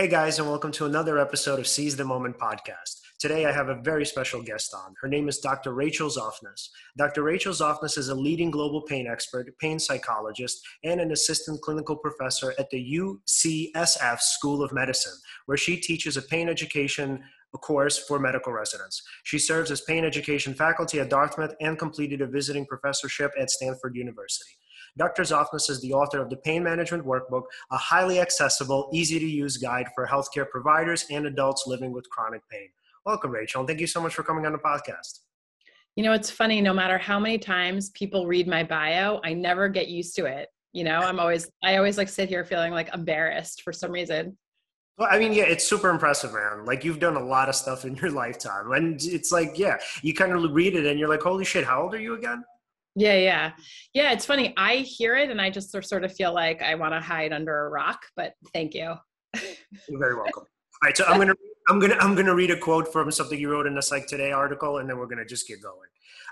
Hey 0.00 0.08
guys, 0.08 0.38
and 0.38 0.48
welcome 0.48 0.72
to 0.72 0.86
another 0.86 1.18
episode 1.18 1.58
of 1.58 1.66
Seize 1.66 1.94
the 1.94 2.06
Moment 2.06 2.38
podcast. 2.38 3.02
Today 3.18 3.44
I 3.44 3.52
have 3.52 3.68
a 3.68 3.82
very 3.82 4.06
special 4.06 4.42
guest 4.42 4.72
on. 4.72 4.94
Her 5.02 5.08
name 5.08 5.28
is 5.28 5.40
Dr. 5.40 5.74
Rachel 5.74 6.08
Zoffness. 6.08 6.70
Dr. 6.96 7.22
Rachel 7.22 7.52
Zoffness 7.52 7.98
is 7.98 8.08
a 8.08 8.14
leading 8.14 8.50
global 8.50 8.80
pain 8.80 9.06
expert, 9.06 9.52
pain 9.58 9.78
psychologist, 9.78 10.66
and 10.84 11.02
an 11.02 11.12
assistant 11.12 11.60
clinical 11.60 11.96
professor 11.96 12.54
at 12.58 12.70
the 12.70 12.94
UCSF 12.94 14.20
School 14.20 14.62
of 14.62 14.72
Medicine, 14.72 15.12
where 15.44 15.58
she 15.58 15.76
teaches 15.76 16.16
a 16.16 16.22
pain 16.22 16.48
education 16.48 17.22
course 17.58 17.98
for 17.98 18.18
medical 18.18 18.54
residents. 18.54 19.02
She 19.24 19.38
serves 19.38 19.70
as 19.70 19.82
pain 19.82 20.06
education 20.06 20.54
faculty 20.54 21.00
at 21.00 21.10
Dartmouth 21.10 21.54
and 21.60 21.78
completed 21.78 22.22
a 22.22 22.26
visiting 22.26 22.64
professorship 22.64 23.32
at 23.38 23.50
Stanford 23.50 23.96
University. 23.96 24.50
Dr. 24.96 25.22
Zoffness 25.22 25.70
is 25.70 25.80
the 25.80 25.92
author 25.92 26.20
of 26.20 26.30
the 26.30 26.36
Pain 26.36 26.64
Management 26.64 27.04
Workbook, 27.04 27.44
a 27.70 27.76
highly 27.76 28.20
accessible, 28.20 28.90
easy 28.92 29.18
to 29.18 29.26
use 29.26 29.56
guide 29.56 29.88
for 29.94 30.06
healthcare 30.06 30.48
providers 30.48 31.06
and 31.10 31.26
adults 31.26 31.64
living 31.66 31.92
with 31.92 32.08
chronic 32.10 32.42
pain. 32.50 32.68
Welcome, 33.06 33.30
Rachel, 33.30 33.60
and 33.60 33.68
thank 33.68 33.80
you 33.80 33.86
so 33.86 34.00
much 34.00 34.14
for 34.14 34.22
coming 34.22 34.46
on 34.46 34.52
the 34.52 34.58
podcast. 34.58 35.20
You 35.96 36.04
know, 36.04 36.12
it's 36.12 36.30
funny, 36.30 36.60
no 36.60 36.72
matter 36.72 36.98
how 36.98 37.18
many 37.18 37.38
times 37.38 37.90
people 37.90 38.26
read 38.26 38.46
my 38.46 38.62
bio, 38.62 39.20
I 39.24 39.32
never 39.32 39.68
get 39.68 39.88
used 39.88 40.14
to 40.16 40.26
it. 40.26 40.48
You 40.72 40.84
know, 40.84 40.98
I'm 40.98 41.18
always, 41.18 41.50
I 41.62 41.76
always 41.76 41.98
like 41.98 42.08
sit 42.08 42.28
here 42.28 42.44
feeling 42.44 42.72
like 42.72 42.92
embarrassed 42.94 43.62
for 43.62 43.72
some 43.72 43.90
reason. 43.90 44.36
Well, 44.98 45.08
I 45.10 45.18
mean, 45.18 45.32
yeah, 45.32 45.44
it's 45.44 45.66
super 45.66 45.88
impressive, 45.88 46.34
man. 46.34 46.66
Like 46.66 46.84
you've 46.84 47.00
done 47.00 47.16
a 47.16 47.24
lot 47.24 47.48
of 47.48 47.54
stuff 47.54 47.84
in 47.84 47.96
your 47.96 48.10
lifetime, 48.22 48.72
and 48.72 49.00
it's 49.02 49.32
like, 49.32 49.58
yeah, 49.58 49.78
you 50.02 50.14
kind 50.14 50.32
of 50.32 50.52
read 50.52 50.74
it 50.74 50.84
and 50.84 50.98
you're 50.98 51.08
like, 51.08 51.22
holy 51.22 51.44
shit, 51.44 51.64
how 51.64 51.82
old 51.82 51.94
are 51.94 52.00
you 52.00 52.14
again? 52.14 52.44
Yeah, 53.00 53.14
yeah. 53.14 53.52
Yeah, 53.94 54.12
it's 54.12 54.26
funny. 54.26 54.52
I 54.58 54.76
hear 54.76 55.16
it 55.16 55.30
and 55.30 55.40
I 55.40 55.48
just 55.48 55.70
sort 55.70 56.04
of 56.04 56.12
feel 56.14 56.34
like 56.34 56.60
I 56.60 56.74
want 56.74 56.92
to 56.92 57.00
hide 57.00 57.32
under 57.32 57.66
a 57.66 57.70
rock, 57.70 58.02
but 58.14 58.34
thank 58.52 58.74
you. 58.74 58.94
You're 59.88 59.98
very 59.98 60.16
welcome. 60.22 60.44
All 60.82 60.86
right, 60.86 60.96
so 60.96 61.04
I'm 61.06 61.18
gonna 61.18 61.34
I'm 61.70 61.78
gonna 61.78 61.96
I'm 61.98 62.14
gonna 62.14 62.34
read 62.34 62.50
a 62.50 62.58
quote 62.58 62.92
from 62.92 63.10
something 63.10 63.38
you 63.38 63.50
wrote 63.50 63.66
in 63.66 63.74
the 63.74 63.82
Psych 63.82 64.06
Today 64.06 64.32
article, 64.32 64.78
and 64.78 64.88
then 64.88 64.98
we're 64.98 65.06
gonna 65.06 65.24
just 65.24 65.48
get 65.48 65.62
going. 65.62 65.88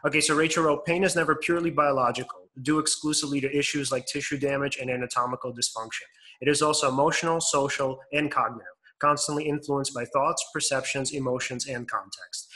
Okay, 0.07 0.21
so 0.21 0.35
Rachel 0.35 0.65
wrote, 0.65 0.85
pain 0.85 1.05
is 1.05 1.17
never 1.17 1.35
purely 1.35 1.71
biological, 1.71 2.49
due 2.63 2.79
exclusively 2.79 3.41
to 3.41 3.57
issues 3.57 3.91
like 3.91 4.07
tissue 4.07 4.39
damage 4.39 4.77
and 4.79 4.91
anatomical 4.91 5.53
dysfunction. 5.53 6.07
It 6.41 6.49
is 6.49 6.63
also 6.63 6.89
emotional, 6.89 7.41
social, 7.41 7.99
and 8.13 8.31
cognitive, 8.31 8.67
constantly 9.01 9.49
influenced 9.49 9.95
by 9.95 10.05
thoughts, 10.05 10.45
perceptions, 10.53 11.13
emotions, 11.13 11.67
and 11.67 11.89
context. 11.91 12.48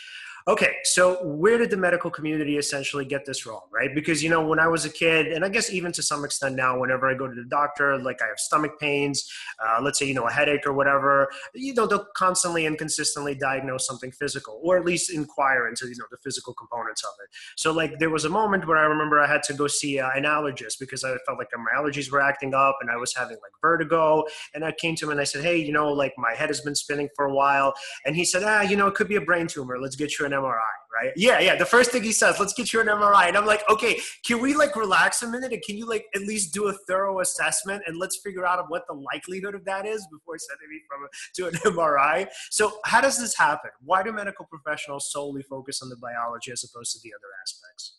Okay, 0.49 0.75
so 0.83 1.25
where 1.25 1.57
did 1.57 1.71
the 1.71 1.77
medical 1.77 2.11
community 2.11 2.59
essentially 2.59 3.05
get 3.05 3.25
this 3.25 3.47
wrong, 3.47 3.63
right? 3.73 3.95
Because, 3.95 4.25
you 4.25 4.29
know, 4.29 4.45
when 4.45 4.59
I 4.59 4.67
was 4.67 4.85
a 4.85 4.91
kid, 4.91 5.29
and 5.29 5.45
I 5.45 5.49
guess 5.49 5.73
even 5.73 5.93
to 5.93 6.03
some 6.03 6.25
extent 6.25 6.57
now, 6.57 6.81
whenever 6.81 7.09
I 7.09 7.15
go 7.15 7.29
to 7.29 7.35
the 7.35 7.45
doctor, 7.45 7.97
like 7.99 8.21
I 8.21 8.27
have 8.27 8.39
stomach 8.39 8.81
pains, 8.81 9.31
uh, 9.65 9.81
let's 9.81 10.01
say, 10.01 10.07
you 10.07 10.15
know, 10.15 10.27
a 10.27 10.33
headache 10.33 10.67
or 10.67 10.73
whatever, 10.73 11.29
you 11.55 11.75
know, 11.75 11.87
they'll 11.87 12.07
constantly 12.17 12.67
and 12.67 12.77
consistently 12.77 13.37
diagnose 13.37 13.87
something 13.87 14.11
physical, 14.11 14.61
or 14.65 14.77
at 14.77 14.85
least 14.85 15.11
inquire 15.11 15.69
into, 15.69 15.87
you 15.87 15.97
know, 15.97 16.07
the 16.11 16.17
physical 16.19 16.55
components 16.55 17.05
of 17.05 17.13
it. 17.23 17.31
So, 17.57 17.73
like, 17.73 18.01
there 18.01 18.11
was 18.11 18.25
a 18.25 18.29
moment 18.29 18.67
where 18.67 18.79
I 18.79 18.83
remember 18.85 19.21
I 19.21 19.29
had 19.29 19.45
to 19.45 19.55
go 19.55 19.69
see 19.69 20.01
uh, 20.01 20.11
an 20.17 20.25
allergist 20.25 20.81
because 20.81 21.05
I 21.05 21.15
felt 21.25 21.39
like 21.39 21.49
my 21.57 21.71
allergies 21.81 22.11
were 22.11 22.21
acting 22.21 22.53
up 22.53 22.79
and 22.81 22.91
I 22.91 22.97
was 22.97 23.15
having 23.15 23.37
like 23.37 23.53
vertigo. 23.61 24.25
And 24.55 24.65
I 24.65 24.73
came 24.73 24.97
to 24.97 25.07
him 25.07 25.13
and 25.13 25.21
I 25.21 25.25
said, 25.25 25.45
hey, 25.45 25.57
you 25.59 25.73
know, 25.73 25.93
like 25.93 26.15
my 26.19 26.35
head 26.35 26.49
has 26.49 26.61
been 26.61 26.75
spinning 26.75 27.09
for 27.15 27.27
a 27.27 27.33
while. 27.33 27.75
And 28.05 28.17
he 28.17 28.25
said, 28.25 28.43
ah, 28.45 28.63
you 28.63 28.77
know, 28.77 28.89
it 28.89 28.95
could 28.95 29.09
be 29.09 29.17
a 29.17 29.21
brain 29.21 29.47
tumor. 29.47 29.79
Let's 29.79 29.97
get 29.97 30.19
you 30.19 30.27
an 30.27 30.32
MRI, 30.33 30.59
right? 30.93 31.13
Yeah, 31.17 31.41
yeah. 31.41 31.57
The 31.57 31.65
first 31.65 31.91
thing 31.91 32.03
he 32.03 32.13
says, 32.13 32.39
let's 32.39 32.53
get 32.53 32.73
you 32.73 32.81
an 32.81 32.89
MRI. 32.89 33.29
And 33.29 33.37
I'm 33.37 33.47
like, 33.47 33.63
okay, 33.71 34.01
can 34.25 34.41
we 34.41 34.55
like 34.55 34.77
relax 34.77 35.23
a 35.23 35.29
minute 35.29 35.53
and 35.53 35.63
can 35.63 35.77
you 35.77 35.87
like 35.87 36.07
at 36.15 36.23
least 36.23 36.53
do 36.53 36.69
a 36.69 36.73
thorough 36.89 37.21
assessment 37.21 37.83
and 37.87 37.99
let's 37.99 38.21
figure 38.23 38.47
out 38.47 38.65
what 38.69 38.83
the 38.89 38.95
likelihood 38.95 39.55
of 39.55 39.65
that 39.65 39.87
is 39.87 40.07
before 40.11 40.37
sending 40.39 40.69
me 40.71 40.81
from 40.89 41.05
a, 41.05 41.09
to 41.35 41.47
an 41.47 41.75
MRI? 41.77 42.29
So 42.51 42.79
how 42.85 43.01
does 43.01 43.19
this 43.19 43.37
happen? 43.37 43.71
Why 43.85 44.03
do 44.03 44.13
medical 44.13 44.47
professionals 44.47 45.11
solely 45.13 45.43
focus 45.43 45.83
on 45.83 45.89
the 45.89 45.97
biology 45.97 46.53
as 46.53 46.65
opposed 46.65 46.93
to 46.93 46.99
the 47.03 47.11
other 47.15 47.29
aspects? 47.43 47.99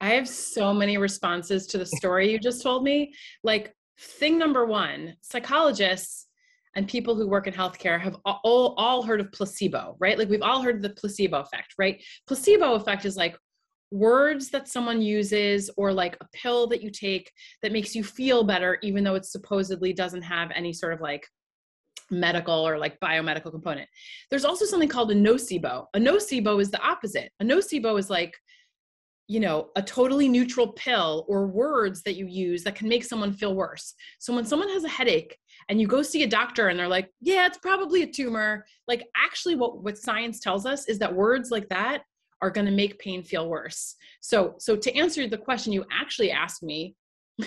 I 0.00 0.10
have 0.10 0.28
so 0.28 0.74
many 0.74 0.98
responses 0.98 1.66
to 1.68 1.78
the 1.78 1.86
story 1.86 2.30
you 2.30 2.38
just 2.38 2.62
told 2.62 2.84
me. 2.84 3.14
Like, 3.42 3.74
thing 3.98 4.38
number 4.38 4.66
one 4.66 5.16
psychologists 5.22 6.26
and 6.76 6.88
people 6.88 7.14
who 7.14 7.28
work 7.28 7.46
in 7.46 7.54
healthcare 7.54 8.00
have 8.00 8.16
all, 8.24 8.74
all 8.76 9.02
heard 9.02 9.20
of 9.20 9.30
placebo, 9.32 9.96
right? 9.98 10.18
Like 10.18 10.28
we've 10.28 10.42
all 10.42 10.62
heard 10.62 10.76
of 10.76 10.82
the 10.82 10.90
placebo 10.90 11.40
effect, 11.40 11.74
right? 11.78 12.02
Placebo 12.26 12.74
effect 12.74 13.04
is 13.04 13.16
like 13.16 13.36
words 13.90 14.50
that 14.50 14.68
someone 14.68 15.00
uses 15.00 15.70
or 15.76 15.92
like 15.92 16.16
a 16.20 16.26
pill 16.32 16.66
that 16.66 16.82
you 16.82 16.90
take 16.90 17.30
that 17.62 17.72
makes 17.72 17.94
you 17.94 18.02
feel 18.02 18.42
better, 18.42 18.78
even 18.82 19.04
though 19.04 19.14
it 19.14 19.24
supposedly 19.24 19.92
doesn't 19.92 20.22
have 20.22 20.50
any 20.54 20.72
sort 20.72 20.92
of 20.92 21.00
like 21.00 21.26
medical 22.10 22.66
or 22.66 22.78
like 22.78 22.98
biomedical 23.00 23.50
component. 23.50 23.88
There's 24.30 24.44
also 24.44 24.64
something 24.64 24.88
called 24.88 25.10
a 25.10 25.14
nocebo. 25.14 25.86
A 25.94 25.98
nocebo 25.98 26.60
is 26.60 26.70
the 26.70 26.80
opposite. 26.80 27.30
A 27.40 27.44
nocebo 27.44 27.98
is 27.98 28.10
like 28.10 28.34
you 29.26 29.40
know 29.40 29.70
a 29.76 29.82
totally 29.82 30.28
neutral 30.28 30.68
pill 30.72 31.24
or 31.28 31.46
words 31.46 32.02
that 32.02 32.16
you 32.16 32.26
use 32.26 32.62
that 32.64 32.74
can 32.74 32.88
make 32.88 33.04
someone 33.04 33.32
feel 33.32 33.54
worse. 33.54 33.94
So 34.18 34.34
when 34.34 34.44
someone 34.44 34.68
has 34.68 34.84
a 34.84 34.88
headache 34.88 35.36
and 35.68 35.80
you 35.80 35.86
go 35.86 36.02
see 36.02 36.22
a 36.24 36.28
doctor 36.28 36.68
and 36.68 36.78
they're 36.78 36.88
like 36.88 37.10
yeah 37.20 37.46
it's 37.46 37.58
probably 37.58 38.02
a 38.02 38.06
tumor 38.06 38.66
like 38.86 39.06
actually 39.16 39.54
what 39.56 39.82
what 39.82 39.96
science 39.96 40.40
tells 40.40 40.66
us 40.66 40.88
is 40.88 40.98
that 40.98 41.14
words 41.14 41.50
like 41.50 41.68
that 41.70 42.02
are 42.42 42.50
going 42.50 42.66
to 42.66 42.72
make 42.72 42.98
pain 42.98 43.22
feel 43.22 43.48
worse. 43.48 43.94
So 44.20 44.56
so 44.58 44.76
to 44.76 44.94
answer 44.94 45.26
the 45.26 45.38
question 45.38 45.72
you 45.72 45.84
actually 45.90 46.30
asked 46.30 46.62
me 46.62 46.94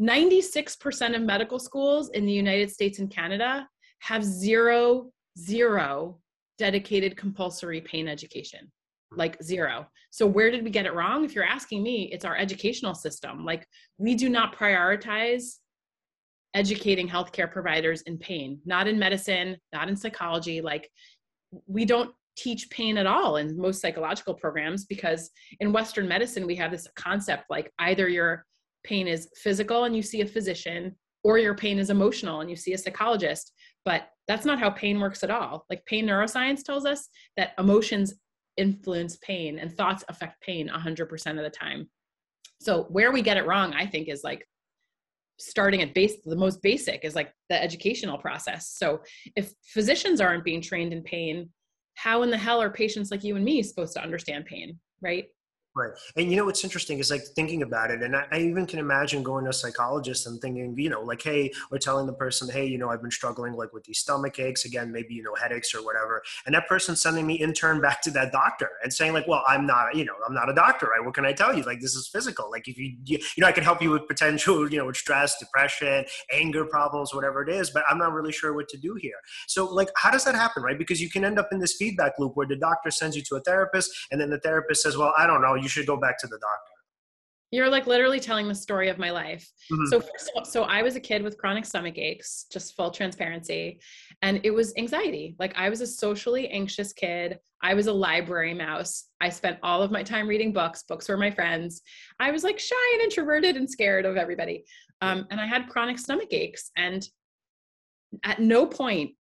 96% 0.00 1.14
of 1.14 1.22
medical 1.22 1.58
schools 1.58 2.08
in 2.10 2.24
the 2.24 2.32
united 2.32 2.70
states 2.70 3.00
and 3.00 3.10
canada 3.10 3.68
have 3.98 4.24
zero 4.24 5.10
zero 5.38 6.18
dedicated 6.56 7.18
compulsory 7.18 7.82
pain 7.82 8.08
education 8.08 8.72
like 9.12 9.42
zero. 9.42 9.86
So 10.10 10.26
where 10.26 10.50
did 10.50 10.64
we 10.64 10.70
get 10.70 10.86
it 10.86 10.94
wrong? 10.94 11.24
If 11.24 11.34
you're 11.34 11.44
asking 11.44 11.82
me, 11.82 12.10
it's 12.12 12.24
our 12.24 12.36
educational 12.36 12.94
system. 12.94 13.44
Like 13.44 13.66
we 13.98 14.14
do 14.14 14.28
not 14.28 14.56
prioritize 14.56 15.56
educating 16.54 17.08
healthcare 17.08 17.50
providers 17.50 18.02
in 18.02 18.18
pain, 18.18 18.60
not 18.64 18.88
in 18.88 18.98
medicine, 18.98 19.56
not 19.72 19.88
in 19.88 19.96
psychology. 19.96 20.60
Like 20.60 20.88
we 21.66 21.84
don't 21.84 22.12
teach 22.36 22.70
pain 22.70 22.96
at 22.96 23.06
all 23.06 23.36
in 23.36 23.56
most 23.56 23.80
psychological 23.80 24.34
programs 24.34 24.84
because 24.86 25.30
in 25.60 25.72
Western 25.72 26.08
medicine, 26.08 26.46
we 26.46 26.56
have 26.56 26.70
this 26.70 26.88
concept 26.96 27.44
like 27.50 27.70
either 27.78 28.08
your 28.08 28.44
pain 28.84 29.06
is 29.06 29.28
physical 29.36 29.84
and 29.84 29.94
you 29.94 30.02
see 30.02 30.22
a 30.22 30.26
physician, 30.26 30.96
or 31.22 31.38
your 31.38 31.54
pain 31.54 31.78
is 31.78 31.90
emotional 31.90 32.40
and 32.40 32.48
you 32.48 32.56
see 32.56 32.72
a 32.72 32.78
psychologist. 32.78 33.52
But 33.84 34.08
that's 34.26 34.46
not 34.46 34.58
how 34.58 34.70
pain 34.70 35.00
works 35.00 35.22
at 35.22 35.30
all. 35.30 35.66
Like 35.68 35.84
pain 35.86 36.06
neuroscience 36.06 36.62
tells 36.62 36.86
us 36.86 37.08
that 37.36 37.52
emotions 37.58 38.14
influence 38.60 39.16
pain 39.22 39.58
and 39.58 39.76
thoughts 39.76 40.04
affect 40.08 40.40
pain 40.42 40.68
100% 40.68 41.30
of 41.30 41.36
the 41.36 41.50
time. 41.50 41.88
So 42.60 42.84
where 42.84 43.10
we 43.10 43.22
get 43.22 43.38
it 43.38 43.46
wrong 43.46 43.72
i 43.72 43.86
think 43.86 44.08
is 44.08 44.22
like 44.22 44.46
starting 45.38 45.80
at 45.80 45.94
base 45.94 46.16
the 46.26 46.36
most 46.36 46.60
basic 46.60 47.04
is 47.04 47.14
like 47.14 47.32
the 47.48 47.60
educational 47.60 48.18
process. 48.18 48.72
So 48.76 49.00
if 49.34 49.52
physicians 49.64 50.20
aren't 50.20 50.44
being 50.44 50.60
trained 50.60 50.92
in 50.92 51.02
pain 51.02 51.48
how 51.94 52.22
in 52.22 52.30
the 52.30 52.38
hell 52.38 52.62
are 52.62 52.70
patients 52.70 53.10
like 53.10 53.24
you 53.24 53.36
and 53.36 53.44
me 53.44 53.62
supposed 53.62 53.94
to 53.94 54.02
understand 54.02 54.46
pain 54.46 54.78
right 55.02 55.26
Right. 55.76 55.92
And 56.16 56.28
you 56.28 56.36
know 56.36 56.46
what's 56.46 56.64
interesting 56.64 56.98
is 56.98 57.12
like 57.12 57.22
thinking 57.36 57.62
about 57.62 57.92
it. 57.92 58.02
And 58.02 58.16
I, 58.16 58.26
I, 58.32 58.38
even 58.40 58.66
can 58.66 58.80
imagine 58.80 59.22
going 59.22 59.44
to 59.44 59.50
a 59.50 59.52
psychologist 59.52 60.26
and 60.26 60.40
thinking, 60.40 60.74
you 60.76 60.90
know, 60.90 61.02
like, 61.02 61.22
hey, 61.22 61.52
or 61.70 61.78
telling 61.78 62.08
the 62.08 62.12
person, 62.12 62.50
hey, 62.50 62.66
you 62.66 62.76
know, 62.76 62.90
I've 62.90 63.00
been 63.00 63.10
struggling 63.12 63.52
like 63.52 63.72
with 63.72 63.84
these 63.84 64.00
stomach 64.00 64.40
aches, 64.40 64.64
again, 64.64 64.90
maybe, 64.90 65.14
you 65.14 65.22
know, 65.22 65.32
headaches 65.40 65.72
or 65.72 65.84
whatever. 65.84 66.22
And 66.44 66.56
that 66.56 66.66
person 66.66 66.96
sending 66.96 67.24
me 67.24 67.40
in 67.40 67.52
turn 67.52 67.80
back 67.82 68.02
to 68.02 68.10
that 68.10 68.32
doctor 68.32 68.68
and 68.82 68.92
saying, 68.92 69.12
like, 69.12 69.28
well, 69.28 69.44
I'm 69.46 69.64
not, 69.64 69.94
you 69.94 70.04
know, 70.04 70.14
I'm 70.26 70.34
not 70.34 70.50
a 70.50 70.54
doctor, 70.54 70.86
right? 70.86 71.04
What 71.04 71.14
can 71.14 71.24
I 71.24 71.32
tell 71.32 71.56
you? 71.56 71.62
Like, 71.62 71.78
this 71.78 71.94
is 71.94 72.08
physical. 72.08 72.50
Like, 72.50 72.66
if 72.66 72.76
you, 72.76 72.96
you, 73.04 73.18
you 73.36 73.40
know, 73.40 73.46
I 73.46 73.52
can 73.52 73.62
help 73.62 73.80
you 73.80 73.90
with 73.90 74.08
potential, 74.08 74.68
you 74.72 74.76
know, 74.76 74.86
with 74.86 74.96
stress, 74.96 75.38
depression, 75.38 76.04
anger 76.32 76.64
problems, 76.64 77.14
whatever 77.14 77.42
it 77.42 77.48
is, 77.48 77.70
but 77.70 77.84
I'm 77.88 77.98
not 77.98 78.12
really 78.12 78.32
sure 78.32 78.54
what 78.54 78.68
to 78.70 78.76
do 78.76 78.96
here. 78.96 79.20
So, 79.46 79.72
like, 79.72 79.90
how 79.94 80.10
does 80.10 80.24
that 80.24 80.34
happen, 80.34 80.64
right? 80.64 80.76
Because 80.76 81.00
you 81.00 81.08
can 81.08 81.24
end 81.24 81.38
up 81.38 81.50
in 81.52 81.60
this 81.60 81.76
feedback 81.76 82.14
loop 82.18 82.36
where 82.36 82.48
the 82.48 82.56
doctor 82.56 82.90
sends 82.90 83.14
you 83.14 83.22
to 83.22 83.36
a 83.36 83.40
therapist 83.42 83.92
and 84.10 84.20
then 84.20 84.30
the 84.30 84.40
therapist 84.40 84.82
says, 84.82 84.96
well, 84.96 85.14
I 85.16 85.28
don't 85.28 85.40
know, 85.40 85.59
you 85.62 85.68
should 85.68 85.86
go 85.86 85.96
back 85.96 86.18
to 86.18 86.26
the 86.26 86.38
doctor. 86.38 86.72
You're 87.52 87.68
like 87.68 87.88
literally 87.88 88.20
telling 88.20 88.46
the 88.46 88.54
story 88.54 88.88
of 88.90 88.98
my 88.98 89.10
life. 89.10 89.50
Mm-hmm. 89.72 89.86
So, 89.86 90.02
so 90.44 90.62
I 90.62 90.82
was 90.82 90.94
a 90.94 91.00
kid 91.00 91.22
with 91.22 91.36
chronic 91.36 91.64
stomach 91.64 91.98
aches, 91.98 92.46
just 92.50 92.76
full 92.76 92.92
transparency, 92.92 93.80
and 94.22 94.40
it 94.44 94.52
was 94.52 94.72
anxiety. 94.76 95.34
Like 95.40 95.52
I 95.56 95.68
was 95.68 95.80
a 95.80 95.86
socially 95.86 96.48
anxious 96.48 96.92
kid. 96.92 97.40
I 97.60 97.74
was 97.74 97.88
a 97.88 97.92
library 97.92 98.54
mouse. 98.54 99.06
I 99.20 99.30
spent 99.30 99.58
all 99.64 99.82
of 99.82 99.90
my 99.90 100.04
time 100.04 100.28
reading 100.28 100.52
books. 100.52 100.84
Books 100.84 101.08
were 101.08 101.16
my 101.16 101.30
friends. 101.30 101.82
I 102.20 102.30
was 102.30 102.44
like 102.44 102.60
shy 102.60 102.76
and 102.94 103.02
introverted 103.02 103.56
and 103.56 103.68
scared 103.68 104.06
of 104.06 104.16
everybody. 104.16 104.64
Um, 105.00 105.26
and 105.30 105.40
I 105.40 105.46
had 105.46 105.68
chronic 105.68 105.98
stomach 105.98 106.32
aches. 106.32 106.70
And 106.76 107.06
at 108.24 108.38
no 108.38 108.64
point, 108.64 109.12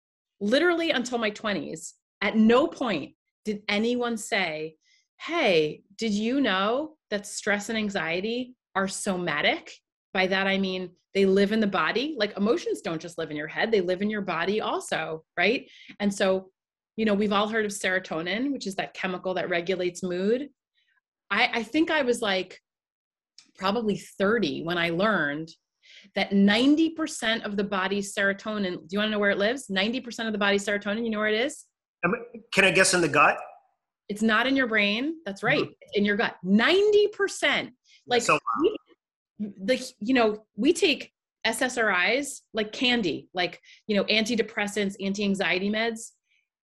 literally 0.40 0.90
until 0.90 1.18
my 1.18 1.30
20s, 1.30 1.94
at 2.20 2.36
no 2.36 2.66
point 2.66 3.14
did 3.44 3.62
anyone 3.68 4.16
say, 4.16 4.76
Hey, 5.20 5.82
did 5.96 6.12
you 6.12 6.40
know 6.40 6.96
that 7.10 7.26
stress 7.26 7.68
and 7.68 7.78
anxiety 7.78 8.54
are 8.74 8.88
somatic 8.88 9.72
by 10.14 10.26
that 10.26 10.46
I 10.46 10.58
mean 10.58 10.90
they 11.14 11.26
live 11.26 11.52
in 11.52 11.60
the 11.60 11.66
body. 11.66 12.14
Like 12.18 12.36
emotions 12.36 12.80
don't 12.80 13.00
just 13.00 13.18
live 13.18 13.30
in 13.30 13.36
your 13.36 13.46
head, 13.46 13.72
they 13.72 13.80
live 13.80 14.02
in 14.02 14.10
your 14.10 14.22
body 14.22 14.60
also, 14.60 15.24
right? 15.36 15.68
And 16.00 16.12
so, 16.12 16.50
you 16.96 17.04
know, 17.04 17.14
we've 17.14 17.32
all 17.32 17.48
heard 17.48 17.64
of 17.64 17.72
serotonin, 17.72 18.52
which 18.52 18.66
is 18.66 18.74
that 18.76 18.94
chemical 18.94 19.34
that 19.34 19.48
regulates 19.48 20.02
mood. 20.02 20.48
I, 21.30 21.50
I 21.54 21.62
think 21.62 21.90
I 21.90 22.02
was 22.02 22.22
like 22.22 22.60
probably 23.56 23.96
30 23.96 24.62
when 24.62 24.78
I 24.78 24.90
learned 24.90 25.50
that 26.14 26.30
90% 26.30 27.44
of 27.44 27.56
the 27.56 27.64
body's 27.64 28.14
serotonin, 28.14 28.74
do 28.74 28.86
you 28.90 28.98
want 28.98 29.08
to 29.08 29.12
know 29.12 29.18
where 29.18 29.30
it 29.30 29.38
lives? 29.38 29.66
90% 29.68 30.26
of 30.26 30.32
the 30.32 30.38
body's 30.38 30.64
serotonin, 30.64 31.04
you 31.04 31.10
know 31.10 31.18
where 31.18 31.28
it 31.28 31.40
is? 31.40 31.64
Can 32.52 32.64
I 32.64 32.70
guess 32.70 32.94
in 32.94 33.00
the 33.00 33.08
gut? 33.08 33.38
It's 34.08 34.22
not 34.22 34.46
in 34.46 34.56
your 34.56 34.66
brain. 34.66 35.16
That's 35.26 35.42
right. 35.42 35.62
Mm-hmm. 35.62 35.94
in 35.94 36.04
your 36.04 36.16
gut. 36.16 36.36
90%. 36.44 37.70
Like 38.06 38.22
so 38.22 38.38
we, 38.60 38.78
the 39.38 39.92
you 40.00 40.14
know, 40.14 40.44
we 40.56 40.72
take 40.72 41.12
SSRIs 41.46 42.40
like 42.52 42.72
candy, 42.72 43.28
like, 43.34 43.60
you 43.86 43.96
know, 43.96 44.04
antidepressants, 44.04 44.96
anti-anxiety 45.00 45.70
meds. 45.70 46.12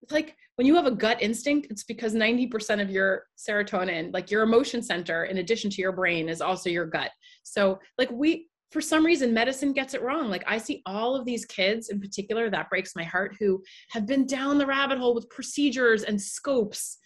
It's 0.02 0.12
like 0.12 0.36
when 0.56 0.68
you 0.68 0.76
have 0.76 0.86
a 0.86 0.92
gut 0.92 1.22
instinct, 1.22 1.68
it's 1.70 1.84
because 1.84 2.14
90% 2.14 2.82
of 2.82 2.90
your 2.90 3.24
serotonin, 3.38 4.14
like 4.14 4.32
your 4.32 4.44
emotion 4.44 4.82
center, 4.82 5.26
in 5.26 5.38
addition 5.38 5.70
to 5.72 5.82
your 5.82 5.92
brain, 5.92 6.30
is 6.30 6.42
also 6.42 6.70
your 6.70 6.86
gut. 6.86 7.12
So, 7.44 7.80
like, 7.98 8.12
we, 8.12 8.48
for 8.72 8.82
some 8.82 9.06
reason, 9.06 9.34
medicine 9.34 9.74
gets 9.74 9.94
it 9.94 10.02
wrong. 10.02 10.30
Like, 10.30 10.44
I 10.48 10.58
see 10.58 10.82
all 10.86 11.16
of 11.16 11.26
these 11.26 11.46
kids 11.46 11.90
in 11.90 12.00
particular, 12.00 12.50
that 12.50 12.70
breaks 12.70 12.96
my 12.96 13.04
heart, 13.04 13.36
who 13.40 13.64
have 13.90 14.06
been 14.06 14.26
down 14.26 14.58
the 14.58 14.66
rabbit 14.66 14.98
hole 14.98 15.16
with 15.16 15.30
procedures 15.30 16.04
and 16.04 16.22
scopes 16.22 16.98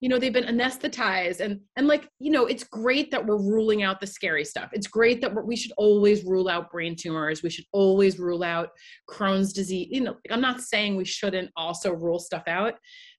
you 0.00 0.08
know 0.08 0.18
they've 0.18 0.32
been 0.32 0.44
anesthetized 0.44 1.40
and 1.40 1.60
and 1.76 1.88
like 1.88 2.08
you 2.18 2.30
know 2.30 2.46
it's 2.46 2.64
great 2.64 3.10
that 3.10 3.24
we're 3.24 3.36
ruling 3.36 3.82
out 3.82 4.00
the 4.00 4.06
scary 4.06 4.44
stuff 4.44 4.70
it's 4.72 4.86
great 4.86 5.20
that 5.20 5.34
we 5.44 5.56
should 5.56 5.72
always 5.76 6.24
rule 6.24 6.48
out 6.48 6.70
brain 6.70 6.94
tumors 6.94 7.42
we 7.42 7.50
should 7.50 7.64
always 7.72 8.18
rule 8.18 8.44
out 8.44 8.70
crohn's 9.08 9.52
disease 9.52 9.88
you 9.90 10.00
know 10.00 10.14
i'm 10.30 10.40
not 10.40 10.60
saying 10.60 10.96
we 10.96 11.04
shouldn't 11.04 11.50
also 11.56 11.92
rule 11.92 12.18
stuff 12.18 12.44
out 12.46 12.74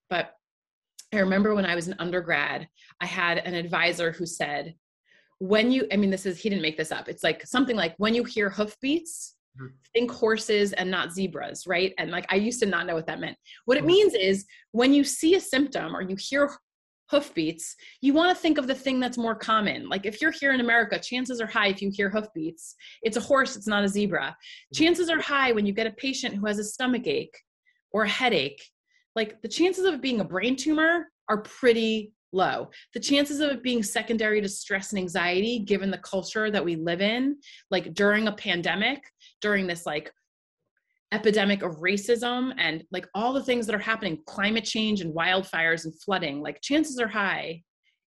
but 0.09 0.31
i 1.13 1.19
remember 1.19 1.53
when 1.53 1.65
i 1.65 1.75
was 1.75 1.87
an 1.87 1.95
undergrad 1.99 2.67
i 3.01 3.05
had 3.05 3.39
an 3.39 3.53
advisor 3.53 4.11
who 4.11 4.25
said 4.25 4.73
when 5.39 5.71
you 5.71 5.85
i 5.91 5.97
mean 5.97 6.09
this 6.09 6.25
is 6.25 6.39
he 6.39 6.49
didn't 6.49 6.61
make 6.61 6.77
this 6.77 6.91
up 6.91 7.09
it's 7.09 7.23
like 7.23 7.45
something 7.45 7.75
like 7.75 7.93
when 7.97 8.13
you 8.13 8.23
hear 8.23 8.49
hoofbeats 8.49 9.35
mm-hmm. 9.57 9.73
think 9.93 10.11
horses 10.11 10.73
and 10.73 10.89
not 10.89 11.11
zebras, 11.11 11.65
right? 11.65 11.93
And 11.97 12.11
like 12.11 12.25
I 12.29 12.35
used 12.35 12.59
to 12.61 12.65
not 12.65 12.85
know 12.85 12.95
what 12.95 13.07
that 13.07 13.19
meant. 13.19 13.37
What 13.65 13.77
it 13.77 13.81
mm-hmm. 13.81 13.87
means 13.87 14.13
is 14.13 14.45
when 14.71 14.93
you 14.93 15.03
see 15.03 15.35
a 15.35 15.39
symptom 15.39 15.95
or 15.95 16.01
you 16.01 16.15
hear 16.17 16.51
hoofbeats, 17.09 17.75
you 18.01 18.13
want 18.13 18.35
to 18.35 18.41
think 18.41 18.57
of 18.57 18.67
the 18.67 18.75
thing 18.75 18.99
that's 18.99 19.17
more 19.17 19.35
common. 19.35 19.89
Like 19.89 20.05
if 20.05 20.21
you're 20.21 20.31
here 20.31 20.53
in 20.53 20.59
America, 20.59 20.99
chances 20.99 21.41
are 21.41 21.47
high 21.47 21.67
if 21.67 21.81
you 21.81 21.91
hear 21.91 22.09
hoofbeats, 22.09 22.75
it's 23.01 23.17
a 23.17 23.21
horse, 23.21 23.55
it's 23.55 23.67
not 23.67 23.83
a 23.83 23.87
zebra. 23.87 24.21
Mm-hmm. 24.21 24.83
Chances 24.83 25.09
are 25.09 25.21
high 25.21 25.51
when 25.51 25.65
you 25.65 25.73
get 25.73 25.87
a 25.87 25.91
patient 25.91 26.35
who 26.35 26.45
has 26.45 26.59
a 26.59 26.63
stomach 26.63 27.07
ache 27.07 27.37
or 27.91 28.03
a 28.03 28.09
headache, 28.09 28.63
like 29.15 29.41
the 29.41 29.47
chances 29.47 29.85
of 29.85 29.95
it 29.95 30.01
being 30.01 30.21
a 30.21 30.25
brain 30.25 30.55
tumor 30.55 31.07
are 31.27 31.41
pretty 31.41 32.13
low. 32.31 32.69
The 32.93 32.99
chances 32.99 33.39
of 33.39 33.49
it 33.49 33.63
being 33.63 33.81
secondary 33.81 34.39
to 34.41 34.49
stress 34.49 34.91
and 34.91 34.99
anxiety, 34.99 35.59
given 35.59 35.89
the 35.89 35.97
culture 35.97 36.51
that 36.51 36.63
we 36.63 36.75
live 36.75 37.01
in, 37.01 37.37
like 37.71 37.93
during 37.93 38.27
a 38.27 38.33
pandemic, 38.33 39.01
during 39.41 39.65
this 39.65 39.85
like 39.85 40.11
epidemic 41.11 41.63
of 41.63 41.77
racism 41.77 42.53
and 42.57 42.83
like 42.91 43.07
all 43.15 43.33
the 43.33 43.43
things 43.43 43.65
that 43.65 43.75
are 43.75 43.79
happening 43.79 44.21
climate 44.27 44.63
change 44.63 45.01
and 45.01 45.15
wildfires 45.15 45.85
and 45.85 46.01
flooding 46.01 46.41
like 46.41 46.61
chances 46.61 46.99
are 46.99 47.07
high 47.07 47.61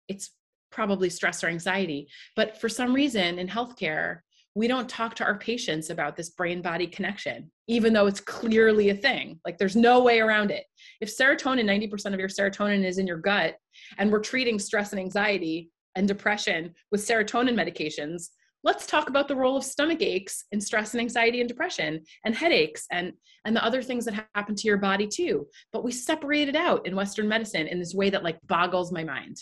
it's 0.09 0.33
probably 0.71 1.11
stress 1.11 1.43
or 1.43 1.49
anxiety. 1.49 2.09
But 2.37 2.61
for 2.61 2.69
some 2.69 2.95
reason 2.95 3.39
in 3.39 3.49
healthcare 3.49 4.21
we 4.57 4.67
don't 4.67 4.89
talk 4.89 5.15
to 5.15 5.25
our 5.25 5.39
patients 5.39 5.91
about 5.91 6.17
this 6.17 6.31
brain 6.31 6.61
body 6.61 6.87
connection 6.87 7.51
even 7.69 7.93
though 7.93 8.09
it's 8.09 8.21
clearly 8.21 8.91
a 8.91 8.95
thing. 8.95 9.39
Like 9.45 9.59
there's 9.59 9.77
no 9.77 10.03
way 10.03 10.19
around 10.19 10.51
it. 10.51 10.65
If 11.01 11.17
serotonin 11.17 11.65
90% 11.65 12.13
of 12.13 12.19
your 12.19 12.29
serotonin 12.29 12.85
is 12.85 12.99
in 12.99 13.07
your 13.07 13.19
gut 13.19 13.57
and 13.99 14.11
we're 14.11 14.21
treating 14.21 14.59
stress 14.59 14.91
and 14.91 15.01
anxiety 15.01 15.71
and 15.95 16.09
depression 16.09 16.75
with 16.91 17.07
serotonin 17.07 17.55
medications 17.55 18.31
let's 18.63 18.87
talk 18.87 19.09
about 19.09 19.29
the 19.29 19.37
role 19.37 19.57
of 19.57 19.65
stomach 19.65 20.03
aches 20.03 20.45
and 20.53 20.63
stress 20.63 20.93
and 20.93 21.01
anxiety 21.01 21.41
and 21.41 21.49
depression 21.49 22.01
and 22.25 22.35
headaches 22.35 22.87
and 22.91 23.13
and 23.45 23.57
the 23.57 23.65
other 23.65 23.83
things 23.83 24.05
that 24.05 24.27
happen 24.35 24.55
to 24.55 24.69
your 24.69 24.77
body 24.77 25.07
too. 25.07 25.47
But 25.73 25.85
we 25.85 25.93
separate 25.93 26.49
it 26.49 26.57
out 26.57 26.87
in 26.87 26.95
western 26.95 27.29
medicine 27.29 27.67
in 27.67 27.79
this 27.79 27.95
way 27.95 28.11
that 28.11 28.25
like 28.25 28.39
boggles 28.47 28.93
my 28.93 29.05
mind. 29.05 29.39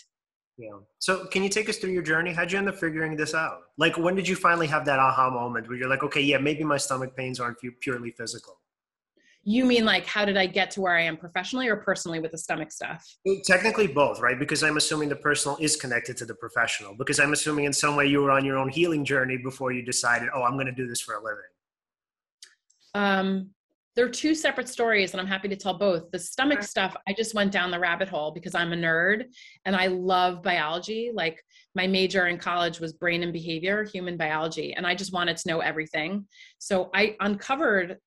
Yeah. 0.57 0.79
So 0.99 1.25
can 1.25 1.43
you 1.43 1.49
take 1.49 1.69
us 1.69 1.77
through 1.77 1.91
your 1.91 2.03
journey? 2.03 2.33
How'd 2.33 2.51
you 2.51 2.57
end 2.57 2.67
up 2.67 2.75
figuring 2.75 3.15
this 3.15 3.33
out? 3.33 3.59
Like 3.77 3.97
when 3.97 4.15
did 4.15 4.27
you 4.27 4.35
finally 4.35 4.67
have 4.67 4.85
that 4.85 4.99
aha 4.99 5.29
moment 5.29 5.67
where 5.67 5.77
you're 5.77 5.89
like 5.89 6.03
okay 6.03 6.21
yeah 6.21 6.37
maybe 6.37 6.63
my 6.63 6.77
stomach 6.77 7.15
pains 7.15 7.39
aren't 7.39 7.57
purely 7.81 8.11
physical 8.11 8.59
you 9.43 9.65
mean 9.65 9.85
like 9.85 10.05
how 10.05 10.25
did 10.25 10.37
I 10.37 10.45
get 10.45 10.71
to 10.71 10.81
where 10.81 10.95
I 10.95 11.01
am 11.01 11.17
professionally 11.17 11.67
or 11.67 11.77
personally 11.77 12.19
with 12.19 12.31
the 12.31 12.37
stomach 12.37 12.71
stuff? 12.71 13.05
Technically 13.45 13.87
both, 13.87 14.19
right? 14.19 14.37
Because 14.37 14.63
I'm 14.63 14.77
assuming 14.77 15.09
the 15.09 15.15
personal 15.15 15.57
is 15.59 15.75
connected 15.75 16.17
to 16.17 16.25
the 16.25 16.35
professional. 16.35 16.93
Because 16.95 17.19
I'm 17.19 17.33
assuming 17.33 17.65
in 17.65 17.73
some 17.73 17.95
way 17.95 18.05
you 18.07 18.21
were 18.21 18.31
on 18.31 18.43
your 18.43 18.57
own 18.57 18.69
healing 18.69 19.05
journey 19.05 19.37
before 19.37 19.71
you 19.71 19.81
decided, 19.81 20.29
oh, 20.35 20.43
I'm 20.43 20.53
going 20.53 20.65
to 20.65 20.71
do 20.71 20.87
this 20.87 21.01
for 21.01 21.15
a 21.15 21.23
living. 21.23 21.43
Um, 22.95 23.49
they're 23.95 24.09
two 24.09 24.33
separate 24.35 24.69
stories, 24.69 25.11
and 25.11 25.19
I'm 25.19 25.27
happy 25.27 25.49
to 25.49 25.55
tell 25.55 25.77
both. 25.77 26.11
The 26.11 26.19
stomach 26.19 26.63
stuff, 26.63 26.95
I 27.07 27.13
just 27.13 27.33
went 27.33 27.51
down 27.51 27.71
the 27.71 27.79
rabbit 27.79 28.07
hole 28.07 28.31
because 28.31 28.55
I'm 28.55 28.71
a 28.71 28.75
nerd 28.75 29.25
and 29.65 29.75
I 29.75 29.87
love 29.87 30.41
biology. 30.41 31.11
Like 31.13 31.43
my 31.75 31.85
major 31.87 32.27
in 32.27 32.37
college 32.37 32.79
was 32.79 32.93
brain 32.93 33.23
and 33.23 33.33
behavior, 33.33 33.83
human 33.83 34.15
biology, 34.15 34.73
and 34.73 34.87
I 34.87 34.95
just 34.95 35.11
wanted 35.11 35.37
to 35.37 35.49
know 35.49 35.59
everything. 35.59 36.27
So 36.59 36.89
I 36.93 37.15
uncovered 37.19 37.97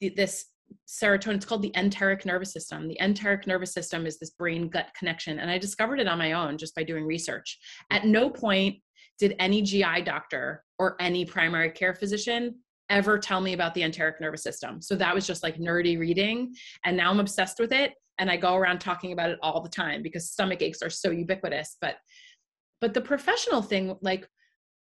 this 0.00 0.46
serotonin 0.86 1.36
it's 1.36 1.44
called 1.44 1.62
the 1.62 1.72
enteric 1.76 2.24
nervous 2.24 2.52
system. 2.52 2.88
The 2.88 2.98
enteric 3.00 3.46
nervous 3.46 3.72
system 3.72 4.06
is 4.06 4.18
this 4.18 4.30
brain 4.30 4.68
gut 4.68 4.88
connection 4.98 5.38
and 5.38 5.50
i 5.50 5.58
discovered 5.58 6.00
it 6.00 6.08
on 6.08 6.18
my 6.18 6.32
own 6.32 6.58
just 6.58 6.74
by 6.74 6.82
doing 6.82 7.04
research. 7.04 7.58
At 7.90 8.06
no 8.06 8.30
point 8.30 8.76
did 9.18 9.36
any 9.38 9.62
gi 9.62 10.02
doctor 10.02 10.64
or 10.78 10.96
any 11.00 11.24
primary 11.24 11.70
care 11.70 11.94
physician 11.94 12.56
ever 12.90 13.18
tell 13.18 13.40
me 13.40 13.52
about 13.52 13.74
the 13.74 13.82
enteric 13.82 14.20
nervous 14.20 14.42
system. 14.42 14.82
So 14.82 14.96
that 14.96 15.14
was 15.14 15.26
just 15.26 15.42
like 15.42 15.56
nerdy 15.58 15.98
reading 15.98 16.54
and 16.84 16.96
now 16.96 17.10
i'm 17.10 17.20
obsessed 17.20 17.58
with 17.58 17.72
it 17.72 17.94
and 18.18 18.30
i 18.30 18.36
go 18.36 18.54
around 18.54 18.80
talking 18.80 19.12
about 19.12 19.30
it 19.30 19.38
all 19.42 19.60
the 19.60 19.68
time 19.68 20.02
because 20.02 20.30
stomach 20.30 20.62
aches 20.62 20.82
are 20.82 20.90
so 20.90 21.10
ubiquitous. 21.10 21.76
But 21.80 21.96
but 22.80 22.94
the 22.94 23.00
professional 23.00 23.62
thing 23.62 23.96
like 24.02 24.28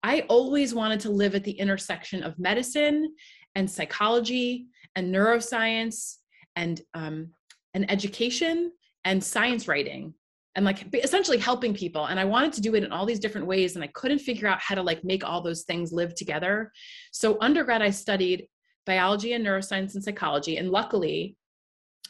I 0.03 0.21
always 0.29 0.73
wanted 0.73 1.01
to 1.01 1.11
live 1.11 1.35
at 1.35 1.43
the 1.43 1.51
intersection 1.51 2.23
of 2.23 2.39
medicine 2.39 3.13
and 3.57 3.69
psychology 3.69 4.67
and 4.97 5.15
neuroscience 5.15 6.17
and 6.57 6.81
um, 6.95 7.31
and 7.75 7.89
education 7.91 8.73
and 9.05 9.23
science 9.23 9.69
writing 9.69 10.15
and 10.57 10.65
like 10.65 10.93
essentially 10.95 11.37
helping 11.39 11.75
people. 11.75 12.07
And 12.07 12.19
i 12.19 12.25
wanted 12.25 12.53
to 12.55 12.61
do 12.61 12.75
it 12.75 12.83
in 12.83 12.91
all 12.91 13.07
these 13.07 13.21
different 13.21 13.47
ways 13.47 13.77
and 13.77 13.85
i 13.85 13.89
couldn't 13.89 14.19
figure 14.19 14.49
out 14.49 14.59
how 14.59 14.75
to 14.75 14.83
like 14.83 15.05
make 15.05 15.23
all 15.23 15.43
those 15.43 15.63
things 15.63 15.93
live 15.93 16.15
together. 16.15 16.73
So 17.13 17.37
undergrad 17.41 17.83
i 17.83 17.91
studied 17.91 18.49
biology 18.87 19.35
and 19.35 19.45
neuroscience 19.45 19.95
and 19.95 20.03
psychology 20.03 20.57
and 20.57 20.71
luckily 20.71 21.37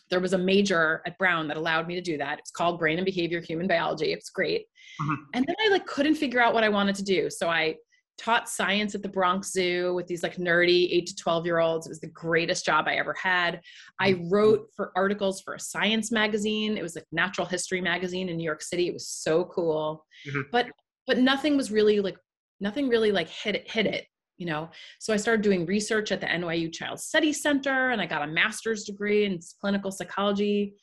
there 0.09 0.21
was 0.21 0.35
a 0.35 0.39
major 0.39 1.03
at 1.05 1.19
brown 1.19 1.49
that 1.49 1.57
allowed 1.57 1.89
me 1.89 1.97
to 1.97 2.01
do 2.01 2.17
that. 2.17 2.39
It's 2.39 2.53
called 2.53 2.79
brain 2.79 2.99
and 2.99 3.05
behavior 3.05 3.41
human 3.41 3.67
biology. 3.67 4.13
It's 4.13 4.31
great. 4.31 4.67
Mm-hmm. 5.03 5.15
and 5.35 5.45
then 5.47 5.57
i 5.61 5.69
like 5.69 5.85
couldn't 5.85 6.15
figure 6.15 6.41
out 6.41 6.55
what 6.55 6.65
i 6.65 6.71
wanted 6.71 6.95
to 6.95 7.05
do. 7.05 7.29
So 7.29 7.51
i 7.51 7.75
taught 8.19 8.49
science 8.49 8.95
at 8.95 9.03
the 9.03 9.09
Bronx 9.09 9.53
Zoo 9.53 9.95
with 9.95 10.07
these 10.07 10.23
like 10.23 10.37
nerdy 10.37 10.89
8 10.93 11.07
to 11.07 11.17
12 11.17 11.47
year 11.47 11.59
olds. 11.59 11.87
It 11.87 11.91
was 11.91 12.01
the 12.01 12.09
greatest 12.09 12.65
job 12.65 12.87
I 12.89 12.95
ever 12.95 13.15
had. 13.15 13.61
I 14.01 14.13
mm-hmm. 14.13 14.29
wrote 14.31 14.69
for 14.75 14.93
articles 14.97 15.41
for 15.41 15.55
a 15.55 15.61
science 15.61 16.11
magazine. 16.11 16.77
It 16.77 16.83
was 16.83 16.95
like 16.95 17.05
Natural 17.13 17.47
History 17.47 17.81
magazine 17.81 18.29
in 18.29 18.37
New 18.37 18.45
York 18.45 18.63
City. 18.63 18.89
It 18.89 18.95
was 18.95 19.09
so 19.09 19.45
cool. 19.45 20.05
Mm-hmm. 20.29 20.41
But 20.53 20.67
but 21.07 21.19
nothing 21.19 21.57
was 21.57 21.71
really 21.71 22.01
like 22.01 22.17
nothing 22.61 22.89
really 22.89 23.13
like 23.13 23.29
hit 23.29 23.55
it 23.55 23.71
hit 23.71 23.87
it, 23.87 24.07
you 24.39 24.47
know. 24.47 24.71
So 24.99 25.13
I 25.13 25.19
started 25.19 25.43
doing 25.43 25.67
research 25.67 26.11
at 26.11 26.21
the 26.21 26.27
NYU 26.27 26.73
Child 26.73 27.01
Study 27.01 27.33
Center 27.33 27.91
and 27.91 28.01
I 28.01 28.07
got 28.07 28.23
a 28.23 28.27
master's 28.27 28.85
degree 28.85 29.25
in 29.27 29.41
clinical 29.61 29.91
psychology. 29.91 30.75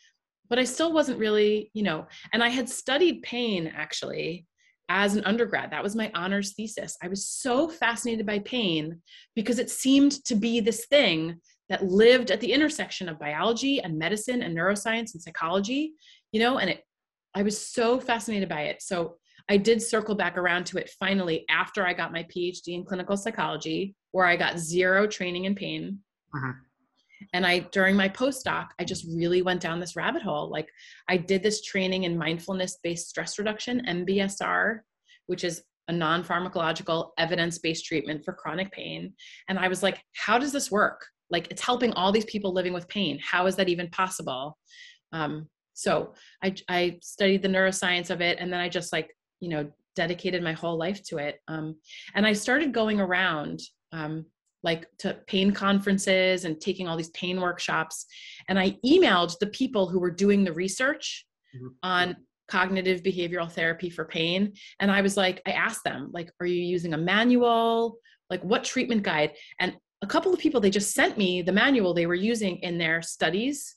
But 0.50 0.60
I 0.60 0.66
still 0.66 0.94
wasn't 0.94 1.20
really, 1.20 1.72
you 1.74 1.84
know, 1.84 2.06
and 2.32 2.44
I 2.44 2.50
had 2.50 2.70
studied 2.70 3.24
pain 3.24 3.72
actually 3.76 4.46
as 4.90 5.16
an 5.16 5.24
undergrad. 5.26 5.72
That 5.72 5.84
was 5.84 5.96
my 5.96 6.12
honors 6.14 6.54
thesis. 6.54 6.98
I 7.02 7.08
was 7.08 7.28
so 7.28 7.68
fascinated 7.68 8.26
by 8.26 8.40
pain 8.40 9.02
because 9.36 9.60
it 9.60 9.70
seemed 9.70 10.24
to 10.26 10.36
be 10.36 10.60
this 10.60 10.86
thing 10.86 11.40
that 11.70 11.86
lived 11.86 12.32
at 12.32 12.42
the 12.42 12.52
intersection 12.52 13.08
of 13.08 13.20
biology 13.20 13.82
and 13.82 13.98
medicine 13.98 14.42
and 14.42 14.56
neuroscience 14.56 15.14
and 15.14 15.22
psychology, 15.22 15.94
you 16.32 16.40
know, 16.40 16.58
and 16.58 16.70
it 16.70 16.84
I 17.36 17.42
was 17.42 17.60
so 17.60 18.00
fascinated 18.00 18.48
by 18.48 18.64
it. 18.64 18.82
So 18.82 19.16
I 19.50 19.58
did 19.58 19.82
circle 19.82 20.14
back 20.14 20.38
around 20.38 20.66
to 20.68 20.78
it 20.78 20.92
finally 21.00 21.46
after 21.50 21.86
I 21.86 21.94
got 21.94 22.14
my 22.14 22.24
PhD 22.24 22.76
in 22.76 22.86
clinical 22.86 23.18
psychology, 23.18 23.96
where 24.12 24.26
I 24.26 24.36
got 24.36 24.60
zero 24.60 25.08
training 25.08 25.46
in 25.46 25.56
pain. 25.56 26.00
Uh-huh 26.36 26.54
and 27.34 27.46
i 27.46 27.60
during 27.72 27.96
my 27.96 28.10
postdoc 28.10 28.68
i 28.80 28.84
just 28.84 29.06
really 29.16 29.42
went 29.42 29.62
down 29.62 29.80
this 29.80 29.96
rabbit 29.96 30.22
hole 30.22 30.50
like 30.50 30.68
i 31.10 31.18
did 31.18 31.42
this 31.42 31.62
training 31.62 32.04
in 32.04 32.18
mindfulness 32.18 32.80
based 32.84 33.10
stress 33.10 33.38
reduction 33.38 33.82
mbsr 33.88 34.80
which 35.28 35.44
is 35.44 35.64
a 35.88 35.94
non 35.94 36.24
pharmacological, 36.24 37.10
evidence 37.18 37.58
based 37.58 37.86
treatment 37.86 38.24
for 38.24 38.34
chronic 38.34 38.72
pain. 38.72 39.14
And 39.50 39.60
I 39.60 39.68
was 39.68 39.84
like, 39.84 40.02
how 40.16 40.38
does 40.38 40.52
this 40.52 40.72
work? 40.72 41.06
Like, 41.30 41.48
it's 41.52 41.62
helping 41.62 41.94
all 41.94 42.12
these 42.12 42.26
people 42.26 42.54
living 42.54 42.74
with 42.74 42.88
pain. 42.88 43.20
How 43.24 43.46
is 43.48 43.56
that 43.58 43.70
even 43.70 43.90
possible? 43.90 44.58
Um, 45.12 45.50
so 45.74 46.14
I, 46.44 46.56
I 46.70 47.00
studied 47.02 47.42
the 47.42 47.48
neuroscience 47.48 48.10
of 48.10 48.22
it, 48.22 48.38
and 48.40 48.52
then 48.52 48.60
I 48.60 48.70
just 48.70 48.94
like, 48.94 49.10
you 49.40 49.50
know, 49.50 49.70
dedicated 49.96 50.44
my 50.44 50.54
whole 50.54 50.78
life 50.78 51.04
to 51.04 51.18
it. 51.18 51.40
Um, 51.48 51.76
and 52.16 52.26
I 52.26 52.34
started 52.34 52.74
going 52.74 53.00
around 53.00 53.62
um, 53.92 54.26
like 54.64 54.88
to 55.00 55.18
pain 55.28 55.52
conferences 55.52 56.46
and 56.46 56.60
taking 56.60 56.88
all 56.88 56.98
these 56.98 57.10
pain 57.10 57.40
workshops. 57.40 58.06
And 58.48 58.58
I 58.58 58.78
emailed 58.86 59.38
the 59.40 59.48
people 59.48 59.88
who 59.88 60.00
were 60.00 60.12
doing 60.12 60.44
the 60.44 60.54
research 60.54 61.26
mm-hmm. 61.56 61.68
on 61.84 62.16
cognitive 62.48 63.04
behavioral 63.04 63.52
therapy 63.52 63.90
for 63.90 64.06
pain. 64.06 64.54
And 64.80 64.92
I 64.92 65.02
was 65.02 65.18
like, 65.18 65.42
I 65.46 65.52
asked 65.52 65.84
them, 65.84 66.10
like, 66.14 66.32
are 66.40 66.46
you 66.46 66.64
using 66.64 66.94
a 66.94 66.98
manual? 66.98 67.98
Like, 68.30 68.42
what 68.44 68.64
treatment 68.64 69.04
guide? 69.04 69.34
And 69.60 69.76
a 70.02 70.08
couple 70.08 70.34
of 70.34 70.40
people, 70.40 70.60
they 70.60 70.70
just 70.70 70.94
sent 70.94 71.18
me 71.18 71.42
the 71.42 71.52
manual 71.52 71.94
they 71.94 72.06
were 72.06 72.14
using 72.16 72.58
in 72.58 72.78
their 72.78 73.02
studies 73.02 73.76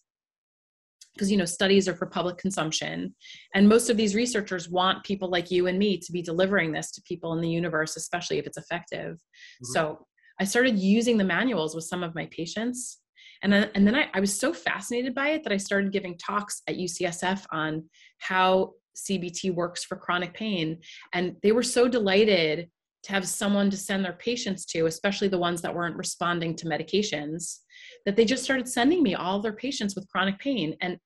because 1.17 1.31
you 1.31 1.37
know 1.39 1.47
studies 1.47 1.89
are 1.89 1.95
for 1.95 2.07
public 2.07 2.37
consumption 2.37 3.15
and 3.55 3.67
most 3.67 3.89
of 3.89 3.97
these 3.97 4.15
researchers 4.15 4.69
want 4.69 5.03
people 5.03 5.31
like 5.31 5.51
you 5.51 5.67
and 5.67 5.79
me 5.79 5.97
to 5.97 6.13
be 6.13 6.21
delivering 6.21 6.73
this 6.73 6.93
to 6.93 7.01
people 7.03 7.33
in 7.33 7.41
the 7.41 7.49
universe 7.49 7.97
especially 7.97 8.39
if 8.39 8.47
it's 8.47 8.59
effective 8.59 9.15
mm-hmm. 9.15 9.73
so 9.73 10.06
i 10.41 10.45
started 10.45 10.79
using 10.79 11.17
the 11.17 11.25
manuals 11.25 11.75
with 11.75 11.85
some 11.85 12.03
of 12.03 12.15
my 12.15 12.27
patients. 12.27 13.01
And 13.43 13.53
then, 13.53 13.71
and 13.75 13.87
then 13.87 13.95
I, 13.95 14.09
I 14.15 14.21
was 14.21 14.37
so 14.37 14.53
fascinated 14.53 15.15
by 15.15 15.29
it 15.31 15.45
that 15.45 15.53
i 15.53 15.57
started 15.57 15.93
giving 15.93 16.17
talks 16.19 16.63
at 16.67 16.77
ucsf 16.77 17.45
on 17.51 17.85
how 18.19 18.73
cbt 18.97 19.55
works 19.55 19.85
for 19.85 19.97
chronic 19.97 20.35
pain. 20.35 20.79
And 21.13 21.37
they 21.43 21.53
were 21.53 21.63
so 21.63 21.89
delighted 21.89 22.71
to 23.05 23.13
have 23.13 23.29
someone 23.29 23.71
to 23.71 23.77
send 23.77 24.05
their 24.05 24.15
patients 24.15 24.65
to 24.67 24.87
especially 24.87 25.29
the 25.29 25.39
ones 25.39 25.63
that 25.63 25.75
weren't 25.75 25.97
responding 25.97 26.57
to 26.57 26.67
medications 26.67 27.59
that 28.05 28.17
they 28.17 28.25
just 28.25 28.43
started 28.43 28.69
sending 28.69 29.03
me 29.03 29.15
all 29.15 29.41
their 29.41 29.53
patients 29.53 29.95
with 29.95 30.09
chronic 30.09 30.39
pain. 30.39 30.77
And 30.81 30.99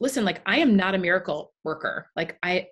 listen 0.00 0.24
like 0.24 0.42
i 0.46 0.58
am 0.58 0.76
not 0.76 0.94
a 0.94 0.98
miracle 0.98 1.52
worker. 1.64 2.06
Like 2.16 2.38
i 2.42 2.66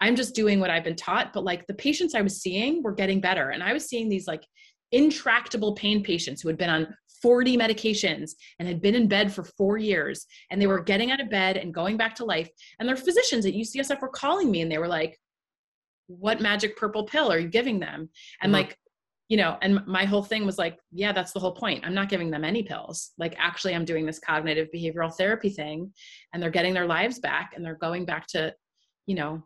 i'm 0.00 0.16
just 0.16 0.34
doing 0.34 0.60
what 0.60 0.70
i've 0.70 0.84
been 0.84 0.96
taught 0.96 1.32
but 1.32 1.44
like 1.44 1.66
the 1.66 1.74
patients 1.74 2.14
i 2.14 2.20
was 2.20 2.40
seeing 2.40 2.82
were 2.82 2.94
getting 2.94 3.20
better. 3.20 3.50
And 3.50 3.62
i 3.62 3.72
was 3.72 3.86
seeing 3.86 4.08
these 4.08 4.26
like 4.26 4.44
intractable 4.92 5.74
pain 5.74 6.02
patients 6.02 6.40
who 6.40 6.48
had 6.48 6.58
been 6.58 6.70
on 6.70 6.94
40 7.22 7.56
medications 7.56 8.32
and 8.58 8.68
had 8.68 8.80
been 8.80 8.94
in 8.94 9.08
bed 9.08 9.32
for 9.32 9.44
four 9.44 9.78
years 9.78 10.26
and 10.50 10.60
they 10.60 10.66
were 10.66 10.80
getting 10.80 11.10
out 11.10 11.20
of 11.20 11.30
bed 11.30 11.56
and 11.56 11.74
going 11.74 11.96
back 11.96 12.14
to 12.16 12.24
life. 12.24 12.48
And 12.78 12.88
their 12.88 12.96
physicians 12.96 13.46
at 13.46 13.54
ucsf 13.54 14.00
were 14.00 14.08
calling 14.08 14.50
me 14.50 14.60
and 14.60 14.70
they 14.70 14.78
were 14.78 14.88
like 14.88 15.18
what 16.08 16.40
magic 16.40 16.76
purple 16.76 17.04
pill 17.04 17.32
are 17.32 17.38
you 17.38 17.48
giving 17.48 17.80
them? 17.80 18.08
And 18.40 18.52
mm-hmm. 18.52 18.62
like 18.62 18.78
you 19.28 19.36
know 19.36 19.58
and 19.60 19.84
my 19.88 20.04
whole 20.04 20.22
thing 20.22 20.46
was 20.46 20.56
like 20.56 20.78
yeah 20.92 21.12
that's 21.12 21.32
the 21.32 21.40
whole 21.40 21.52
point. 21.52 21.84
I'm 21.84 21.94
not 21.94 22.08
giving 22.08 22.30
them 22.30 22.44
any 22.44 22.62
pills. 22.62 23.12
Like 23.18 23.34
actually 23.38 23.74
i'm 23.74 23.84
doing 23.84 24.06
this 24.06 24.20
cognitive 24.20 24.68
behavioral 24.74 25.12
therapy 25.12 25.50
thing 25.50 25.92
and 26.32 26.42
they're 26.42 26.50
getting 26.50 26.74
their 26.74 26.86
lives 26.86 27.18
back 27.18 27.52
and 27.56 27.64
they're 27.64 27.74
going 27.74 28.04
back 28.04 28.26
to 28.28 28.54
you 29.06 29.16
know 29.16 29.42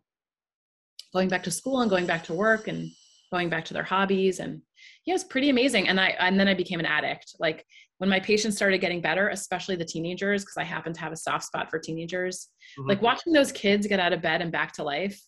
going 1.13 1.29
back 1.29 1.45
to 1.45 1.51
school 1.51 1.81
and 1.81 1.91
going 1.91 2.07
back 2.07 2.25
to 2.25 2.35
work 2.35 2.69
and 2.69 2.91
going 3.33 3.49
back 3.49 3.65
to 3.67 3.75
their 3.75 3.83
hobbies 3.83 4.41
and 4.41 4.61
yeah 5.07 5.15
it's 5.15 5.25
pretty 5.25 5.51
amazing. 5.51 5.89
And 5.89 6.01
i 6.01 6.09
and 6.19 6.39
then 6.39 6.49
i 6.49 6.55
became 6.55 6.81
an 6.81 6.87
addict. 6.87 7.37
Like 7.39 7.65
when 7.99 8.09
my 8.09 8.21
patients 8.21 8.57
started 8.57 8.79
getting 8.79 9.03
better 9.03 9.29
especially 9.29 9.77
the 9.77 9.85
teenagers 9.85 10.43
because 10.43 10.57
i 10.57 10.65
happen 10.65 10.93
to 10.95 11.01
have 11.01 11.13
a 11.13 11.17
soft 11.17 11.45
spot 11.45 11.69
for 11.71 11.79
teenagers 11.79 12.49
mm-hmm. 12.79 12.89
like 12.89 13.03
watching 13.03 13.35
those 13.35 13.53
kids 13.53 13.87
get 13.87 14.01
out 14.01 14.15
of 14.15 14.23
bed 14.23 14.41
and 14.41 14.51
back 14.51 14.73
to 14.73 14.83
life 14.83 15.21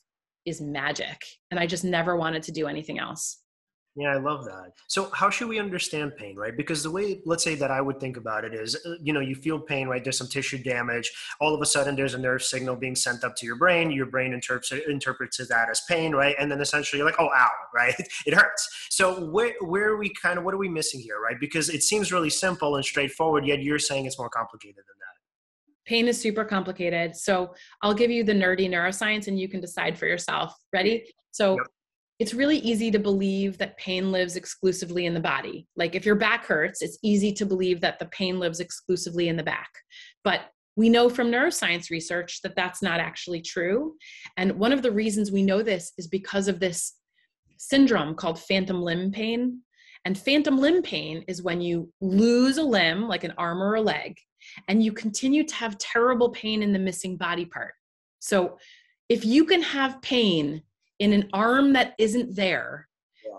is 0.46 0.60
magic. 0.60 1.20
And 1.50 1.60
i 1.60 1.66
just 1.66 1.84
never 1.84 2.16
wanted 2.16 2.42
to 2.44 2.52
do 2.52 2.66
anything 2.66 2.98
else 2.98 3.41
yeah, 3.94 4.08
I 4.12 4.16
love 4.16 4.46
that. 4.46 4.72
So, 4.86 5.10
how 5.12 5.28
should 5.28 5.48
we 5.48 5.58
understand 5.58 6.16
pain, 6.16 6.34
right? 6.34 6.56
Because 6.56 6.82
the 6.82 6.90
way, 6.90 7.20
let's 7.26 7.44
say, 7.44 7.54
that 7.56 7.70
I 7.70 7.82
would 7.82 8.00
think 8.00 8.16
about 8.16 8.42
it 8.42 8.54
is, 8.54 8.74
uh, 8.86 8.94
you 9.02 9.12
know, 9.12 9.20
you 9.20 9.34
feel 9.34 9.58
pain, 9.58 9.86
right? 9.86 10.02
There's 10.02 10.16
some 10.16 10.28
tissue 10.28 10.56
damage. 10.56 11.12
All 11.40 11.54
of 11.54 11.60
a 11.60 11.66
sudden, 11.66 11.94
there's 11.94 12.14
a 12.14 12.18
nerve 12.18 12.42
signal 12.42 12.74
being 12.76 12.96
sent 12.96 13.22
up 13.22 13.36
to 13.36 13.46
your 13.46 13.56
brain. 13.56 13.90
Your 13.90 14.06
brain 14.06 14.32
interprets 14.32 14.72
interprets 14.88 15.36
that 15.46 15.68
as 15.68 15.82
pain, 15.88 16.12
right? 16.14 16.34
And 16.38 16.50
then 16.50 16.62
essentially, 16.62 16.98
you're 16.98 17.06
like, 17.06 17.20
oh, 17.20 17.28
ow, 17.28 17.50
right? 17.74 17.94
It 18.24 18.32
hurts. 18.32 18.86
So, 18.88 19.26
where 19.26 19.52
where 19.60 19.90
are 19.90 19.98
we 19.98 20.10
kind 20.10 20.38
of 20.38 20.44
what 20.44 20.54
are 20.54 20.58
we 20.58 20.70
missing 20.70 21.00
here, 21.00 21.20
right? 21.20 21.38
Because 21.38 21.68
it 21.68 21.82
seems 21.82 22.10
really 22.12 22.30
simple 22.30 22.76
and 22.76 22.84
straightforward, 22.84 23.44
yet 23.44 23.62
you're 23.62 23.78
saying 23.78 24.06
it's 24.06 24.18
more 24.18 24.30
complicated 24.30 24.76
than 24.76 24.84
that. 24.84 25.84
Pain 25.84 26.08
is 26.08 26.18
super 26.18 26.46
complicated. 26.46 27.14
So, 27.14 27.54
I'll 27.82 27.94
give 27.94 28.10
you 28.10 28.24
the 28.24 28.32
nerdy 28.32 28.70
neuroscience, 28.70 29.28
and 29.28 29.38
you 29.38 29.50
can 29.50 29.60
decide 29.60 29.98
for 29.98 30.06
yourself. 30.06 30.56
Ready? 30.72 31.04
So. 31.30 31.56
Yep 31.56 31.66
it's 32.18 32.34
really 32.34 32.58
easy 32.58 32.90
to 32.90 32.98
believe 32.98 33.58
that 33.58 33.76
pain 33.78 34.12
lives 34.12 34.36
exclusively 34.36 35.06
in 35.06 35.14
the 35.14 35.20
body. 35.20 35.66
Like 35.76 35.94
if 35.94 36.06
your 36.06 36.14
back 36.14 36.46
hurts, 36.46 36.82
it's 36.82 36.98
easy 37.02 37.32
to 37.32 37.46
believe 37.46 37.80
that 37.80 37.98
the 37.98 38.06
pain 38.06 38.38
lives 38.38 38.60
exclusively 38.60 39.28
in 39.28 39.36
the 39.36 39.42
back. 39.42 39.70
But 40.22 40.42
we 40.76 40.88
know 40.88 41.08
from 41.08 41.30
neuroscience 41.30 41.90
research 41.90 42.40
that 42.42 42.56
that's 42.56 42.82
not 42.82 43.00
actually 43.00 43.42
true. 43.42 43.94
And 44.36 44.52
one 44.52 44.72
of 44.72 44.82
the 44.82 44.92
reasons 44.92 45.30
we 45.30 45.42
know 45.42 45.62
this 45.62 45.92
is 45.98 46.06
because 46.06 46.48
of 46.48 46.60
this 46.60 46.94
syndrome 47.58 48.14
called 48.14 48.38
phantom 48.38 48.82
limb 48.82 49.12
pain. 49.12 49.60
And 50.04 50.18
phantom 50.18 50.58
limb 50.58 50.82
pain 50.82 51.24
is 51.28 51.42
when 51.42 51.60
you 51.60 51.92
lose 52.00 52.58
a 52.58 52.62
limb, 52.62 53.06
like 53.06 53.24
an 53.24 53.34
arm 53.38 53.62
or 53.62 53.74
a 53.74 53.80
leg, 53.80 54.16
and 54.68 54.82
you 54.82 54.92
continue 54.92 55.44
to 55.44 55.54
have 55.54 55.78
terrible 55.78 56.30
pain 56.30 56.62
in 56.62 56.72
the 56.72 56.78
missing 56.78 57.16
body 57.16 57.44
part. 57.44 57.74
So 58.18 58.58
if 59.08 59.24
you 59.24 59.44
can 59.44 59.62
have 59.62 60.02
pain 60.02 60.62
in 60.98 61.12
an 61.12 61.28
arm 61.32 61.72
that 61.72 61.94
isn't 61.98 62.34
there 62.34 62.88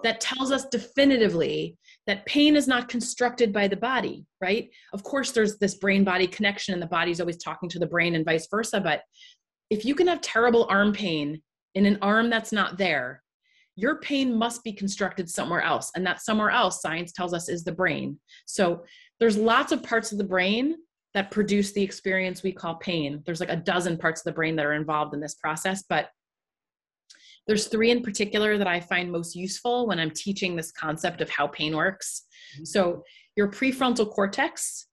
that 0.03 0.19
tells 0.19 0.51
us 0.51 0.65
definitively 0.65 1.77
that 2.07 2.25
pain 2.25 2.55
is 2.55 2.67
not 2.67 2.89
constructed 2.89 3.53
by 3.53 3.67
the 3.67 3.77
body, 3.77 4.25
right? 4.41 4.69
Of 4.93 5.03
course, 5.03 5.31
there's 5.31 5.57
this 5.57 5.75
brain 5.75 6.03
body 6.03 6.27
connection, 6.27 6.73
and 6.73 6.81
the 6.81 6.87
body's 6.87 7.21
always 7.21 7.37
talking 7.37 7.69
to 7.69 7.79
the 7.79 7.87
brain 7.87 8.15
and 8.15 8.25
vice 8.25 8.47
versa. 8.49 8.81
But 8.81 9.01
if 9.69 9.85
you 9.85 9.95
can 9.95 10.07
have 10.07 10.21
terrible 10.21 10.67
arm 10.69 10.93
pain 10.93 11.41
in 11.75 11.85
an 11.85 11.97
arm 12.01 12.29
that's 12.29 12.51
not 12.51 12.77
there, 12.77 13.23
your 13.75 13.99
pain 13.99 14.37
must 14.37 14.63
be 14.63 14.73
constructed 14.73 15.29
somewhere 15.29 15.61
else. 15.61 15.91
And 15.95 16.05
that 16.05 16.21
somewhere 16.21 16.51
else, 16.51 16.81
science 16.81 17.11
tells 17.11 17.33
us, 17.33 17.49
is 17.49 17.63
the 17.63 17.71
brain. 17.71 18.19
So 18.45 18.83
there's 19.19 19.37
lots 19.37 19.71
of 19.71 19.81
parts 19.81 20.11
of 20.11 20.17
the 20.17 20.23
brain 20.23 20.75
that 21.13 21.31
produce 21.31 21.71
the 21.71 21.81
experience 21.81 22.43
we 22.43 22.51
call 22.51 22.75
pain. 22.75 23.23
There's 23.25 23.39
like 23.39 23.49
a 23.49 23.55
dozen 23.55 23.97
parts 23.97 24.21
of 24.21 24.25
the 24.25 24.31
brain 24.33 24.55
that 24.57 24.65
are 24.65 24.73
involved 24.73 25.13
in 25.13 25.21
this 25.21 25.35
process, 25.35 25.83
but 25.87 26.09
there's 27.47 27.67
three 27.67 27.91
in 27.91 28.01
particular 28.01 28.57
that 28.57 28.67
I 28.67 28.79
find 28.79 29.11
most 29.11 29.35
useful 29.35 29.87
when 29.87 29.99
I'm 29.99 30.11
teaching 30.11 30.55
this 30.55 30.71
concept 30.71 31.21
of 31.21 31.29
how 31.29 31.47
pain 31.47 31.75
works. 31.75 32.23
Mm-hmm. 32.55 32.65
So, 32.65 33.03
your 33.35 33.49
prefrontal 33.49 34.09
cortex 34.11 34.87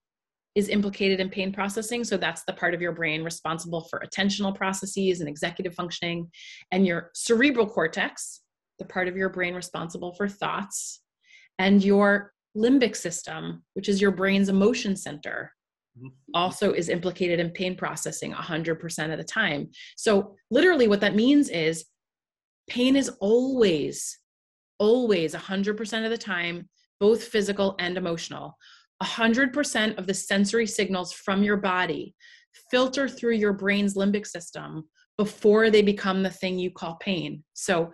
is 0.55 0.67
implicated 0.67 1.19
in 1.19 1.29
pain 1.29 1.53
processing. 1.53 2.03
So, 2.03 2.17
that's 2.17 2.43
the 2.45 2.53
part 2.53 2.73
of 2.73 2.81
your 2.81 2.91
brain 2.91 3.23
responsible 3.23 3.87
for 3.89 4.03
attentional 4.05 4.55
processes 4.55 5.21
and 5.21 5.29
executive 5.29 5.73
functioning. 5.73 6.29
And 6.71 6.85
your 6.85 7.11
cerebral 7.13 7.67
cortex, 7.67 8.41
the 8.79 8.85
part 8.85 9.07
of 9.07 9.15
your 9.15 9.29
brain 9.29 9.53
responsible 9.53 10.13
for 10.13 10.27
thoughts, 10.27 11.01
and 11.57 11.83
your 11.83 12.33
limbic 12.57 12.95
system, 12.95 13.63
which 13.75 13.87
is 13.87 14.01
your 14.01 14.11
brain's 14.11 14.49
emotion 14.49 14.97
center, 14.97 15.53
mm-hmm. 15.97 16.07
also 16.33 16.73
is 16.73 16.89
implicated 16.89 17.39
in 17.39 17.51
pain 17.51 17.77
processing 17.77 18.33
100% 18.33 19.11
of 19.11 19.17
the 19.17 19.23
time. 19.23 19.69
So, 19.95 20.35
literally, 20.49 20.89
what 20.89 20.99
that 20.99 21.15
means 21.15 21.47
is 21.47 21.85
pain 22.69 22.95
is 22.95 23.09
always, 23.19 24.19
always 24.79 25.33
100% 25.33 26.03
of 26.03 26.09
the 26.09 26.17
time, 26.17 26.69
both 26.99 27.23
physical 27.23 27.75
and 27.79 27.97
emotional. 27.97 28.57
100% 29.01 29.97
of 29.97 30.07
the 30.07 30.13
sensory 30.13 30.67
signals 30.67 31.11
from 31.11 31.43
your 31.43 31.57
body 31.57 32.15
filter 32.69 33.07
through 33.07 33.33
your 33.33 33.53
brain's 33.53 33.95
limbic 33.95 34.27
system 34.27 34.83
before 35.17 35.69
they 35.69 35.81
become 35.81 36.23
the 36.23 36.29
thing 36.29 36.57
you 36.57 36.71
call 36.71 36.95
pain. 36.95 37.43
So, 37.53 37.91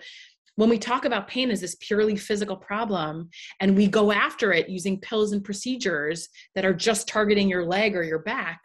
when 0.56 0.70
we 0.70 0.80
talk 0.80 1.06
about 1.06 1.28
pain 1.28 1.52
as 1.52 1.62
this 1.62 1.78
purely 1.80 2.16
physical 2.16 2.58
problem 2.58 3.30
and 3.60 3.78
we 3.78 3.86
go 3.86 4.12
after 4.12 4.52
it 4.52 4.68
using 4.68 5.00
pills 5.00 5.32
and 5.32 5.44
procedures 5.44 6.30
that 6.56 6.66
are 6.66 6.74
just 6.74 7.08
targeting 7.08 7.48
your 7.48 7.64
leg 7.64 7.96
or 7.96 8.02
your 8.02 8.20
back, 8.20 8.60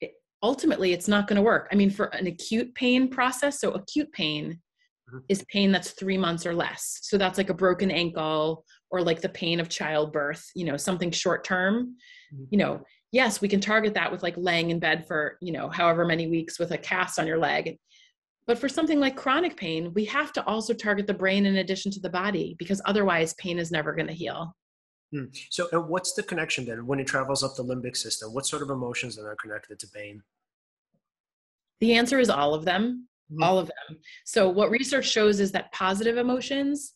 it, 0.00 0.10
ultimately 0.42 0.92
it's 0.92 1.06
not 1.06 1.28
going 1.28 1.36
to 1.36 1.42
work. 1.42 1.68
I 1.70 1.76
mean, 1.76 1.90
for 1.90 2.06
an 2.06 2.26
acute 2.26 2.74
pain 2.74 3.08
process, 3.08 3.60
so 3.60 3.70
acute 3.70 4.10
pain. 4.10 4.60
Is 5.28 5.44
pain 5.52 5.72
that's 5.72 5.90
three 5.90 6.18
months 6.18 6.46
or 6.46 6.54
less. 6.54 6.98
So 7.02 7.18
that's 7.18 7.38
like 7.38 7.50
a 7.50 7.54
broken 7.54 7.90
ankle 7.90 8.64
or 8.90 9.02
like 9.02 9.20
the 9.20 9.28
pain 9.28 9.60
of 9.60 9.68
childbirth, 9.68 10.44
you 10.54 10.64
know, 10.64 10.76
something 10.76 11.10
short 11.10 11.44
term. 11.44 11.96
Mm-hmm. 12.34 12.44
You 12.50 12.58
know, 12.58 12.82
yes, 13.12 13.40
we 13.40 13.48
can 13.48 13.60
target 13.60 13.94
that 13.94 14.10
with 14.10 14.22
like 14.22 14.34
laying 14.36 14.70
in 14.70 14.78
bed 14.78 15.06
for, 15.06 15.36
you 15.40 15.52
know, 15.52 15.68
however 15.68 16.04
many 16.04 16.26
weeks 16.28 16.58
with 16.58 16.72
a 16.72 16.78
cast 16.78 17.18
on 17.18 17.26
your 17.26 17.38
leg. 17.38 17.78
But 18.46 18.58
for 18.58 18.68
something 18.68 19.00
like 19.00 19.16
chronic 19.16 19.56
pain, 19.56 19.92
we 19.94 20.04
have 20.06 20.32
to 20.34 20.44
also 20.46 20.74
target 20.74 21.06
the 21.06 21.14
brain 21.14 21.46
in 21.46 21.56
addition 21.56 21.90
to 21.92 22.00
the 22.00 22.10
body 22.10 22.56
because 22.58 22.82
otherwise 22.84 23.34
pain 23.34 23.58
is 23.58 23.70
never 23.70 23.94
going 23.94 24.08
to 24.08 24.12
heal. 24.12 24.54
Hmm. 25.12 25.24
So, 25.50 25.68
uh, 25.72 25.80
what's 25.80 26.12
the 26.12 26.22
connection 26.22 26.66
then 26.66 26.86
when 26.86 27.00
it 27.00 27.06
travels 27.06 27.42
up 27.42 27.54
the 27.56 27.64
limbic 27.64 27.96
system? 27.96 28.34
What 28.34 28.46
sort 28.46 28.62
of 28.62 28.70
emotions 28.70 29.18
are 29.18 29.36
connected 29.36 29.78
to 29.78 29.86
pain? 29.88 30.22
The 31.80 31.94
answer 31.94 32.18
is 32.18 32.28
all 32.28 32.52
of 32.52 32.64
them 32.64 33.08
mm-hmm. 33.32 33.42
all 33.42 33.58
of 33.58 33.66
them. 33.66 33.98
So, 34.24 34.48
what 34.48 34.70
research 34.70 35.08
shows 35.08 35.40
is 35.40 35.52
that 35.52 35.72
positive 35.72 36.16
emotions, 36.16 36.94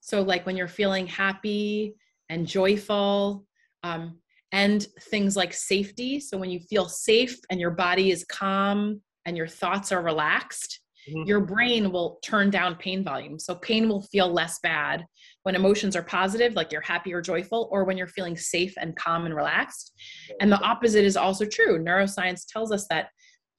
so 0.00 0.22
like 0.22 0.46
when 0.46 0.56
you're 0.56 0.68
feeling 0.68 1.06
happy 1.06 1.94
and 2.28 2.46
joyful, 2.46 3.44
um, 3.82 4.18
and 4.52 4.86
things 5.00 5.34
like 5.36 5.52
safety. 5.54 6.20
So, 6.20 6.36
when 6.36 6.50
you 6.50 6.60
feel 6.60 6.88
safe 6.88 7.38
and 7.50 7.60
your 7.60 7.70
body 7.70 8.10
is 8.10 8.24
calm 8.24 9.00
and 9.24 9.36
your 9.36 9.48
thoughts 9.48 9.92
are 9.92 10.02
relaxed, 10.02 10.80
mm-hmm. 11.08 11.26
your 11.26 11.40
brain 11.40 11.90
will 11.90 12.18
turn 12.22 12.50
down 12.50 12.76
pain 12.76 13.02
volume. 13.02 13.38
So, 13.38 13.54
pain 13.54 13.88
will 13.88 14.02
feel 14.02 14.32
less 14.32 14.58
bad 14.62 15.06
when 15.42 15.54
emotions 15.54 15.96
are 15.96 16.02
positive, 16.02 16.54
like 16.54 16.70
you're 16.70 16.82
happy 16.82 17.12
or 17.12 17.22
joyful, 17.22 17.68
or 17.72 17.84
when 17.84 17.96
you're 17.96 18.06
feeling 18.06 18.36
safe 18.36 18.74
and 18.76 18.94
calm 18.94 19.24
and 19.24 19.34
relaxed. 19.34 19.92
And 20.40 20.52
the 20.52 20.60
opposite 20.60 21.04
is 21.04 21.16
also 21.16 21.44
true. 21.44 21.82
Neuroscience 21.82 22.44
tells 22.46 22.70
us 22.70 22.86
that 22.90 23.08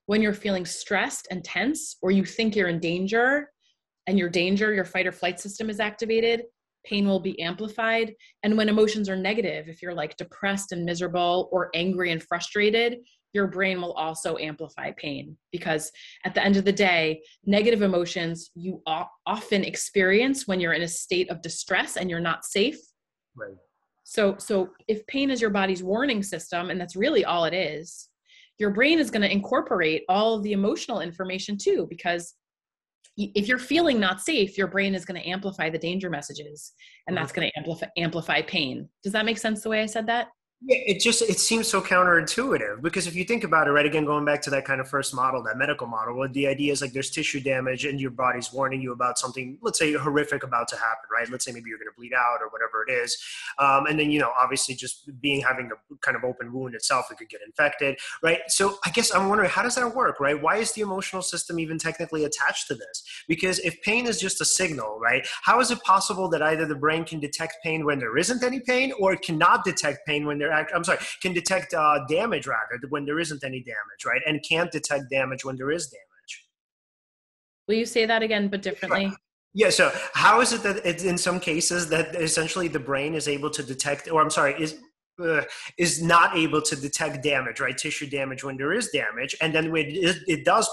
when 0.05 0.21
you're 0.21 0.33
feeling 0.33 0.65
stressed 0.65 1.27
and 1.31 1.43
tense, 1.43 1.97
or 2.01 2.11
you 2.11 2.25
think 2.25 2.55
you're 2.55 2.69
in 2.69 2.79
danger, 2.79 3.49
and 4.07 4.19
your 4.19 4.29
danger, 4.29 4.73
your 4.73 4.85
fight 4.85 5.07
or 5.07 5.11
flight 5.11 5.39
system 5.39 5.69
is 5.69 5.79
activated, 5.79 6.43
pain 6.85 7.07
will 7.07 7.19
be 7.19 7.39
amplified. 7.41 8.13
And 8.43 8.57
when 8.57 8.69
emotions 8.69 9.09
are 9.09 9.15
negative, 9.15 9.69
if 9.69 9.81
you're 9.81 9.93
like 9.93 10.17
depressed 10.17 10.71
and 10.71 10.85
miserable 10.85 11.49
or 11.51 11.69
angry 11.73 12.11
and 12.11 12.21
frustrated, 12.21 12.97
your 13.33 13.47
brain 13.47 13.81
will 13.81 13.93
also 13.93 14.37
amplify 14.37 14.91
pain. 14.97 15.37
Because 15.51 15.91
at 16.25 16.35
the 16.35 16.43
end 16.43 16.57
of 16.57 16.65
the 16.65 16.71
day 16.71 17.21
negative 17.45 17.81
emotions 17.81 18.51
you 18.55 18.81
often 18.85 19.63
experience 19.63 20.47
when 20.47 20.59
you're 20.59 20.73
in 20.73 20.83
a 20.83 20.87
state 20.87 21.29
of 21.29 21.41
distress 21.41 21.97
and 21.97 22.09
you're 22.09 22.19
not 22.19 22.45
safe. 22.45 22.77
Right. 23.35 23.55
So 24.03 24.35
so 24.37 24.69
if 24.87 25.05
pain 25.07 25.31
is 25.31 25.41
your 25.41 25.49
body's 25.49 25.81
warning 25.81 26.21
system 26.21 26.69
and 26.69 26.79
that's 26.79 26.95
really 26.95 27.25
all 27.25 27.45
it 27.45 27.53
is 27.53 28.09
your 28.59 28.69
brain 28.69 28.99
is 28.99 29.11
going 29.11 29.21
to 29.21 29.31
incorporate 29.31 30.03
all 30.09 30.35
of 30.35 30.43
the 30.43 30.53
emotional 30.53 31.01
information 31.01 31.57
too 31.57 31.87
because 31.89 32.35
if 33.15 33.47
you're 33.47 33.59
feeling 33.59 33.99
not 33.99 34.21
safe 34.21 34.57
your 34.57 34.67
brain 34.67 34.95
is 34.95 35.05
going 35.05 35.21
to 35.21 35.27
amplify 35.27 35.69
the 35.69 35.77
danger 35.77 36.09
messages 36.09 36.73
and 37.07 37.15
that's 37.15 37.31
mm-hmm. 37.31 37.41
going 37.41 37.51
to 37.51 37.59
amplify 37.59 37.87
amplify 37.97 38.41
pain 38.41 38.87
does 39.03 39.13
that 39.13 39.25
make 39.25 39.37
sense 39.37 39.61
the 39.61 39.69
way 39.69 39.81
i 39.81 39.85
said 39.85 40.07
that 40.07 40.27
yeah, 40.65 40.77
it 40.85 41.01
just 41.01 41.21
it 41.21 41.39
seems 41.39 41.67
so 41.67 41.81
counterintuitive 41.81 42.81
because 42.81 43.05
if 43.05 43.15
you 43.15 43.25
think 43.25 43.43
about 43.43 43.67
it, 43.67 43.71
right 43.71 43.85
again, 43.85 44.05
going 44.05 44.23
back 44.23 44.41
to 44.43 44.49
that 44.51 44.63
kind 44.63 44.79
of 44.79 44.87
first 44.87 45.13
model, 45.13 45.43
that 45.43 45.57
medical 45.57 45.87
model, 45.87 46.15
where 46.15 46.29
the 46.29 46.47
idea 46.47 46.71
is 46.71 46.81
like 46.81 46.93
there's 46.93 47.09
tissue 47.09 47.41
damage 47.41 47.83
and 47.83 47.99
your 47.99 48.11
body's 48.11 48.53
warning 48.53 48.81
you 48.81 48.93
about 48.93 49.19
something, 49.19 49.57
let's 49.61 49.77
say 49.77 49.91
horrific 49.91 50.43
about 50.43 50.69
to 50.69 50.77
happen, 50.77 51.09
right? 51.11 51.29
Let's 51.29 51.43
say 51.43 51.51
maybe 51.51 51.69
you're 51.69 51.79
going 51.79 51.89
to 51.89 51.97
bleed 51.97 52.13
out 52.13 52.37
or 52.41 52.47
whatever 52.47 52.85
it 52.87 52.91
is, 52.93 53.17
um, 53.59 53.87
and 53.87 53.99
then 53.99 54.09
you 54.09 54.19
know 54.19 54.31
obviously 54.41 54.73
just 54.73 55.09
being 55.19 55.41
having 55.41 55.69
a 55.69 55.95
kind 55.97 56.15
of 56.15 56.23
open 56.23 56.53
wound 56.53 56.75
itself, 56.75 57.07
it 57.11 57.17
could 57.17 57.27
get 57.27 57.41
infected, 57.45 57.97
right? 58.21 58.39
So 58.47 58.77
I 58.85 58.89
guess 58.91 59.13
I'm 59.13 59.27
wondering 59.27 59.49
how 59.49 59.63
does 59.63 59.75
that 59.75 59.93
work, 59.93 60.21
right? 60.21 60.41
Why 60.41 60.57
is 60.57 60.71
the 60.71 60.81
emotional 60.81 61.21
system 61.21 61.59
even 61.59 61.77
technically 61.77 62.23
attached 62.23 62.69
to 62.69 62.75
this? 62.75 63.03
Because 63.27 63.59
if 63.59 63.81
pain 63.81 64.07
is 64.07 64.17
just 64.17 64.39
a 64.39 64.45
signal, 64.45 64.97
right? 65.01 65.27
How 65.41 65.59
is 65.59 65.71
it 65.71 65.83
possible 65.83 66.29
that 66.29 66.41
either 66.41 66.65
the 66.65 66.75
brain 66.75 67.03
can 67.03 67.19
detect 67.19 67.57
pain 67.63 67.83
when 67.83 67.99
there 67.99 68.17
isn't 68.17 68.43
any 68.43 68.61
pain, 68.61 68.93
or 68.97 69.11
it 69.11 69.21
cannot 69.21 69.65
detect 69.65 70.07
pain 70.07 70.25
when 70.25 70.37
there 70.37 70.52
I'm 70.53 70.83
sorry, 70.83 70.99
can 71.21 71.33
detect 71.33 71.73
uh, 71.73 71.99
damage 72.07 72.47
rather 72.47 72.79
when 72.89 73.05
there 73.05 73.19
isn't 73.19 73.43
any 73.43 73.61
damage, 73.61 74.05
right? 74.05 74.21
And 74.25 74.43
can't 74.47 74.71
detect 74.71 75.09
damage 75.09 75.43
when 75.45 75.55
there 75.55 75.71
is 75.71 75.87
damage. 75.87 76.47
Will 77.67 77.75
you 77.75 77.85
say 77.85 78.05
that 78.05 78.21
again, 78.23 78.47
but 78.49 78.61
differently? 78.61 79.13
Yeah. 79.53 79.69
So 79.69 79.91
how 80.13 80.41
is 80.41 80.51
it 80.51 80.63
that 80.63 80.85
it's 80.85 81.03
in 81.03 81.17
some 81.17 81.39
cases 81.39 81.89
that 81.89 82.15
essentially 82.15 82.67
the 82.67 82.79
brain 82.79 83.13
is 83.13 83.27
able 83.27 83.49
to 83.51 83.63
detect, 83.63 84.09
or 84.11 84.21
I'm 84.21 84.29
sorry, 84.29 84.55
is 84.61 84.79
is 85.77 86.01
not 86.01 86.35
able 86.35 86.61
to 86.61 86.75
detect 86.75 87.23
damage, 87.23 87.59
right? 87.59 87.77
Tissue 87.77 88.07
damage 88.07 88.43
when 88.43 88.57
there 88.57 88.73
is 88.73 88.89
damage, 88.89 89.35
and 89.41 89.53
then 89.53 89.75
it, 89.75 90.17
it 90.27 90.45
does, 90.45 90.69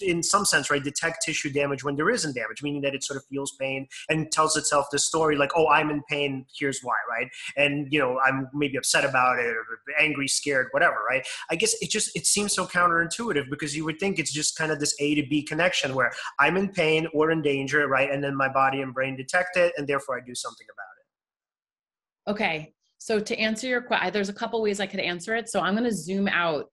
in 0.00 0.22
some 0.22 0.44
sense, 0.44 0.70
right, 0.70 0.82
detect 0.82 1.22
tissue 1.24 1.50
damage 1.50 1.84
when 1.84 1.94
there 1.94 2.10
isn't 2.10 2.34
damage, 2.34 2.62
meaning 2.62 2.82
that 2.82 2.94
it 2.94 3.04
sort 3.04 3.16
of 3.16 3.24
feels 3.26 3.52
pain 3.60 3.86
and 4.08 4.32
tells 4.32 4.56
itself 4.56 4.86
the 4.90 4.98
story 4.98 5.36
like, 5.36 5.50
oh, 5.56 5.68
I'm 5.68 5.90
in 5.90 6.02
pain, 6.08 6.44
here's 6.58 6.80
why, 6.82 6.94
right? 7.08 7.28
And 7.56 7.92
you 7.92 7.98
know, 7.98 8.18
I'm 8.26 8.48
maybe 8.52 8.76
upset 8.76 9.04
about 9.04 9.38
it, 9.38 9.46
or 9.46 9.64
angry, 9.98 10.28
scared, 10.28 10.68
whatever, 10.72 10.96
right? 11.08 11.26
I 11.50 11.56
guess 11.56 11.74
it 11.80 11.90
just 11.90 12.16
it 12.16 12.26
seems 12.26 12.52
so 12.52 12.66
counterintuitive 12.66 13.48
because 13.50 13.76
you 13.76 13.84
would 13.84 14.00
think 14.00 14.18
it's 14.18 14.32
just 14.32 14.56
kind 14.56 14.72
of 14.72 14.80
this 14.80 14.94
A 15.00 15.14
to 15.14 15.26
B 15.28 15.42
connection 15.42 15.94
where 15.94 16.10
I'm 16.40 16.56
in 16.56 16.68
pain 16.68 17.06
or 17.14 17.30
in 17.30 17.42
danger, 17.42 17.86
right, 17.86 18.10
and 18.10 18.22
then 18.24 18.36
my 18.36 18.48
body 18.48 18.80
and 18.80 18.92
brain 18.92 19.16
detect 19.16 19.56
it, 19.56 19.72
and 19.76 19.86
therefore 19.86 20.18
I 20.18 20.20
do 20.26 20.34
something 20.34 20.66
about 20.68 20.84
it. 20.88 22.30
Okay, 22.32 22.74
so 23.04 23.20
to 23.20 23.38
answer 23.38 23.66
your 23.66 23.82
question, 23.82 24.14
there's 24.14 24.30
a 24.30 24.32
couple 24.32 24.62
ways 24.62 24.80
I 24.80 24.86
could 24.86 24.98
answer 24.98 25.36
it. 25.36 25.50
So 25.50 25.60
I'm 25.60 25.74
going 25.74 25.84
to 25.84 25.94
zoom 25.94 26.26
out 26.26 26.70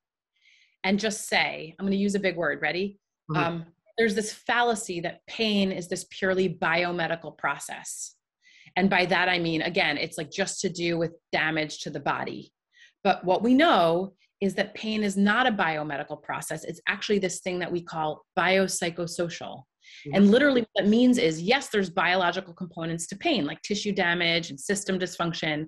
and 0.85 0.97
just 0.97 1.27
say, 1.27 1.75
I'm 1.77 1.85
going 1.85 1.91
to 1.91 2.01
use 2.01 2.15
a 2.15 2.21
big 2.21 2.37
word. 2.37 2.61
Ready? 2.61 2.97
Mm-hmm. 3.29 3.43
Um, 3.43 3.65
there's 3.97 4.15
this 4.15 4.31
fallacy 4.31 5.01
that 5.01 5.19
pain 5.27 5.73
is 5.73 5.89
this 5.89 6.05
purely 6.09 6.47
biomedical 6.47 7.37
process. 7.37 8.15
And 8.77 8.89
by 8.89 9.07
that, 9.07 9.27
I 9.27 9.39
mean, 9.39 9.61
again, 9.63 9.97
it's 9.97 10.17
like 10.17 10.31
just 10.31 10.61
to 10.61 10.69
do 10.69 10.97
with 10.97 11.11
damage 11.33 11.79
to 11.79 11.89
the 11.89 11.99
body. 11.99 12.53
But 13.03 13.25
what 13.25 13.43
we 13.43 13.53
know 13.53 14.13
is 14.39 14.55
that 14.55 14.73
pain 14.73 15.03
is 15.03 15.17
not 15.17 15.47
a 15.47 15.51
biomedical 15.51 16.23
process. 16.23 16.63
It's 16.63 16.79
actually 16.87 17.19
this 17.19 17.41
thing 17.41 17.59
that 17.59 17.73
we 17.73 17.81
call 17.81 18.23
biopsychosocial. 18.39 19.63
Mm-hmm. 20.07 20.15
And 20.15 20.31
literally, 20.31 20.61
what 20.61 20.69
that 20.77 20.87
means 20.87 21.17
is 21.17 21.41
yes, 21.41 21.67
there's 21.67 21.89
biological 21.89 22.53
components 22.53 23.05
to 23.07 23.17
pain, 23.17 23.45
like 23.45 23.61
tissue 23.63 23.91
damage 23.91 24.49
and 24.49 24.57
system 24.57 24.97
dysfunction. 24.97 25.65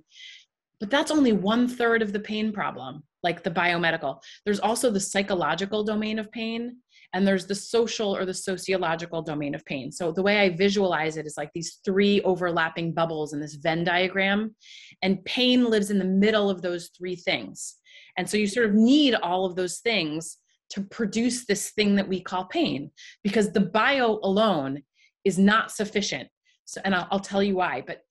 But 0.79 0.89
that's 0.89 1.11
only 1.11 1.31
one 1.33 1.67
third 1.67 2.01
of 2.01 2.11
the 2.11 2.19
pain 2.19 2.51
problem, 2.51 3.03
like 3.21 3.43
the 3.43 3.51
biomedical. 3.51 4.21
There's 4.45 4.59
also 4.59 4.89
the 4.89 4.99
psychological 4.99 5.83
domain 5.83 6.19
of 6.19 6.31
pain, 6.31 6.77
and 7.13 7.27
there's 7.27 7.45
the 7.45 7.55
social 7.55 8.15
or 8.15 8.25
the 8.25 8.33
sociological 8.33 9.21
domain 9.21 9.53
of 9.55 9.63
pain. 9.65 9.91
So 9.91 10.11
the 10.11 10.23
way 10.23 10.39
I 10.39 10.49
visualize 10.49 11.15
it 11.15 11.25
is 11.25 11.37
like 11.37 11.51
these 11.53 11.79
three 11.85 12.21
overlapping 12.21 12.93
bubbles 12.93 13.33
in 13.33 13.39
this 13.39 13.55
Venn 13.55 13.83
diagram, 13.83 14.55
and 15.01 15.23
pain 15.25 15.69
lives 15.69 15.91
in 15.91 15.99
the 15.99 16.05
middle 16.05 16.49
of 16.49 16.61
those 16.61 16.89
three 16.97 17.15
things. 17.15 17.75
And 18.17 18.29
so 18.29 18.37
you 18.37 18.47
sort 18.47 18.65
of 18.65 18.73
need 18.73 19.15
all 19.15 19.45
of 19.45 19.55
those 19.55 19.79
things 19.79 20.37
to 20.71 20.81
produce 20.81 21.45
this 21.45 21.69
thing 21.71 21.95
that 21.95 22.07
we 22.07 22.19
call 22.19 22.45
pain, 22.45 22.91
because 23.23 23.51
the 23.51 23.61
bio 23.61 24.19
alone 24.23 24.81
is 25.23 25.37
not 25.37 25.71
sufficient. 25.71 26.27
So, 26.65 26.81
and 26.83 26.95
I'll, 26.95 27.07
I'll 27.11 27.19
tell 27.19 27.43
you 27.43 27.55
why. 27.55 27.83
But 27.85 28.01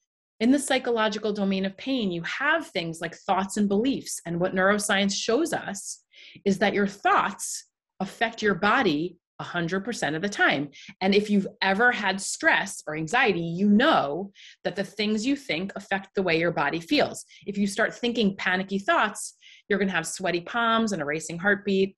in 0.42 0.50
the 0.50 0.58
psychological 0.58 1.32
domain 1.32 1.64
of 1.64 1.76
pain, 1.76 2.10
you 2.10 2.20
have 2.22 2.66
things 2.66 3.00
like 3.00 3.14
thoughts 3.14 3.58
and 3.58 3.68
beliefs. 3.68 4.20
And 4.26 4.40
what 4.40 4.56
neuroscience 4.56 5.14
shows 5.14 5.52
us 5.52 6.02
is 6.44 6.58
that 6.58 6.74
your 6.74 6.88
thoughts 6.88 7.66
affect 8.00 8.42
your 8.42 8.56
body 8.56 9.18
100% 9.40 10.16
of 10.16 10.20
the 10.20 10.28
time. 10.28 10.70
And 11.00 11.14
if 11.14 11.30
you've 11.30 11.46
ever 11.62 11.92
had 11.92 12.20
stress 12.20 12.82
or 12.88 12.96
anxiety, 12.96 13.40
you 13.40 13.68
know 13.68 14.32
that 14.64 14.74
the 14.74 14.82
things 14.82 15.24
you 15.24 15.36
think 15.36 15.70
affect 15.76 16.08
the 16.16 16.24
way 16.24 16.40
your 16.40 16.50
body 16.50 16.80
feels. 16.80 17.24
If 17.46 17.56
you 17.56 17.68
start 17.68 17.94
thinking 17.94 18.36
panicky 18.36 18.80
thoughts, 18.80 19.36
you're 19.68 19.78
going 19.78 19.90
to 19.90 19.94
have 19.94 20.08
sweaty 20.08 20.40
palms 20.40 20.90
and 20.90 21.00
a 21.00 21.04
racing 21.04 21.38
heartbeat 21.38 21.96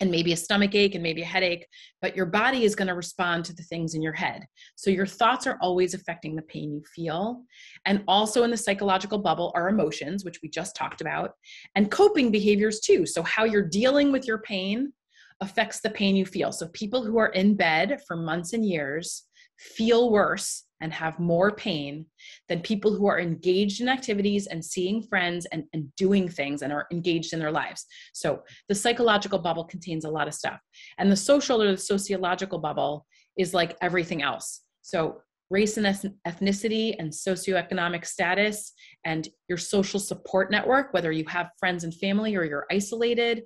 and 0.00 0.10
maybe 0.10 0.32
a 0.32 0.36
stomach 0.36 0.74
ache 0.74 0.94
and 0.94 1.02
maybe 1.02 1.22
a 1.22 1.26
headache, 1.26 1.66
but 2.02 2.16
your 2.16 2.26
body 2.26 2.64
is 2.64 2.74
going 2.74 2.88
to 2.88 2.94
respond 2.94 3.44
to 3.44 3.54
the 3.54 3.62
things 3.62 3.94
in 3.94 4.02
your 4.02 4.12
head. 4.12 4.44
So 4.74 4.90
your 4.90 5.06
thoughts 5.06 5.46
are 5.46 5.58
always 5.60 5.94
affecting 5.94 6.36
the 6.36 6.42
pain 6.42 6.72
you 6.72 6.82
feel. 6.94 7.42
And 7.86 8.02
also 8.06 8.42
in 8.42 8.50
the 8.50 8.56
psychological 8.56 9.18
bubble 9.18 9.52
are 9.54 9.68
emotions, 9.68 10.24
which 10.24 10.40
we 10.42 10.48
just 10.48 10.76
talked 10.76 11.00
about, 11.00 11.32
and 11.74 11.90
coping 11.90 12.30
behaviors 12.30 12.80
too. 12.80 13.06
So 13.06 13.22
how 13.22 13.44
you're 13.44 13.68
dealing 13.68 14.12
with 14.12 14.26
your 14.26 14.38
pain 14.38 14.92
affects 15.40 15.80
the 15.80 15.90
pain 15.90 16.16
you 16.16 16.26
feel. 16.26 16.52
So 16.52 16.68
people 16.68 17.04
who 17.04 17.18
are 17.18 17.28
in 17.28 17.54
bed 17.54 18.00
for 18.06 18.16
months 18.16 18.52
and 18.52 18.66
years 18.66 19.25
feel 19.58 20.10
worse 20.10 20.64
and 20.80 20.92
have 20.92 21.18
more 21.18 21.52
pain 21.52 22.04
than 22.48 22.60
people 22.60 22.94
who 22.94 23.06
are 23.06 23.18
engaged 23.18 23.80
in 23.80 23.88
activities 23.88 24.46
and 24.46 24.64
seeing 24.64 25.02
friends 25.02 25.46
and, 25.46 25.64
and 25.72 25.94
doing 25.96 26.28
things 26.28 26.62
and 26.62 26.72
are 26.72 26.86
engaged 26.92 27.32
in 27.32 27.38
their 27.38 27.50
lives. 27.50 27.86
So 28.12 28.42
the 28.68 28.74
psychological 28.74 29.38
bubble 29.38 29.64
contains 29.64 30.04
a 30.04 30.10
lot 30.10 30.28
of 30.28 30.34
stuff. 30.34 30.60
And 30.98 31.10
the 31.10 31.16
social 31.16 31.62
or 31.62 31.72
the 31.72 31.78
sociological 31.78 32.58
bubble 32.58 33.06
is 33.38 33.54
like 33.54 33.76
everything 33.80 34.22
else. 34.22 34.62
So 34.82 35.22
race 35.48 35.76
and 35.76 35.86
ethnicity 36.26 36.96
and 36.98 37.10
socioeconomic 37.10 38.04
status 38.04 38.72
and 39.04 39.28
your 39.48 39.58
social 39.58 40.00
support 40.00 40.50
network, 40.50 40.92
whether 40.92 41.12
you 41.12 41.24
have 41.28 41.50
friends 41.58 41.84
and 41.84 41.94
family 41.94 42.36
or 42.36 42.44
you're 42.44 42.66
isolated. 42.70 43.44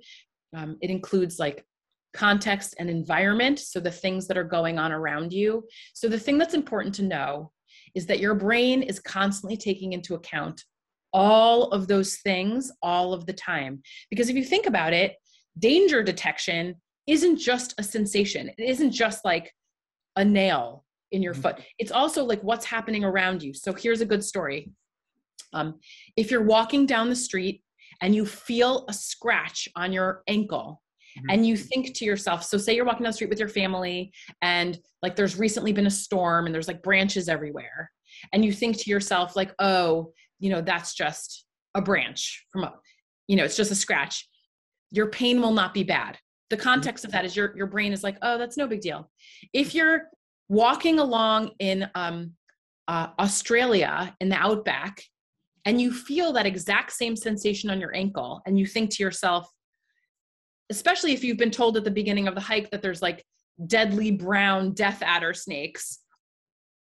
Um, 0.55 0.77
it 0.81 0.89
includes 0.89 1.39
like 1.39 1.63
context 2.13 2.75
and 2.79 2.89
environment 2.89 3.59
so 3.59 3.79
the 3.79 3.91
things 3.91 4.27
that 4.27 4.37
are 4.37 4.43
going 4.43 4.77
on 4.77 4.91
around 4.91 5.31
you. 5.31 5.63
So 5.93 6.07
the 6.07 6.19
thing 6.19 6.37
that's 6.37 6.53
important 6.53 6.93
to 6.95 7.03
know 7.03 7.51
is 7.95 8.05
that 8.07 8.19
your 8.19 8.35
brain 8.35 8.83
is 8.83 8.99
constantly 8.99 9.57
taking 9.57 9.93
into 9.93 10.15
account 10.15 10.63
all 11.13 11.69
of 11.71 11.87
those 11.87 12.17
things 12.17 12.71
all 12.81 13.13
of 13.13 13.25
the 13.25 13.33
time. 13.33 13.81
Because 14.09 14.29
if 14.29 14.35
you 14.35 14.45
think 14.45 14.65
about 14.65 14.93
it 14.93 15.15
danger 15.59 16.01
detection 16.01 16.75
isn't 17.07 17.37
just 17.37 17.73
a 17.77 17.83
sensation. 17.83 18.49
It 18.57 18.63
isn't 18.63 18.91
just 18.91 19.25
like 19.25 19.53
a 20.15 20.23
nail 20.23 20.85
in 21.11 21.21
your 21.21 21.33
mm-hmm. 21.33 21.41
foot. 21.41 21.59
It's 21.77 21.91
also 21.91 22.23
like 22.23 22.41
what's 22.41 22.65
happening 22.65 23.03
around 23.03 23.43
you. 23.43 23.53
So 23.53 23.73
here's 23.73 24.01
a 24.01 24.05
good 24.05 24.23
story. 24.23 24.71
Um, 25.53 25.79
if 26.15 26.31
you're 26.31 26.43
walking 26.43 26.85
down 26.85 27.09
the 27.09 27.15
street 27.15 27.63
and 28.01 28.15
you 28.15 28.25
feel 28.25 28.85
a 28.87 28.93
scratch 28.93 29.67
on 29.75 29.91
your 29.91 30.23
ankle 30.27 30.81
mm-hmm. 31.17 31.29
and 31.29 31.45
you 31.45 31.57
think 31.57 31.93
to 31.95 32.05
yourself, 32.05 32.43
so 32.43 32.57
say 32.57 32.75
you're 32.75 32.85
walking 32.85 33.03
down 33.03 33.09
the 33.09 33.13
street 33.13 33.29
with 33.29 33.39
your 33.39 33.49
family 33.49 34.11
and 34.41 34.79
like 35.01 35.15
there's 35.15 35.37
recently 35.37 35.73
been 35.73 35.87
a 35.87 35.91
storm 35.91 36.45
and 36.45 36.53
there's 36.53 36.67
like 36.67 36.83
branches 36.83 37.29
everywhere. 37.29 37.91
And 38.33 38.43
you 38.45 38.51
think 38.51 38.77
to 38.77 38.89
yourself, 38.89 39.35
like, 39.35 39.53
oh, 39.59 40.13
you 40.39 40.49
know, 40.49 40.61
that's 40.61 40.93
just 40.93 41.45
a 41.75 41.81
branch 41.81 42.45
from 42.51 42.63
a, 42.63 42.73
you 43.27 43.35
know, 43.35 43.43
it's 43.43 43.57
just 43.57 43.71
a 43.71 43.75
scratch. 43.75 44.27
Your 44.91 45.07
pain 45.07 45.41
will 45.41 45.53
not 45.53 45.73
be 45.73 45.83
bad. 45.83 46.17
The 46.49 46.57
mm-hmm. 46.57 46.63
context 46.63 47.05
of 47.05 47.11
that 47.11 47.25
is 47.25 47.35
your 47.35 47.55
your 47.55 47.67
brain 47.67 47.93
is 47.93 48.03
like, 48.03 48.17
oh, 48.21 48.37
that's 48.37 48.57
no 48.57 48.67
big 48.67 48.81
deal. 48.81 49.09
If 49.53 49.73
you're 49.73 50.03
walking 50.49 50.99
along 50.99 51.51
in 51.59 51.89
um, 51.95 52.33
uh, 52.87 53.07
Australia 53.19 54.13
in 54.19 54.27
the 54.27 54.35
outback 54.35 55.01
and 55.65 55.79
you 55.79 55.93
feel 55.93 56.33
that 56.33 56.45
exact 56.45 56.91
same 56.91 57.15
sensation 57.15 57.69
on 57.69 57.79
your 57.79 57.95
ankle 57.95 58.41
and 58.45 58.59
you 58.59 58.65
think 58.65 58.89
to 58.89 59.03
yourself 59.03 59.47
especially 60.71 61.13
if 61.13 61.23
you've 61.23 61.37
been 61.37 61.51
told 61.51 61.77
at 61.77 61.83
the 61.83 61.91
beginning 61.91 62.27
of 62.27 62.35
the 62.35 62.41
hike 62.41 62.69
that 62.71 62.81
there's 62.81 63.01
like 63.01 63.23
deadly 63.67 64.11
brown 64.11 64.71
death 64.71 65.01
adder 65.03 65.33
snakes 65.33 65.99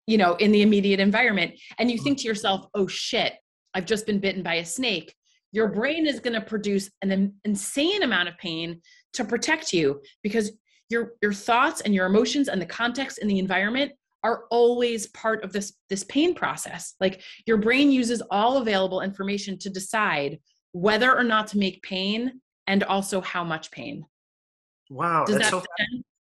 you 0.07 0.19
know 0.19 0.35
in 0.35 0.53
the 0.53 0.62
immediate 0.62 1.01
environment 1.01 1.59
and 1.79 1.91
you 1.91 1.97
mm-hmm. 1.97 2.05
think 2.05 2.19
to 2.19 2.29
yourself 2.29 2.67
oh 2.75 2.87
shit 2.87 3.35
i've 3.75 3.87
just 3.87 4.07
been 4.07 4.19
bitten 4.19 4.43
by 4.43 4.55
a 4.55 4.64
snake 4.64 5.14
your 5.53 5.69
brain 5.69 6.07
is 6.07 6.21
going 6.21 6.35
to 6.35 6.41
produce 6.41 6.91
an 7.01 7.33
insane 7.45 8.03
amount 8.03 8.29
of 8.29 8.37
pain 8.37 8.81
to 9.14 9.25
protect 9.25 9.73
you 9.73 10.01
because 10.23 10.53
your 10.91 11.12
your 11.23 11.33
thoughts 11.33 11.81
and 11.83 11.95
your 11.95 12.07
emotions 12.07 12.49
and 12.49 12.61
the 12.61 12.67
context 12.67 13.19
and 13.19 13.31
the 13.31 13.38
environment 13.38 13.93
are 14.25 14.45
always 14.51 15.07
part 15.09 15.45
of 15.45 15.53
this 15.53 15.75
this 15.88 16.05
pain 16.05 16.35
process. 16.35 16.95
Like 17.01 17.23
your 17.47 17.57
brain 17.57 17.91
uses 17.91 18.23
all 18.31 18.59
available 18.59 19.01
information 19.01 19.59
to 19.59 19.71
decide 19.71 20.38
whether 20.73 21.17
or 21.17 21.25
not 21.25 21.49
to 21.49 21.59
make 21.59 21.83
pain 21.83 22.41
and 22.69 22.85
also 22.85 23.21
how 23.21 23.43
much 23.43 23.73
pain. 23.73 24.07
Wow 24.91 25.25
Does 25.25 25.37
that's 25.39 25.51
that 25.51 25.63
so 25.63 25.67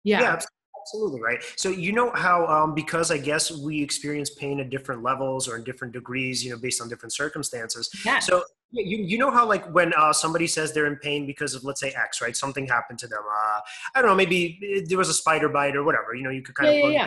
yeah. 0.03 0.21
yeah 0.21 0.41
absolutely 0.81 1.21
right? 1.21 1.43
So 1.57 1.69
you 1.69 1.93
know 1.93 2.11
how 2.13 2.47
um, 2.47 2.75
because 2.75 3.11
i 3.11 3.19
guess 3.19 3.51
we 3.51 3.83
experience 3.83 4.31
pain 4.31 4.61
at 4.61 4.71
different 4.71 5.03
levels 5.03 5.47
or 5.47 5.57
in 5.57 5.65
different 5.65 5.93
degrees 5.93 6.43
you 6.43 6.51
know 6.51 6.59
based 6.59 6.81
on 6.81 6.89
different 6.89 7.13
circumstances. 7.13 7.91
Yeah. 8.05 8.19
so 8.19 8.43
you, 8.73 8.99
you 8.99 9.19
know 9.19 9.31
how 9.31 9.47
like 9.47 9.71
when 9.73 9.93
uh, 9.95 10.13
somebody 10.13 10.47
says 10.47 10.73
they're 10.73 10.87
in 10.87 10.97
pain 10.97 11.27
because 11.27 11.55
of 11.55 11.65
let's 11.65 11.81
say 11.81 11.91
x 11.91 12.23
right? 12.23 12.37
Something 12.37 12.67
happened 12.67 12.99
to 13.01 13.09
them 13.09 13.23
uh, 13.23 13.61
i 13.95 14.01
don't 14.01 14.11
know 14.11 14.17
maybe 14.17 14.85
there 14.89 14.99
was 14.99 15.09
a 15.09 15.15
spider 15.15 15.49
bite 15.49 15.77
or 15.77 15.85
whatever 15.85 16.15
you 16.15 16.23
know 16.23 16.31
you 16.31 16.43
could 16.43 16.55
kind 16.55 16.75
yeah, 16.75 16.87
of 16.87 16.93
yeah, 16.93 17.07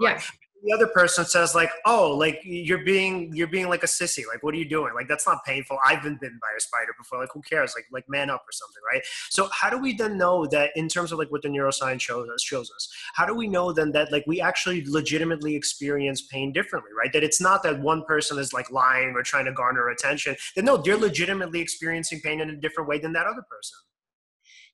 yeah. 0.00 0.14
yeah 0.14 0.20
the 0.64 0.72
other 0.72 0.86
person 0.86 1.24
says 1.24 1.54
like 1.54 1.70
oh 1.86 2.10
like 2.12 2.40
you're 2.44 2.84
being 2.84 3.34
you're 3.34 3.48
being 3.48 3.68
like 3.68 3.82
a 3.82 3.86
sissy. 3.86 4.24
Like 4.26 4.42
what 4.42 4.54
are 4.54 4.58
you 4.58 4.68
doing? 4.68 4.94
Like 4.94 5.08
that's 5.08 5.26
not 5.26 5.44
painful. 5.44 5.78
I've 5.86 6.02
been 6.02 6.18
bitten 6.20 6.38
by 6.40 6.48
a 6.56 6.60
spider 6.60 6.92
before. 6.98 7.20
Like 7.20 7.30
who 7.32 7.42
cares? 7.42 7.74
Like 7.76 7.86
like 7.92 8.08
man 8.08 8.30
up 8.30 8.42
or 8.42 8.52
something 8.52 8.82
right? 8.92 9.02
So 9.30 9.48
how 9.52 9.70
do 9.70 9.78
we 9.78 9.94
then 9.94 10.18
know 10.18 10.46
that 10.46 10.70
in 10.76 10.88
terms 10.88 11.12
of 11.12 11.18
like 11.18 11.30
what 11.30 11.42
the 11.42 11.48
neuroscience 11.48 12.00
shows 12.00 12.28
us 12.28 12.42
shows 12.42 12.70
us 12.74 12.88
how 13.14 13.26
do 13.26 13.34
we 13.34 13.48
know 13.48 13.72
then 13.72 13.92
that 13.92 14.12
like 14.12 14.24
we 14.26 14.40
actually 14.40 14.84
legitimately 14.86 15.54
experience 15.54 16.22
pain 16.22 16.52
differently 16.52 16.90
right? 16.98 17.12
That 17.12 17.24
it's 17.24 17.40
not 17.40 17.62
that 17.62 17.80
one 17.80 18.04
person 18.04 18.38
is 18.38 18.52
like 18.52 18.70
lying 18.70 19.14
or 19.14 19.22
trying 19.22 19.44
to 19.46 19.52
garner 19.52 19.88
attention. 19.88 20.36
That 20.56 20.64
no 20.64 20.76
they're 20.76 20.96
legitimately 20.96 21.60
experiencing 21.60 22.20
pain 22.20 22.40
in 22.40 22.50
a 22.50 22.56
different 22.56 22.88
way 22.88 22.98
than 22.98 23.12
that 23.12 23.26
other 23.26 23.42
person. 23.50 23.76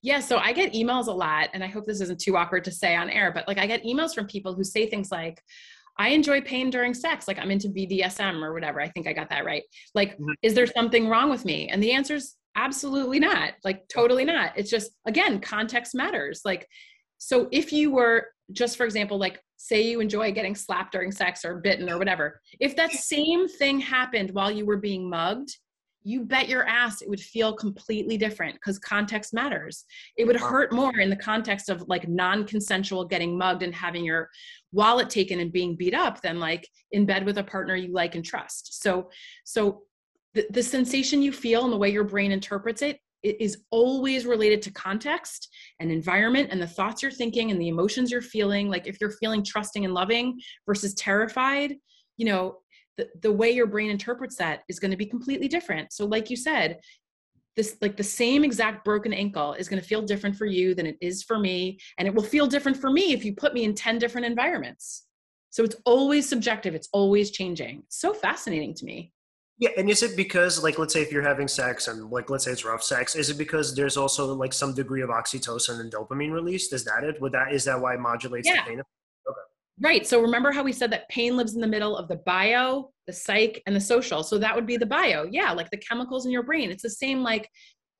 Yeah, 0.04 0.20
so 0.20 0.36
I 0.36 0.52
get 0.52 0.74
emails 0.74 1.06
a 1.06 1.12
lot, 1.12 1.48
and 1.54 1.64
I 1.64 1.66
hope 1.66 1.86
this 1.86 2.02
isn't 2.02 2.20
too 2.20 2.36
awkward 2.36 2.62
to 2.64 2.70
say 2.70 2.94
on 2.94 3.08
air, 3.08 3.32
but 3.32 3.48
like 3.48 3.56
I 3.56 3.66
get 3.66 3.82
emails 3.84 4.14
from 4.14 4.26
people 4.26 4.52
who 4.52 4.62
say 4.62 4.84
things 4.84 5.10
like, 5.10 5.42
I 5.98 6.08
enjoy 6.10 6.40
pain 6.40 6.70
during 6.70 6.94
sex, 6.94 7.28
like 7.28 7.38
I'm 7.38 7.50
into 7.50 7.68
BDSM 7.68 8.42
or 8.42 8.52
whatever. 8.52 8.80
I 8.80 8.88
think 8.88 9.06
I 9.06 9.12
got 9.12 9.30
that 9.30 9.44
right. 9.44 9.62
Like, 9.94 10.14
mm-hmm. 10.14 10.32
is 10.42 10.54
there 10.54 10.66
something 10.66 11.08
wrong 11.08 11.30
with 11.30 11.44
me? 11.44 11.68
And 11.68 11.82
the 11.82 11.92
answer 11.92 12.16
is 12.16 12.34
absolutely 12.56 13.20
not, 13.20 13.52
like, 13.64 13.86
totally 13.88 14.24
not. 14.24 14.52
It's 14.56 14.70
just, 14.70 14.92
again, 15.06 15.40
context 15.40 15.94
matters. 15.94 16.42
Like, 16.44 16.66
so 17.18 17.48
if 17.52 17.72
you 17.72 17.92
were, 17.92 18.28
just 18.52 18.76
for 18.76 18.84
example, 18.84 19.18
like, 19.18 19.40
say 19.56 19.82
you 19.82 20.00
enjoy 20.00 20.32
getting 20.32 20.54
slapped 20.54 20.92
during 20.92 21.10
sex 21.10 21.44
or 21.44 21.60
bitten 21.60 21.88
or 21.88 21.98
whatever, 21.98 22.40
if 22.60 22.76
that 22.76 22.92
same 22.92 23.48
thing 23.48 23.80
happened 23.80 24.30
while 24.32 24.50
you 24.50 24.66
were 24.66 24.76
being 24.76 25.08
mugged, 25.08 25.56
you 26.04 26.22
bet 26.22 26.48
your 26.50 26.68
ass 26.68 27.00
it 27.00 27.08
would 27.08 27.20
feel 27.20 27.54
completely 27.54 28.18
different 28.18 28.54
because 28.54 28.78
context 28.78 29.32
matters. 29.32 29.84
It 30.18 30.26
would 30.26 30.36
hurt 30.36 30.72
more 30.72 30.98
in 31.00 31.08
the 31.08 31.16
context 31.16 31.70
of 31.70 31.82
like 31.88 32.06
non 32.06 32.46
consensual 32.46 33.06
getting 33.06 33.36
mugged 33.36 33.62
and 33.62 33.74
having 33.74 34.04
your 34.04 34.28
wallet 34.70 35.08
taken 35.08 35.40
and 35.40 35.50
being 35.50 35.76
beat 35.76 35.94
up 35.94 36.20
than 36.20 36.38
like 36.38 36.68
in 36.92 37.06
bed 37.06 37.24
with 37.24 37.38
a 37.38 37.44
partner 37.44 37.74
you 37.74 37.92
like 37.92 38.14
and 38.14 38.24
trust. 38.24 38.82
So, 38.82 39.08
so 39.44 39.82
the, 40.34 40.46
the 40.50 40.62
sensation 40.62 41.22
you 41.22 41.32
feel 41.32 41.64
and 41.64 41.72
the 41.72 41.78
way 41.78 41.88
your 41.88 42.04
brain 42.04 42.32
interprets 42.32 42.82
it, 42.82 42.98
it 43.22 43.40
is 43.40 43.64
always 43.70 44.26
related 44.26 44.60
to 44.62 44.72
context 44.72 45.48
and 45.80 45.90
environment 45.90 46.48
and 46.50 46.60
the 46.60 46.66
thoughts 46.66 47.02
you're 47.02 47.10
thinking 47.10 47.50
and 47.50 47.58
the 47.58 47.68
emotions 47.68 48.10
you're 48.10 48.20
feeling. 48.20 48.68
Like 48.68 48.86
if 48.86 48.98
you're 49.00 49.12
feeling 49.12 49.42
trusting 49.42 49.86
and 49.86 49.94
loving 49.94 50.38
versus 50.66 50.92
terrified, 50.94 51.74
you 52.18 52.26
know, 52.26 52.58
the, 52.96 53.08
the 53.20 53.32
way 53.32 53.50
your 53.50 53.66
brain 53.66 53.90
interprets 53.90 54.36
that 54.36 54.62
is 54.68 54.78
going 54.78 54.90
to 54.90 54.96
be 54.96 55.06
completely 55.06 55.48
different 55.48 55.92
so 55.92 56.04
like 56.06 56.30
you 56.30 56.36
said 56.36 56.80
this 57.56 57.76
like 57.80 57.96
the 57.96 58.04
same 58.04 58.44
exact 58.44 58.84
broken 58.84 59.12
ankle 59.12 59.54
is 59.54 59.68
going 59.68 59.80
to 59.80 59.86
feel 59.86 60.02
different 60.02 60.36
for 60.36 60.46
you 60.46 60.74
than 60.74 60.86
it 60.86 60.96
is 61.00 61.22
for 61.22 61.38
me 61.38 61.78
and 61.98 62.08
it 62.08 62.14
will 62.14 62.22
feel 62.22 62.46
different 62.46 62.76
for 62.76 62.90
me 62.90 63.12
if 63.12 63.24
you 63.24 63.34
put 63.34 63.54
me 63.54 63.64
in 63.64 63.74
10 63.74 63.98
different 63.98 64.26
environments 64.26 65.06
so 65.50 65.62
it's 65.62 65.76
always 65.84 66.28
subjective 66.28 66.74
it's 66.74 66.88
always 66.92 67.30
changing 67.30 67.82
it's 67.86 68.00
so 68.00 68.12
fascinating 68.12 68.74
to 68.74 68.84
me 68.84 69.12
yeah, 69.58 69.70
and 69.76 69.88
is 69.88 70.02
it 70.02 70.16
because, 70.16 70.62
like, 70.64 70.80
let's 70.80 70.92
say 70.92 71.00
if 71.00 71.12
you're 71.12 71.22
having 71.22 71.46
sex 71.46 71.86
and, 71.86 72.10
like, 72.10 72.28
let's 72.28 72.44
say 72.44 72.50
it's 72.50 72.64
rough 72.64 72.82
sex, 72.82 73.14
is 73.14 73.30
it 73.30 73.38
because 73.38 73.74
there's 73.74 73.96
also 73.96 74.34
like 74.34 74.52
some 74.52 74.74
degree 74.74 75.00
of 75.00 75.10
oxytocin 75.10 75.78
and 75.78 75.92
dopamine 75.92 76.32
released? 76.32 76.72
Is 76.72 76.84
that 76.86 77.04
it? 77.04 77.20
Would 77.20 77.32
that 77.32 77.52
is 77.52 77.64
that 77.64 77.80
why 77.80 77.94
it 77.94 78.00
modulates 78.00 78.48
yeah. 78.48 78.64
the 78.64 78.70
pain? 78.70 78.82
Right. 79.80 80.06
So 80.06 80.20
remember 80.20 80.52
how 80.52 80.62
we 80.62 80.72
said 80.72 80.92
that 80.92 81.08
pain 81.08 81.36
lives 81.36 81.54
in 81.54 81.60
the 81.60 81.66
middle 81.66 81.96
of 81.96 82.06
the 82.06 82.16
bio, 82.24 82.92
the 83.08 83.12
psych, 83.12 83.60
and 83.66 83.74
the 83.74 83.80
social. 83.80 84.22
So 84.22 84.38
that 84.38 84.54
would 84.54 84.66
be 84.66 84.76
the 84.76 84.86
bio. 84.86 85.26
Yeah, 85.28 85.50
like 85.52 85.68
the 85.70 85.78
chemicals 85.78 86.26
in 86.26 86.32
your 86.32 86.44
brain. 86.44 86.70
It's 86.70 86.84
the 86.84 86.90
same 86.90 87.22
like 87.22 87.48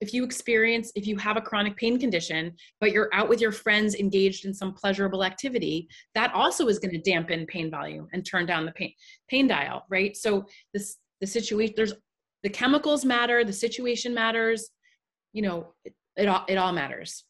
if 0.00 0.12
you 0.12 0.22
experience, 0.24 0.92
if 0.94 1.06
you 1.06 1.16
have 1.16 1.37
a 1.37 1.40
chronic 1.40 1.76
pain 1.76 1.98
condition, 1.98 2.54
but 2.80 2.92
you're 2.92 3.08
out 3.12 3.28
with 3.28 3.40
your 3.40 3.52
friends 3.52 3.94
engaged 3.94 4.44
in 4.44 4.52
some 4.52 4.72
pleasurable 4.72 5.24
activity, 5.24 5.88
that 6.14 6.32
also 6.34 6.68
is 6.68 6.78
going 6.78 6.92
to 6.92 7.10
dampen 7.10 7.46
pain 7.46 7.70
volume 7.70 8.06
and 8.12 8.24
turn 8.24 8.46
down 8.46 8.66
the 8.66 8.72
pain 8.72 8.92
pain 9.28 9.48
dial, 9.48 9.84
right? 9.88 10.16
So 10.16 10.44
this 10.72 10.96
the 11.20 11.26
situation 11.26 11.74
there's 11.76 11.94
the 12.44 12.50
chemicals 12.50 13.04
matter, 13.04 13.44
the 13.44 13.52
situation 13.52 14.14
matters, 14.14 14.68
you 15.32 15.42
know, 15.42 15.74
it, 15.84 15.94
it 16.16 16.28
all 16.28 16.44
it 16.48 16.56
all 16.56 16.72
matters. 16.72 17.24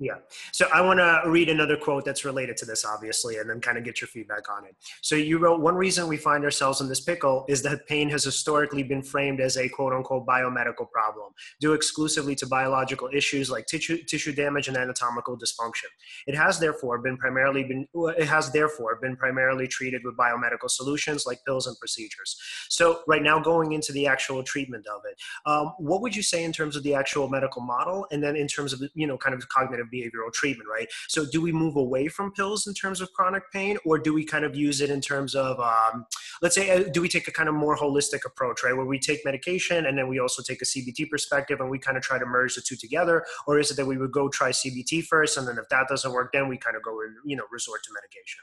Yeah. 0.00 0.18
So 0.52 0.68
I 0.72 0.80
want 0.80 1.00
to 1.00 1.22
read 1.28 1.48
another 1.48 1.76
quote 1.76 2.04
that's 2.04 2.24
related 2.24 2.56
to 2.58 2.64
this, 2.64 2.84
obviously, 2.84 3.38
and 3.38 3.50
then 3.50 3.60
kind 3.60 3.76
of 3.76 3.82
get 3.82 4.00
your 4.00 4.06
feedback 4.06 4.48
on 4.48 4.64
it. 4.64 4.76
So 5.02 5.16
you 5.16 5.38
wrote, 5.38 5.60
one 5.60 5.74
reason 5.74 6.06
we 6.06 6.16
find 6.16 6.44
ourselves 6.44 6.80
in 6.80 6.88
this 6.88 7.00
pickle 7.00 7.44
is 7.48 7.62
that 7.62 7.84
pain 7.88 8.08
has 8.10 8.22
historically 8.22 8.84
been 8.84 9.02
framed 9.02 9.40
as 9.40 9.56
a 9.56 9.68
quote 9.68 9.92
unquote 9.92 10.24
biomedical 10.24 10.88
problem, 10.88 11.32
due 11.60 11.72
exclusively 11.72 12.36
to 12.36 12.46
biological 12.46 13.08
issues 13.12 13.50
like 13.50 13.66
tissue, 13.66 14.00
tissue 14.04 14.32
damage 14.32 14.68
and 14.68 14.76
anatomical 14.76 15.36
dysfunction. 15.36 15.90
It 16.28 16.36
has 16.36 16.60
therefore 16.60 16.98
been 16.98 17.16
primarily 17.16 17.64
been, 17.64 17.88
it 18.16 18.28
has 18.28 18.52
therefore 18.52 19.00
been 19.02 19.16
primarily 19.16 19.66
treated 19.66 20.02
with 20.04 20.16
biomedical 20.16 20.70
solutions 20.70 21.26
like 21.26 21.44
pills 21.44 21.66
and 21.66 21.76
procedures. 21.80 22.36
So 22.68 23.00
right 23.08 23.22
now 23.22 23.40
going 23.40 23.72
into 23.72 23.92
the 23.92 24.06
actual 24.06 24.44
treatment 24.44 24.86
of 24.86 25.00
it, 25.10 25.18
um, 25.44 25.72
what 25.78 26.02
would 26.02 26.14
you 26.14 26.22
say 26.22 26.44
in 26.44 26.52
terms 26.52 26.76
of 26.76 26.84
the 26.84 26.94
actual 26.94 27.28
medical 27.28 27.62
model? 27.62 28.06
And 28.12 28.22
then 28.22 28.36
in 28.36 28.46
terms 28.46 28.72
of, 28.72 28.80
you 28.94 29.08
know, 29.08 29.18
kind 29.18 29.34
of 29.34 29.48
cognitive 29.48 29.87
behavioral 29.92 30.32
treatment, 30.32 30.68
right? 30.70 30.88
So 31.08 31.26
do 31.30 31.40
we 31.40 31.52
move 31.52 31.76
away 31.76 32.08
from 32.08 32.32
pills 32.32 32.66
in 32.66 32.74
terms 32.74 33.00
of 33.00 33.12
chronic 33.12 33.42
pain, 33.52 33.78
or 33.84 33.98
do 33.98 34.12
we 34.14 34.24
kind 34.24 34.44
of 34.44 34.56
use 34.56 34.80
it 34.80 34.90
in 34.90 35.00
terms 35.00 35.34
of, 35.34 35.58
um, 35.60 36.06
let's 36.42 36.54
say, 36.54 36.70
uh, 36.70 36.88
do 36.92 37.00
we 37.00 37.08
take 37.08 37.28
a 37.28 37.32
kind 37.32 37.48
of 37.48 37.54
more 37.54 37.76
holistic 37.76 38.24
approach, 38.24 38.62
right, 38.64 38.76
where 38.76 38.86
we 38.86 38.98
take 38.98 39.24
medication 39.24 39.86
and 39.86 39.96
then 39.96 40.08
we 40.08 40.18
also 40.18 40.42
take 40.42 40.62
a 40.62 40.64
CBT 40.64 41.08
perspective 41.10 41.60
and 41.60 41.70
we 41.70 41.78
kind 41.78 41.96
of 41.96 42.02
try 42.02 42.18
to 42.18 42.26
merge 42.26 42.54
the 42.54 42.60
two 42.60 42.76
together, 42.76 43.24
or 43.46 43.58
is 43.58 43.70
it 43.70 43.76
that 43.76 43.86
we 43.86 43.96
would 43.96 44.12
go 44.12 44.28
try 44.28 44.50
CBT 44.50 45.04
first 45.04 45.36
and 45.36 45.46
then 45.46 45.58
if 45.58 45.68
that 45.70 45.86
doesn't 45.88 46.12
work, 46.12 46.32
then 46.32 46.48
we 46.48 46.56
kind 46.56 46.76
of 46.76 46.82
go 46.82 47.00
and 47.00 47.14
you 47.24 47.36
know 47.36 47.44
resort 47.50 47.82
to 47.84 47.90
medication? 47.92 48.42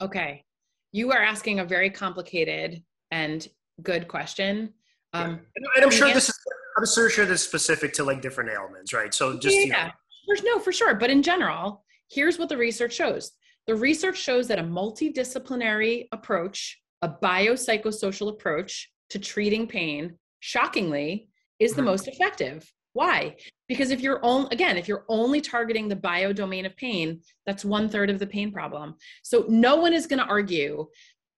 Okay, 0.00 0.44
you 0.92 1.12
are 1.12 1.22
asking 1.22 1.60
a 1.60 1.64
very 1.64 1.90
complicated 1.90 2.82
and 3.10 3.48
good 3.82 4.08
question. 4.08 4.72
Um, 5.12 5.30
yeah. 5.30 5.62
and 5.76 5.84
I'm 5.84 5.90
sure 5.90 6.12
this 6.12 6.28
is 6.28 6.38
I'm 6.76 6.86
sure 6.86 7.26
this 7.26 7.42
specific 7.42 7.92
to 7.94 8.04
like 8.04 8.22
different 8.22 8.50
ailments, 8.50 8.92
right? 8.92 9.12
So 9.12 9.38
just 9.38 9.56
yeah, 9.56 9.62
you 9.62 9.70
know, 9.70 9.90
there's 10.28 10.44
no, 10.44 10.60
for 10.60 10.72
sure. 10.72 10.94
But 10.94 11.10
in 11.10 11.22
general, 11.22 11.84
here's 12.10 12.38
what 12.38 12.48
the 12.48 12.56
research 12.56 12.94
shows. 12.94 13.32
The 13.66 13.74
research 13.74 14.16
shows 14.16 14.46
that 14.48 14.58
a 14.58 14.62
multidisciplinary 14.62 16.06
approach, 16.12 16.78
a 17.02 17.08
biopsychosocial 17.08 18.28
approach 18.28 18.90
to 19.10 19.18
treating 19.18 19.66
pain, 19.66 20.16
shockingly, 20.40 21.28
is 21.58 21.72
the 21.72 21.78
mm-hmm. 21.80 21.90
most 21.90 22.06
effective. 22.08 22.70
Why? 22.92 23.36
Because 23.68 23.90
if 23.90 24.00
you're 24.00 24.24
only, 24.24 24.48
again, 24.52 24.76
if 24.76 24.88
you're 24.88 25.04
only 25.08 25.40
targeting 25.40 25.88
the 25.88 25.96
bio 25.96 26.32
domain 26.32 26.66
of 26.66 26.76
pain, 26.76 27.20
that's 27.46 27.64
one 27.64 27.88
third 27.88 28.10
of 28.10 28.18
the 28.18 28.26
pain 28.26 28.52
problem. 28.52 28.94
So 29.22 29.44
no 29.48 29.76
one 29.76 29.92
is 29.92 30.06
going 30.06 30.20
to 30.20 30.28
argue 30.28 30.86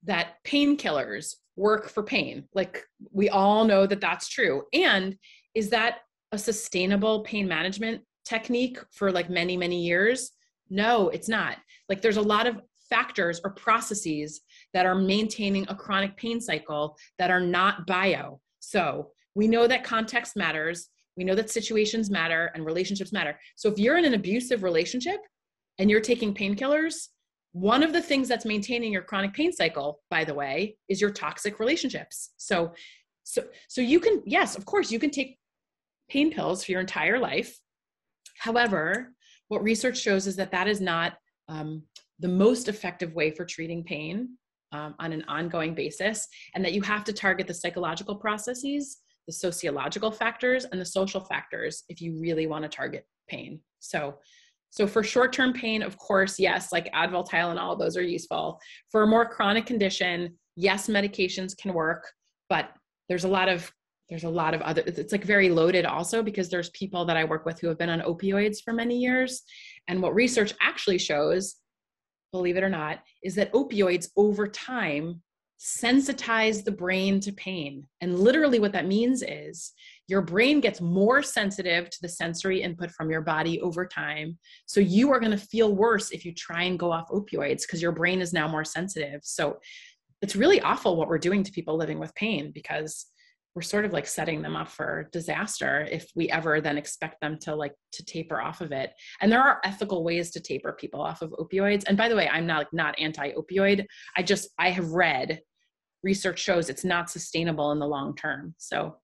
that 0.05 0.37
painkillers 0.47 1.37
work 1.57 1.89
for 1.89 2.03
pain. 2.03 2.45
Like 2.55 2.85
we 3.13 3.29
all 3.29 3.65
know 3.65 3.87
that 3.87 4.01
that's 4.01 4.29
true. 4.29 4.63
And 4.73 5.17
is 5.55 5.71
that 5.71 5.99
a 6.33 6.39
sustainable 6.39 7.21
pain 7.21 7.49
management 7.49 8.03
technique 8.31 8.79
for 8.93 9.11
like 9.11 9.29
many, 9.29 9.57
many 9.57 9.81
years? 9.91 10.31
No, 10.71 11.09
it's 11.09 11.29
not. 11.29 11.57
Like 11.89 12.01
there's 12.01 12.17
a 12.17 12.33
lot 12.35 12.47
of 12.47 12.61
factors 12.89 13.41
or 13.45 13.51
processes 13.51 14.41
that 14.73 14.87
are 14.87 14.95
maintaining 14.95 15.65
a 15.69 15.75
chronic 15.75 16.17
pain 16.17 16.41
cycle 16.41 16.97
that 17.19 17.31
are 17.31 17.41
not 17.41 17.87
bio. 17.87 18.41
So 18.61 19.11
we 19.35 19.49
know 19.49 19.67
that 19.67 19.85
context 19.85 20.37
matters. 20.37 20.89
We 21.17 21.25
know 21.25 21.35
that 21.35 21.51
situations 21.51 22.11
matter 22.11 22.51
and 22.55 22.65
relationships 22.65 23.13
matter. 23.13 23.39
So 23.57 23.69
if 23.69 23.79
you're 23.79 23.99
in 23.99 24.05
an 24.05 24.15
abusive 24.15 24.63
relationship 24.63 25.21
and 25.79 25.91
you're 25.91 26.01
taking 26.01 26.35
painkillers, 26.35 27.09
one 27.53 27.83
of 27.83 27.93
the 27.93 28.03
things 28.03 28.29
that's 28.29 28.45
maintaining 28.45 28.93
your 28.93 29.03
chronic 29.03 29.33
pain 29.35 29.53
cycle, 29.53 30.01
by 30.09 30.25
the 30.25 30.35
way, 30.35 30.77
is 30.89 31.01
your 31.01 31.11
toxic 31.11 31.59
relationships. 31.59 32.31
So 32.37 32.73
so 33.25 33.43
so 33.69 33.81
you 33.81 34.01
can 34.01 34.23
yes, 34.25 34.57
of 34.57 34.65
course 34.65 34.91
you 34.91 34.99
can 34.99 35.11
take 35.11 35.39
pain 36.09 36.33
pills 36.33 36.65
for 36.65 36.73
your 36.73 36.81
entire 36.81 37.19
life. 37.19 37.59
However, 38.41 39.13
what 39.49 39.63
research 39.63 39.99
shows 40.01 40.27
is 40.27 40.37
that 40.37 40.51
that 40.53 40.67
is 40.67 40.81
not 40.81 41.19
um, 41.49 41.83
the 42.21 42.29
most 42.29 42.69
effective 42.69 43.13
way 43.15 43.31
for 43.31 43.45
treating 43.45 43.85
pain 43.85 44.31
um, 44.73 44.95
on 44.99 45.13
an 45.13 45.25
ongoing 45.29 45.75
basis, 45.75 46.27
and 46.55 46.65
that 46.65 46.73
you 46.73 46.81
have 46.81 47.05
to 47.05 47.13
target 47.13 47.47
the 47.47 47.53
psychological 47.53 48.15
processes, 48.15 48.99
the 49.27 49.33
sociological 49.33 50.11
factors, 50.11 50.65
and 50.65 50.81
the 50.81 50.87
social 50.87 51.21
factors 51.21 51.85
if 51.91 52.01
you 52.01 52.19
really 52.19 52.47
want 52.47 52.63
to 52.63 52.69
target 52.69 53.05
pain. 53.29 53.61
So, 53.81 54.17
so 54.71 54.87
for 54.87 55.03
short-term 55.03 55.53
pain, 55.53 55.83
of 55.83 55.99
course, 55.99 56.39
yes, 56.39 56.73
like 56.73 56.91
Advil, 56.95 57.29
Tylenol, 57.29 57.61
all 57.61 57.77
those 57.77 57.97
are 57.97 58.03
useful. 58.03 58.59
For 58.91 59.03
a 59.03 59.07
more 59.07 59.29
chronic 59.29 59.67
condition, 59.67 60.39
yes, 60.57 60.89
medications 60.89 61.55
can 61.59 61.75
work, 61.75 62.11
but 62.49 62.71
there's 63.11 63.25
a 63.25 63.29
lot 63.29 63.51
of 63.51 63.71
there's 64.11 64.25
a 64.25 64.29
lot 64.29 64.53
of 64.53 64.61
other 64.63 64.83
it's 64.87 65.13
like 65.13 65.25
very 65.25 65.49
loaded 65.49 65.87
also 65.87 66.23
because 66.23 66.51
there's 66.51 66.69
people 66.71 67.05
that 67.05 67.17
i 67.17 67.25
work 67.25 67.47
with 67.47 67.59
who 67.61 67.69
have 67.69 67.79
been 67.79 67.89
on 67.89 68.01
opioids 68.01 68.59
for 68.63 68.73
many 68.73 68.99
years 68.99 69.43
and 69.89 70.03
what 70.03 70.15
research 70.15 70.53
actually 70.61 70.99
shows 70.99 71.57
believe 72.33 72.57
it 72.57 72.65
or 72.65 72.69
not, 72.69 73.01
is 73.23 73.35
that 73.35 73.53
opioids 73.53 74.09
over 74.17 74.47
time 74.47 75.23
sensitize 75.59 76.65
the 76.65 76.73
brain 76.73 77.21
to 77.21 77.33
pain. 77.33 77.87
And 78.01 78.19
literally, 78.19 78.61
what 78.61 78.73
that 78.73 78.87
means 78.87 79.23
is 79.23 79.73
your 80.09 80.23
brain 80.23 80.61
gets 80.61 80.81
more 80.81 81.23
sensitive 81.23 81.91
to 81.91 81.99
the 82.01 82.09
sensory 82.09 82.63
input 82.63 82.91
from 82.91 83.11
your 83.11 83.21
body 83.21 83.61
over 83.61 83.87
time. 83.87 84.39
So, 84.67 84.81
you 84.81 85.13
are 85.13 85.21
going 85.21 85.33
to 85.33 85.39
feel 85.39 85.75
worse 85.75 86.13
if 86.13 86.25
you 86.25 86.33
try 86.33 86.63
and 86.63 86.79
go 86.79 86.91
off 86.91 87.11
opioids 87.11 87.63
because 87.63 87.83
your 87.83 87.93
brain 87.93 88.21
is 88.21 88.33
now 88.33 88.49
more 88.49 88.65
sensitive. 88.65 89.21
So, 89.23 89.59
it's 90.23 90.37
really 90.37 90.61
awful 90.63 90.97
what 90.97 91.09
we're 91.09 91.19
doing 91.19 91.43
to 91.43 91.53
people 91.53 91.77
living 91.77 91.99
with 91.99 92.15
pain 92.15 92.53
because 92.55 93.07
we're 93.55 93.63
sort 93.63 93.85
of 93.85 93.93
like 93.93 94.07
setting 94.07 94.43
them 94.43 94.55
up 94.55 94.69
for 94.69 95.09
disaster 95.13 95.87
if 95.91 96.11
we 96.15 96.31
ever 96.31 96.61
then 96.61 96.79
expect 96.79 97.21
them 97.21 97.37
to 97.41 97.55
like 97.55 97.75
to 97.93 98.05
taper 98.05 98.41
off 98.41 98.61
of 98.61 98.71
it. 98.71 98.93
And 99.21 99.31
there 99.31 99.43
are 99.43 99.61
ethical 99.65 100.05
ways 100.05 100.31
to 100.33 100.41
taper 100.41 100.73
people 100.73 101.01
off 101.01 101.23
of 101.23 101.33
opioids. 101.33 101.85
And 101.87 101.97
by 101.97 102.09
the 102.09 102.17
way 102.17 102.29
i'm 102.29 102.47
not 102.47 102.59
like 102.59 102.73
not 102.73 102.99
anti-opioid. 102.99 103.87
I 104.17 104.23
just 104.23 104.51
i 104.59 104.71
have 104.71 104.91
read 104.91 105.41
research 106.03 106.39
shows 106.39 106.71
it's 106.71 106.85
not 106.85 107.11
sustainable 107.11 107.73
in 107.73 107.79
the 107.79 107.89
long 107.89 108.15
term. 108.15 108.55
So 108.59 108.97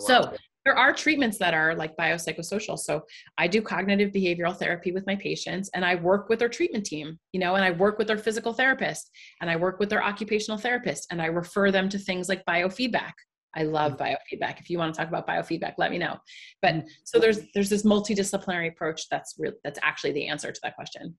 so 0.00 0.34
there 0.64 0.76
are 0.76 0.94
treatments 0.94 1.38
that 1.38 1.52
are 1.52 1.74
like 1.74 1.96
biopsychosocial. 1.96 2.78
So 2.78 3.02
i 3.38 3.46
do 3.46 3.62
cognitive 3.62 4.12
behavioral 4.12 4.56
therapy 4.56 4.92
with 4.92 5.06
my 5.06 5.16
patients 5.16 5.70
and 5.74 5.86
i 5.86 5.94
work 5.94 6.28
with 6.28 6.38
their 6.38 6.50
treatment 6.50 6.84
team 6.84 7.18
you 7.32 7.40
know 7.40 7.54
and 7.54 7.64
i 7.64 7.70
work 7.70 7.96
with 7.96 8.08
their 8.08 8.18
physical 8.18 8.52
therapist 8.52 9.10
and 9.40 9.50
i 9.50 9.56
work 9.56 9.78
with 9.78 9.88
their 9.88 10.04
occupational 10.04 10.58
therapist 10.58 11.06
and 11.10 11.22
i 11.22 11.26
refer 11.26 11.70
them 11.70 11.88
to 11.88 11.98
things 11.98 12.28
like 12.28 12.44
biofeedback 12.46 13.12
I 13.56 13.62
love 13.62 13.96
mm. 13.96 13.98
biofeedback. 13.98 14.60
If 14.60 14.70
you 14.70 14.78
want 14.78 14.94
to 14.94 14.98
talk 14.98 15.08
about 15.08 15.26
biofeedback, 15.26 15.74
let 15.78 15.90
me 15.90 15.98
know. 15.98 16.18
But 16.62 16.74
mm. 16.74 16.86
so 17.04 17.18
there's 17.18 17.40
there's 17.54 17.70
this 17.70 17.84
multidisciplinary 17.84 18.68
approach 18.68 19.08
that's 19.08 19.34
real 19.38 19.52
that's 19.62 19.78
actually 19.82 20.12
the 20.12 20.28
answer 20.28 20.52
to 20.52 20.60
that 20.62 20.74
question. 20.74 21.16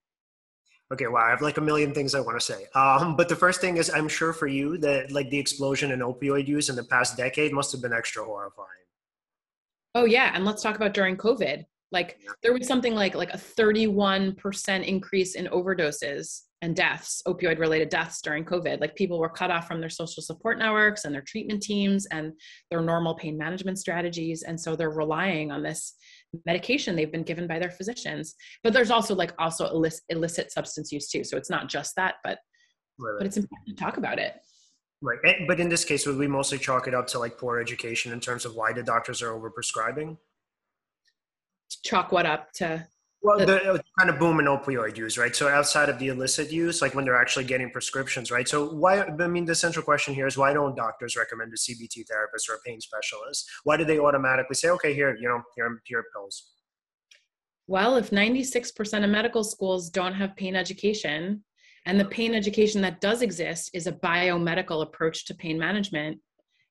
Okay, 0.93 1.08
wow, 1.08 1.26
I 1.26 1.32
have 1.32 1.41
like 1.41 1.58
a 1.58 1.62
million 1.62 1.93
things 1.93 2.13
I 2.13 2.19
want 2.19 2.39
to 2.39 2.45
say. 2.45 2.67
Um, 2.76 3.15
but 3.15 3.28
the 3.28 3.36
first 3.36 3.60
thing 3.60 3.78
is, 3.78 3.89
I'm 3.89 4.08
sure 4.08 4.34
for 4.34 4.45
you 4.45 4.78
that 4.80 5.12
like 5.12 5.30
the 5.32 5.39
explosion 5.39 5.91
in 5.91 6.00
opioid 6.02 6.48
use 6.48 6.69
in 6.69 6.76
the 6.76 6.84
past 6.84 7.17
decade 7.17 7.54
must 7.54 7.71
have 7.71 7.82
been 7.82 7.93
extra 7.93 8.24
horrifying. 8.24 8.69
Oh 9.95 10.06
yeah, 10.06 10.32
and 10.34 10.45
let's 10.45 10.62
talk 10.62 10.76
about 10.76 10.93
during 10.93 11.17
COVID. 11.17 11.65
Like 11.91 12.19
yeah. 12.24 12.32
there 12.43 12.54
was 12.54 12.67
something 12.67 12.93
like 12.93 13.15
like 13.15 13.34
a 13.34 13.38
31% 13.38 14.86
increase 14.86 15.36
in 15.36 15.48
overdoses 15.48 16.41
and 16.62 16.76
deaths, 16.76 17.22
opioid 17.28 17.60
related 17.60 17.89
deaths 17.89 18.22
during 18.22 18.46
COVID. 18.46 18.80
Like 18.80 18.96
people 18.96 19.20
were 19.20 19.30
cut 19.30 19.52
off 19.52 19.68
from 19.68 19.82
their 19.82 19.89
social 19.89 20.24
support 20.24 20.58
networks 20.58 21.06
and 21.06 21.13
their 21.13 21.22
treatment 21.22 21.62
teams 21.62 22.06
and 22.08 22.34
their 22.72 22.82
normal 22.82 23.13
pain 23.15 23.38
management 23.38 23.78
strategies. 23.78 24.44
And 24.44 24.60
so 24.60 24.76
they're 24.76 24.89
relying 24.89 25.52
on 25.52 25.63
this 25.63 25.96
medication 26.46 26.96
they've 26.96 27.12
been 27.12 27.24
given 27.24 27.48
by 27.48 27.60
their 27.60 27.72
physicians. 27.72 28.36
But 28.63 28.74
there's 28.74 28.91
also 28.91 29.15
like 29.15 29.34
also 29.38 29.68
illicit, 29.70 30.04
illicit 30.10 30.52
substance 30.52 30.91
use 30.91 31.10
too. 31.10 31.24
So 31.24 31.38
it's 31.38 31.50
not 31.50 31.68
just 31.70 31.96
that, 31.98 32.15
but 32.24 32.39
right. 32.98 33.15
but 33.20 33.28
it's 33.28 33.38
important 33.38 33.78
to 33.78 33.84
talk 33.84 33.98
about 33.98 34.18
it. 34.18 34.36
Right. 35.02 35.20
But 35.48 35.60
in 35.60 35.70
this 35.70 35.86
case, 35.86 36.08
would 36.08 36.18
we 36.18 36.28
mostly 36.28 36.58
chalk 36.58 36.88
it 36.88 36.96
up 36.96 37.06
to 37.08 37.20
like 37.20 37.38
poor 37.38 37.60
education 37.60 38.12
in 38.12 38.20
terms 38.20 38.46
of 38.46 38.56
why 38.56 38.74
the 38.74 38.82
doctors 38.82 39.22
are 39.22 39.32
overprescribing? 39.32 40.18
Chalk 41.84 42.12
what 42.12 42.26
up 42.26 42.52
to 42.54 42.88
well, 43.26 43.46
the 43.46 43.74
uh, 43.74 43.78
kind 43.98 44.10
of 44.10 44.20
boom 44.20 44.40
in 44.40 44.46
opioid 44.46 44.98
use, 44.98 45.18
right? 45.18 45.36
So 45.36 45.48
outside 45.48 45.90
of 45.90 45.98
the 45.98 46.10
illicit 46.10 46.52
use, 46.52 46.82
like 46.82 46.94
when 46.94 47.06
they're 47.06 47.20
actually 47.20 47.46
getting 47.46 47.72
prescriptions, 47.72 48.32
right? 48.32 48.48
So 48.48 48.70
why? 48.70 49.04
I 49.04 49.28
mean, 49.28 49.46
the 49.46 49.56
central 49.56 49.84
question 49.84 50.14
here 50.14 50.28
is 50.28 50.38
why 50.38 50.54
don't 50.54 50.76
doctors 50.76 51.16
recommend 51.16 51.52
a 51.54 51.58
CBT 51.58 52.08
therapist 52.08 52.50
or 52.50 52.54
a 52.54 52.60
pain 52.66 52.80
specialist? 52.80 53.50
Why 53.64 53.78
do 53.78 53.86
they 53.86 54.00
automatically 54.00 54.56
say, 54.56 54.70
okay, 54.70 54.94
here, 54.94 55.18
you 55.20 55.28
know, 55.28 55.42
here, 55.56 55.82
here 55.86 56.00
are 56.00 56.06
pills? 56.14 56.52
Well, 57.68 57.96
if 57.96 58.12
96% 58.12 59.04
of 59.04 59.10
medical 59.10 59.44
schools 59.44 59.90
don't 59.90 60.14
have 60.14 60.36
pain 60.36 60.56
education, 60.56 61.44
and 61.88 62.00
the 62.00 62.06
pain 62.06 62.36
education 62.36 62.82
that 62.82 63.02
does 63.02 63.22
exist 63.22 63.72
is 63.74 63.88
a 63.88 63.92
biomedical 63.92 64.84
approach 64.84 65.26
to 65.26 65.36
pain 65.36 65.58
management, 65.58 66.20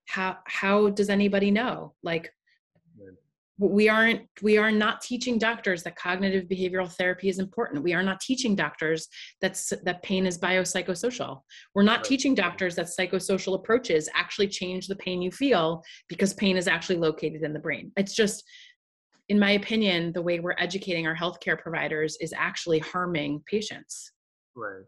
how 0.06 0.38
how 0.46 0.90
does 0.90 1.08
anybody 1.08 1.50
know? 1.50 1.94
Like 2.02 2.30
we 3.58 3.88
aren't 3.88 4.22
we 4.42 4.58
are 4.58 4.72
not 4.72 5.00
teaching 5.00 5.38
doctors 5.38 5.84
that 5.84 5.96
cognitive 5.96 6.48
behavioral 6.48 6.90
therapy 6.90 7.28
is 7.28 7.38
important. 7.38 7.84
We 7.84 7.94
are 7.94 8.02
not 8.02 8.20
teaching 8.20 8.56
doctors 8.56 9.06
that 9.40 9.60
that 9.84 10.02
pain 10.02 10.26
is 10.26 10.38
biopsychosocial. 10.38 11.40
We're 11.74 11.84
not 11.84 11.98
right. 11.98 12.04
teaching 12.04 12.34
doctors 12.34 12.74
that 12.76 12.86
psychosocial 12.86 13.54
approaches 13.54 14.08
actually 14.14 14.48
change 14.48 14.88
the 14.88 14.96
pain 14.96 15.22
you 15.22 15.30
feel 15.30 15.82
because 16.08 16.34
pain 16.34 16.56
is 16.56 16.66
actually 16.66 16.96
located 16.96 17.42
in 17.42 17.52
the 17.52 17.60
brain. 17.60 17.92
It's 17.96 18.14
just 18.14 18.44
in 19.28 19.38
my 19.38 19.52
opinion 19.52 20.12
the 20.12 20.22
way 20.22 20.40
we're 20.40 20.56
educating 20.58 21.06
our 21.06 21.16
healthcare 21.16 21.58
providers 21.58 22.16
is 22.20 22.34
actually 22.36 22.80
harming 22.80 23.42
patients. 23.46 24.10
Right 24.56 24.84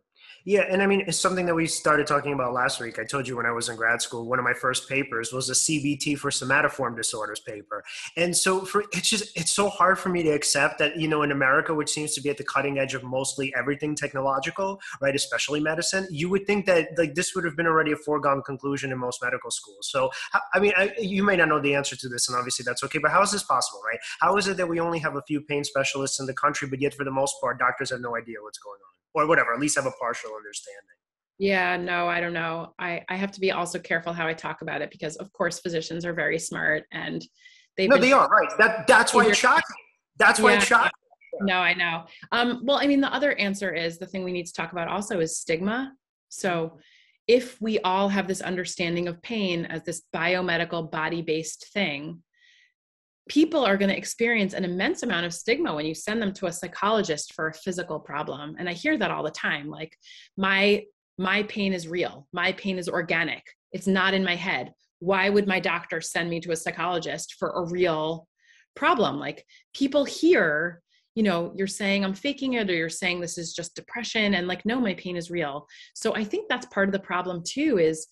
yeah, 0.47 0.65
and 0.71 0.81
I 0.81 0.87
mean, 0.87 1.03
it's 1.09 1.19
something 1.19 1.45
that 1.47 1.57
we 1.57 1.67
started 1.67 2.07
talking 2.07 2.33
about 2.33 2.53
last 2.53 2.79
week. 2.79 3.01
I 3.01 3.05
told 3.05 3.27
you 3.27 3.37
when 3.37 3.47
I 3.47 3.51
was 3.51 3.69
in 3.69 3.75
grad 3.75 4.01
school, 4.01 4.29
one 4.29 4.39
of 4.39 4.45
my 4.45 4.53
first 4.53 4.89
papers 4.89 5.33
was 5.33 5.51
a 5.51 5.55
CBT 5.55 6.17
for 6.21 6.31
somatoform 6.31 6.97
disorders 6.97 7.41
paper. 7.41 7.83
And 8.17 8.35
so 8.35 8.65
for 8.65 8.85
it's 8.93 9.09
just 9.09 9.37
it's 9.37 9.51
so 9.51 9.69
hard 9.69 9.99
for 9.99 10.09
me 10.09 10.23
to 10.23 10.31
accept 10.31 10.79
that, 10.79 11.01
you 11.01 11.09
know, 11.09 11.23
in 11.23 11.33
America, 11.33 11.75
which 11.75 11.91
seems 11.91 12.15
to 12.15 12.21
be 12.21 12.31
at 12.31 12.37
the 12.37 12.45
cutting 12.45 12.79
edge 12.79 12.95
of 12.95 13.03
mostly 13.03 13.53
everything 13.57 13.97
technological, 13.97 14.81
right, 15.01 15.17
especially 15.17 15.59
medicine, 15.59 16.07
you 16.13 16.31
would 16.31 16.47
think 16.47 16.65
that 16.67 16.91
like 16.97 17.17
this 17.17 17.35
would 17.35 17.45
have 17.45 17.57
been 17.57 17.67
already 17.67 17.91
a 17.91 17.97
foregone 17.97 18.41
conclusion 18.41 18.93
in 18.93 18.99
most 18.99 19.21
medical 19.25 19.51
schools. 19.51 19.91
So 19.91 20.13
I 20.55 20.61
mean, 20.61 20.75
I, 20.77 20.93
you 20.97 21.25
may 21.25 21.35
not 21.35 21.49
know 21.49 21.61
the 21.61 21.75
answer 21.75 21.97
to 21.97 22.09
this, 22.09 22.29
and 22.29 22.39
obviously 22.39 22.63
that's 22.63 22.85
okay, 22.85 23.01
but 23.01 23.11
how 23.11 23.23
is 23.23 23.33
this 23.33 23.43
possible, 23.43 23.81
right? 23.85 23.99
How 24.21 24.37
is 24.37 24.47
it 24.47 24.57
that 24.59 24.69
we 24.69 24.79
only 24.79 25.01
have 25.01 25.17
a 25.17 25.23
few 25.23 25.41
pain 25.41 25.65
specialists 25.65 26.21
in 26.21 26.27
the 26.27 26.35
country, 26.35 26.69
but 26.69 26.81
yet 26.81 26.95
for 26.95 27.03
the 27.03 27.11
most 27.11 27.35
part, 27.41 27.59
doctors 27.59 27.91
have 27.91 28.01
no 28.01 28.17
idea 28.17 28.37
what's 28.41 28.59
going 28.59 28.79
on? 28.79 28.96
Or 29.17 29.27
whatever, 29.27 29.55
at 29.55 29.61
least 29.61 29.77
have 29.77 29.87
a 29.87 29.93
partial 29.93 30.31
understanding. 30.37 30.83
Yeah, 31.39 31.77
no, 31.77 32.09
I 32.09 32.21
don't 32.21 32.33
know. 32.33 32.75
I, 32.79 33.03
I 33.09 33.17
have 33.17 33.31
to 33.33 33.41
be 33.41 33.53
also 33.53 33.79
careful 33.79 34.13
how 34.13 34.27
I 34.27 34.33
talk 34.33 34.63
about 34.63 34.81
it 34.81 34.91
because, 34.91 35.17
of 35.17 35.33
course, 35.33 35.61
physicians 35.61 36.05
are 36.05 36.15
very 36.15 36.39
smart 36.39 36.85
and 36.93 37.23
they. 37.77 37.89
No, 37.89 37.99
they 37.99 38.13
are 38.13 38.29
right. 38.29 38.51
That 38.59 38.87
that's 38.87 39.13
why 39.13 39.27
it's 39.27 39.39
shocking. 39.39 39.77
That's 40.19 40.41
why 40.41 40.53
yeah, 40.53 40.57
it's 40.59 40.67
shocking. 40.67 40.91
No, 41.43 41.57
I 41.57 41.75
know. 41.75 42.05
Um, 42.33 42.63
well, 42.65 42.79
I 42.79 42.87
mean, 42.87 43.03
the 43.03 43.13
other 43.13 43.35
answer 43.35 43.73
is 43.73 43.99
the 43.99 44.07
thing 44.07 44.25
we 44.25 44.33
need 44.33 44.47
to 44.47 44.53
talk 44.53 44.73
about 44.73 44.89
also 44.89 45.21
is 45.21 45.39
stigma. 45.39 45.93
So, 46.31 46.79
if 47.27 47.61
we 47.61 47.79
all 47.81 48.09
have 48.09 48.27
this 48.27 48.41
understanding 48.41 49.07
of 49.07 49.21
pain 49.21 49.67
as 49.67 49.83
this 49.83 50.03
biomedical 50.15 50.91
body-based 50.91 51.67
thing, 51.75 52.23
people 53.29 53.65
are 53.65 53.77
going 53.77 53.91
to 53.91 53.97
experience 53.97 54.55
an 54.55 54.65
immense 54.65 55.03
amount 55.03 55.27
of 55.27 55.35
stigma 55.35 55.75
when 55.75 55.85
you 55.85 55.95
send 55.95 56.23
them 56.23 56.33
to 56.33 56.47
a 56.47 56.53
psychologist 56.53 57.33
for 57.35 57.49
a 57.49 57.55
physical 57.55 57.99
problem 57.99 58.55
and 58.59 58.69
i 58.69 58.73
hear 58.73 58.97
that 58.97 59.11
all 59.11 59.25
the 59.25 59.31
time 59.31 59.69
like 59.69 59.97
my 60.37 60.83
my 61.19 61.43
pain 61.45 61.73
is 61.73 61.89
real. 61.89 62.27
My 62.33 62.53
pain 62.53 62.79
is 62.79 62.89
organic. 62.89 63.43
It's 63.73 63.87
not 63.87 64.15
in 64.15 64.25
my 64.25 64.37
head. 64.37 64.73
Why 64.99 65.29
would 65.29 65.47
my 65.47 65.61
doctor 65.61 66.01
send 66.01 66.31
me 66.31 66.41
to 66.41 66.53
a 66.53 66.57
psychologist 66.57 67.37
for 67.39 67.51
a 67.51 67.69
real 67.69 68.27
problem? 68.75 69.19
Like 69.19 69.45
people 69.75 70.05
hear 70.05 70.83
you 71.15 71.23
know 71.23 71.51
you're 71.57 71.67
saying 71.67 72.05
i'm 72.05 72.13
faking 72.13 72.53
it 72.55 72.69
or 72.69 72.75
you're 72.75 72.91
saying 72.91 73.23
this 73.23 73.39
is 73.39 73.55
just 73.55 73.75
depression 73.75 74.35
and 74.35 74.47
like 74.47 74.67
no 74.67 74.79
my 74.79 74.93
pain 74.95 75.17
is 75.17 75.31
real. 75.31 75.67
So 75.95 76.15
i 76.15 76.23
think 76.23 76.47
that's 76.49 76.67
part 76.67 76.89
of 76.89 76.93
the 76.93 76.99
problem 76.99 77.43
too 77.43 77.79
is 77.79 78.07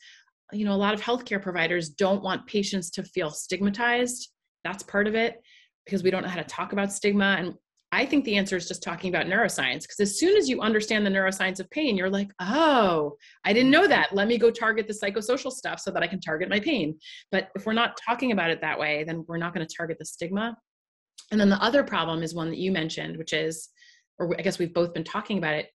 you 0.53 0.64
know 0.64 0.72
a 0.72 0.77
lot 0.77 0.94
of 0.94 1.03
healthcare 1.03 1.42
providers 1.42 1.90
don't 1.90 2.22
want 2.22 2.46
patients 2.46 2.88
to 2.92 3.03
feel 3.03 3.31
stigmatized 3.31 4.31
that's 4.64 4.83
part 4.83 5.07
of 5.07 5.14
it 5.14 5.40
because 5.85 6.03
we 6.03 6.11
don't 6.11 6.22
know 6.22 6.29
how 6.29 6.40
to 6.40 6.44
talk 6.44 6.72
about 6.72 6.92
stigma 6.92 7.37
and 7.38 7.55
I 7.94 8.05
think 8.05 8.24
the 8.24 8.37
answer 8.37 8.57
is 8.57 8.66
just 8.66 8.83
talking 8.83 9.14
about 9.14 9.27
neuroscience 9.27 9.83
because 9.83 10.00
as 10.00 10.18
soon 10.18 10.37
as 10.37 10.48
you 10.48 10.61
understand 10.61 11.07
the 11.07 11.11
neuroscience 11.11 11.61
of 11.61 11.70
pain, 11.70 11.96
you're 11.96 12.11
like, 12.11 12.33
oh, 12.40 13.12
I 13.44 13.53
didn't 13.53 13.70
know 13.70 13.87
that. 13.87 14.12
Let 14.12 14.27
me 14.27 14.37
go 14.37 14.50
target 14.50 14.88
the 14.88 14.94
psychosocial 14.94 15.53
stuff 15.53 15.79
so 15.79 15.92
that 15.92 16.03
I 16.03 16.09
can 16.09 16.18
target 16.18 16.48
my 16.48 16.59
pain. 16.59 16.98
But 17.31 17.50
if 17.55 17.66
we're 17.66 17.72
not 17.72 17.96
talking 18.05 18.33
about 18.33 18.50
it 18.50 18.61
that 18.62 18.81
way, 18.81 19.05
then 19.05 19.24
we're 19.29 19.38
not 19.38 19.55
going 19.55 19.64
to 19.64 19.77
target 19.77 19.98
the 20.00 20.07
stigma. 20.07 20.57
And 21.31 21.40
then 21.40 21.48
the 21.48 21.62
other 21.62 21.85
problem 21.85 22.24
is 22.24 22.35
one 22.35 22.50
that 22.50 22.59
you 22.59 22.72
mentioned, 22.72 23.16
which 23.16 23.33
is, 23.33 23.68
or 24.18 24.35
I 24.37 24.42
guess 24.42 24.59
we've 24.59 24.74
both 24.74 24.92
been 24.92 25.05
talking 25.05 25.38
about 25.38 25.55
it. 25.55 25.68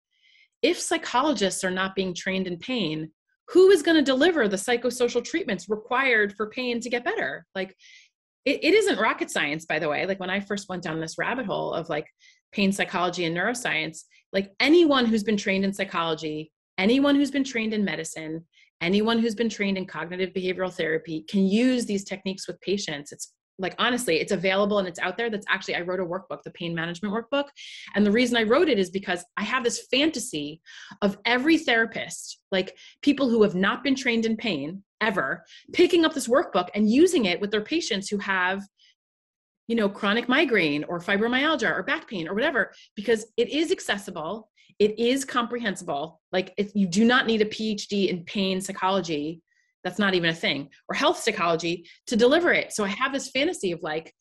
If 0.63 0.79
psychologists 0.79 1.63
are 1.63 1.69
not 1.69 1.93
being 1.93 2.15
trained 2.15 2.47
in 2.47 2.57
pain, 2.57 3.11
who 3.49 3.69
is 3.69 3.83
going 3.83 3.95
to 3.95 4.01
deliver 4.01 4.47
the 4.47 4.57
psychosocial 4.57 5.23
treatments 5.23 5.69
required 5.69 6.33
for 6.35 6.49
pain 6.49 6.81
to 6.81 6.89
get 6.89 7.05
better? 7.05 7.45
Like, 7.53 7.75
it, 8.47 8.63
it 8.63 8.73
isn't 8.73 8.99
rocket 8.99 9.29
science 9.29 9.65
by 9.65 9.79
the 9.79 9.89
way. 9.89 10.05
Like 10.05 10.19
when 10.19 10.29
i 10.29 10.39
first 10.39 10.69
went 10.69 10.83
down 10.83 10.99
this 10.99 11.17
rabbit 11.17 11.45
hole 11.45 11.73
of 11.73 11.89
like 11.89 12.07
pain 12.51 12.71
psychology 12.71 13.25
and 13.25 13.35
neuroscience 13.35 14.03
like 14.33 14.51
anyone 14.59 15.05
who's 15.05 15.23
been 15.23 15.37
trained 15.37 15.65
in 15.65 15.73
psychology 15.73 16.51
anyone 16.77 17.15
who's 17.15 17.31
been 17.31 17.43
trained 17.43 17.73
in 17.73 17.83
medicine 17.83 18.45
anyone 18.81 19.19
who's 19.19 19.35
been 19.35 19.49
trained 19.49 19.77
in 19.77 19.85
cognitive 19.85 20.33
behavioral 20.33 20.71
therapy 20.71 21.25
can 21.29 21.45
use 21.45 21.85
these 21.85 22.03
techniques 22.03 22.47
with 22.47 22.59
patients. 22.61 23.11
It's 23.11 23.33
like 23.59 23.75
honestly 23.79 24.19
it's 24.19 24.31
available 24.31 24.79
and 24.79 24.87
it's 24.87 24.99
out 24.99 25.17
there 25.17 25.29
that's 25.29 25.45
actually 25.49 25.75
i 25.75 25.81
wrote 25.81 25.99
a 25.99 26.05
workbook 26.05 26.41
the 26.43 26.51
pain 26.51 26.73
management 26.73 27.13
workbook. 27.13 27.45
And 27.95 28.05
the 28.05 28.11
reason 28.11 28.37
i 28.37 28.43
wrote 28.43 28.69
it 28.69 28.79
is 28.79 28.89
because 28.89 29.23
i 29.37 29.43
have 29.43 29.63
this 29.63 29.87
fantasy 29.89 30.61
of 31.01 31.17
every 31.25 31.57
therapist 31.57 32.39
like 32.51 32.77
people 33.01 33.29
who 33.29 33.43
have 33.43 33.55
not 33.55 33.83
been 33.83 33.95
trained 33.95 34.25
in 34.25 34.37
pain 34.37 34.83
ever 35.01 35.43
picking 35.73 36.05
up 36.05 36.13
this 36.13 36.27
workbook 36.27 36.69
and 36.73 36.89
using 36.89 37.25
it 37.25 37.39
with 37.39 37.51
their 37.51 37.61
patients 37.61 38.09
who 38.09 38.17
have 38.17 38.61
you 39.67 39.75
know 39.75 39.89
chronic 39.89 40.27
migraine 40.27 40.83
or 40.85 40.99
fibromyalgia 40.99 41.71
or 41.71 41.83
back 41.83 42.07
pain 42.07 42.27
or 42.27 42.33
whatever 42.33 42.71
because 42.95 43.25
it 43.37 43.49
is 43.49 43.71
accessible 43.71 44.49
it 44.79 44.97
is 44.99 45.25
comprehensible. 45.25 46.21
Like 46.31 46.53
if 46.57 46.75
you 46.75 46.87
do 46.87 47.05
not 47.05 47.25
need 47.25 47.41
a 47.41 47.45
phd 47.45 48.09
in 48.09 48.23
pain 48.25 48.61
psychology 48.61 49.41
that's 49.87 49.99
not 49.99 50.13
even 50.13 50.29
a 50.29 50.35
thing 50.35 50.69
or 50.89 50.95
health 50.95 51.17
psychology 51.17 51.87
to 52.07 52.17
deliver 52.17 52.51
it. 52.51 52.73
So 52.73 52.83
i 52.83 52.89
have 52.89 53.13
this 53.13 53.29
fantasy 53.29 53.71
of 53.71 53.81
like 53.81 54.13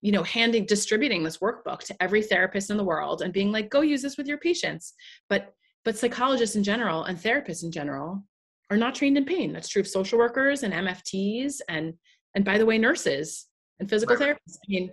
you 0.00 0.12
know 0.12 0.22
handing 0.22 0.64
distributing 0.64 1.22
this 1.22 1.38
workbook 1.38 1.80
to 1.80 1.96
every 2.00 2.22
therapist 2.22 2.70
in 2.70 2.78
the 2.78 2.84
world 2.84 3.20
and 3.20 3.32
being 3.32 3.52
like 3.52 3.68
go 3.68 3.82
use 3.82 4.02
this 4.02 4.16
with 4.16 4.26
your 4.26 4.38
patients. 4.38 4.94
But 5.28 5.52
but 5.84 5.98
psychologists 5.98 6.56
in 6.56 6.64
general 6.64 7.04
and 7.04 7.18
therapists 7.18 7.62
in 7.62 7.70
general 7.70 8.24
are 8.70 8.76
not 8.76 8.94
trained 8.94 9.18
in 9.18 9.24
pain. 9.26 9.52
That's 9.52 9.68
true 9.68 9.80
of 9.80 9.88
social 9.88 10.18
workers 10.18 10.62
and 10.62 10.72
mfts 10.72 11.56
and 11.68 11.92
and 12.34 12.44
by 12.44 12.56
the 12.56 12.66
way 12.66 12.78
nurses 12.78 13.46
and 13.78 13.90
physical 13.90 14.16
right. 14.16 14.30
therapists. 14.30 14.56
I 14.64 14.66
mean 14.68 14.90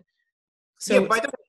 so 0.79 0.99
yeah, 0.99 1.07
by 1.07 1.19
the 1.21 1.27
way 1.27 1.42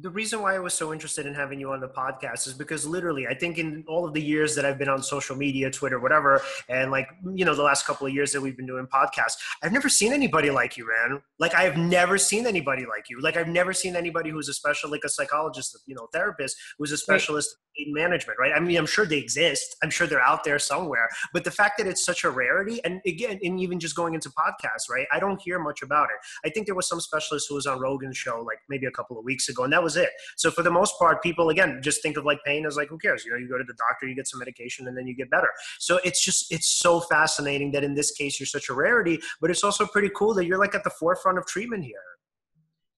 the 0.00 0.10
reason 0.10 0.42
why 0.42 0.54
I 0.54 0.58
was 0.58 0.74
so 0.74 0.92
interested 0.92 1.26
in 1.26 1.34
having 1.34 1.58
you 1.58 1.72
on 1.72 1.80
the 1.80 1.88
podcast 1.88 2.46
is 2.46 2.52
because 2.52 2.86
literally, 2.86 3.26
I 3.26 3.34
think 3.34 3.58
in 3.58 3.84
all 3.88 4.06
of 4.06 4.14
the 4.14 4.22
years 4.22 4.54
that 4.54 4.64
I've 4.64 4.78
been 4.78 4.88
on 4.88 5.02
social 5.02 5.34
media, 5.34 5.70
Twitter, 5.70 5.98
whatever, 5.98 6.40
and 6.68 6.90
like, 6.90 7.08
you 7.34 7.44
know, 7.44 7.54
the 7.54 7.62
last 7.62 7.84
couple 7.84 8.06
of 8.06 8.12
years 8.12 8.30
that 8.32 8.40
we've 8.40 8.56
been 8.56 8.66
doing 8.66 8.86
podcasts, 8.86 9.36
I've 9.62 9.72
never 9.72 9.88
seen 9.88 10.12
anybody 10.12 10.50
like 10.50 10.76
you, 10.76 10.86
man. 10.86 11.20
Like, 11.40 11.54
I 11.54 11.62
have 11.62 11.76
never 11.76 12.16
seen 12.16 12.46
anybody 12.46 12.86
like 12.86 13.06
you. 13.10 13.20
Like, 13.20 13.36
I've 13.36 13.48
never 13.48 13.72
seen 13.72 13.96
anybody 13.96 14.30
who's 14.30 14.48
a 14.48 14.54
special, 14.54 14.90
like 14.90 15.02
a 15.04 15.08
psychologist, 15.08 15.76
you 15.86 15.94
know, 15.94 16.08
therapist 16.12 16.56
who's 16.78 16.92
a 16.92 16.96
specialist 16.96 17.56
right. 17.76 17.86
in 17.86 17.92
management, 17.92 18.38
right? 18.38 18.52
I 18.54 18.60
mean, 18.60 18.76
I'm 18.76 18.86
sure 18.86 19.04
they 19.04 19.18
exist. 19.18 19.76
I'm 19.82 19.90
sure 19.90 20.06
they're 20.06 20.20
out 20.20 20.44
there 20.44 20.58
somewhere. 20.60 21.08
But 21.32 21.44
the 21.44 21.50
fact 21.50 21.78
that 21.78 21.86
it's 21.88 22.04
such 22.04 22.22
a 22.24 22.30
rarity, 22.30 22.80
and 22.84 23.00
again, 23.04 23.40
and 23.42 23.60
even 23.60 23.80
just 23.80 23.96
going 23.96 24.14
into 24.14 24.30
podcasts, 24.30 24.88
right? 24.90 25.06
I 25.12 25.18
don't 25.18 25.40
hear 25.40 25.58
much 25.58 25.82
about 25.82 26.08
it. 26.10 26.48
I 26.48 26.50
think 26.50 26.66
there 26.66 26.76
was 26.76 26.88
some 26.88 27.00
specialist 27.00 27.46
who 27.48 27.56
was 27.56 27.66
on 27.66 27.80
Rogan's 27.80 28.16
show 28.16 28.42
like 28.46 28.58
maybe 28.68 28.86
a 28.86 28.92
couple 28.92 29.18
of 29.18 29.24
weeks 29.24 29.48
ago, 29.48 29.64
and 29.64 29.72
that 29.72 29.82
was 29.82 29.87
it. 29.96 30.10
So 30.36 30.50
for 30.50 30.62
the 30.62 30.70
most 30.70 30.98
part, 30.98 31.22
people 31.22 31.50
again 31.50 31.80
just 31.82 32.02
think 32.02 32.16
of 32.16 32.24
like 32.24 32.38
pain 32.44 32.66
as 32.66 32.76
like 32.76 32.88
who 32.88 32.98
cares? 32.98 33.24
You 33.24 33.32
know, 33.32 33.38
you 33.38 33.48
go 33.48 33.58
to 33.58 33.64
the 33.64 33.74
doctor, 33.74 34.06
you 34.06 34.14
get 34.14 34.28
some 34.28 34.38
medication, 34.38 34.86
and 34.88 34.96
then 34.96 35.06
you 35.06 35.14
get 35.14 35.30
better. 35.30 35.48
So 35.78 36.00
it's 36.04 36.24
just 36.24 36.52
it's 36.52 36.68
so 36.68 37.00
fascinating 37.00 37.72
that 37.72 37.84
in 37.84 37.94
this 37.94 38.12
case 38.12 38.38
you're 38.38 38.46
such 38.46 38.68
a 38.68 38.74
rarity, 38.74 39.18
but 39.40 39.50
it's 39.50 39.64
also 39.64 39.86
pretty 39.86 40.10
cool 40.14 40.34
that 40.34 40.46
you're 40.46 40.58
like 40.58 40.74
at 40.74 40.84
the 40.84 40.90
forefront 40.90 41.38
of 41.38 41.46
treatment 41.46 41.84
here. 41.84 41.96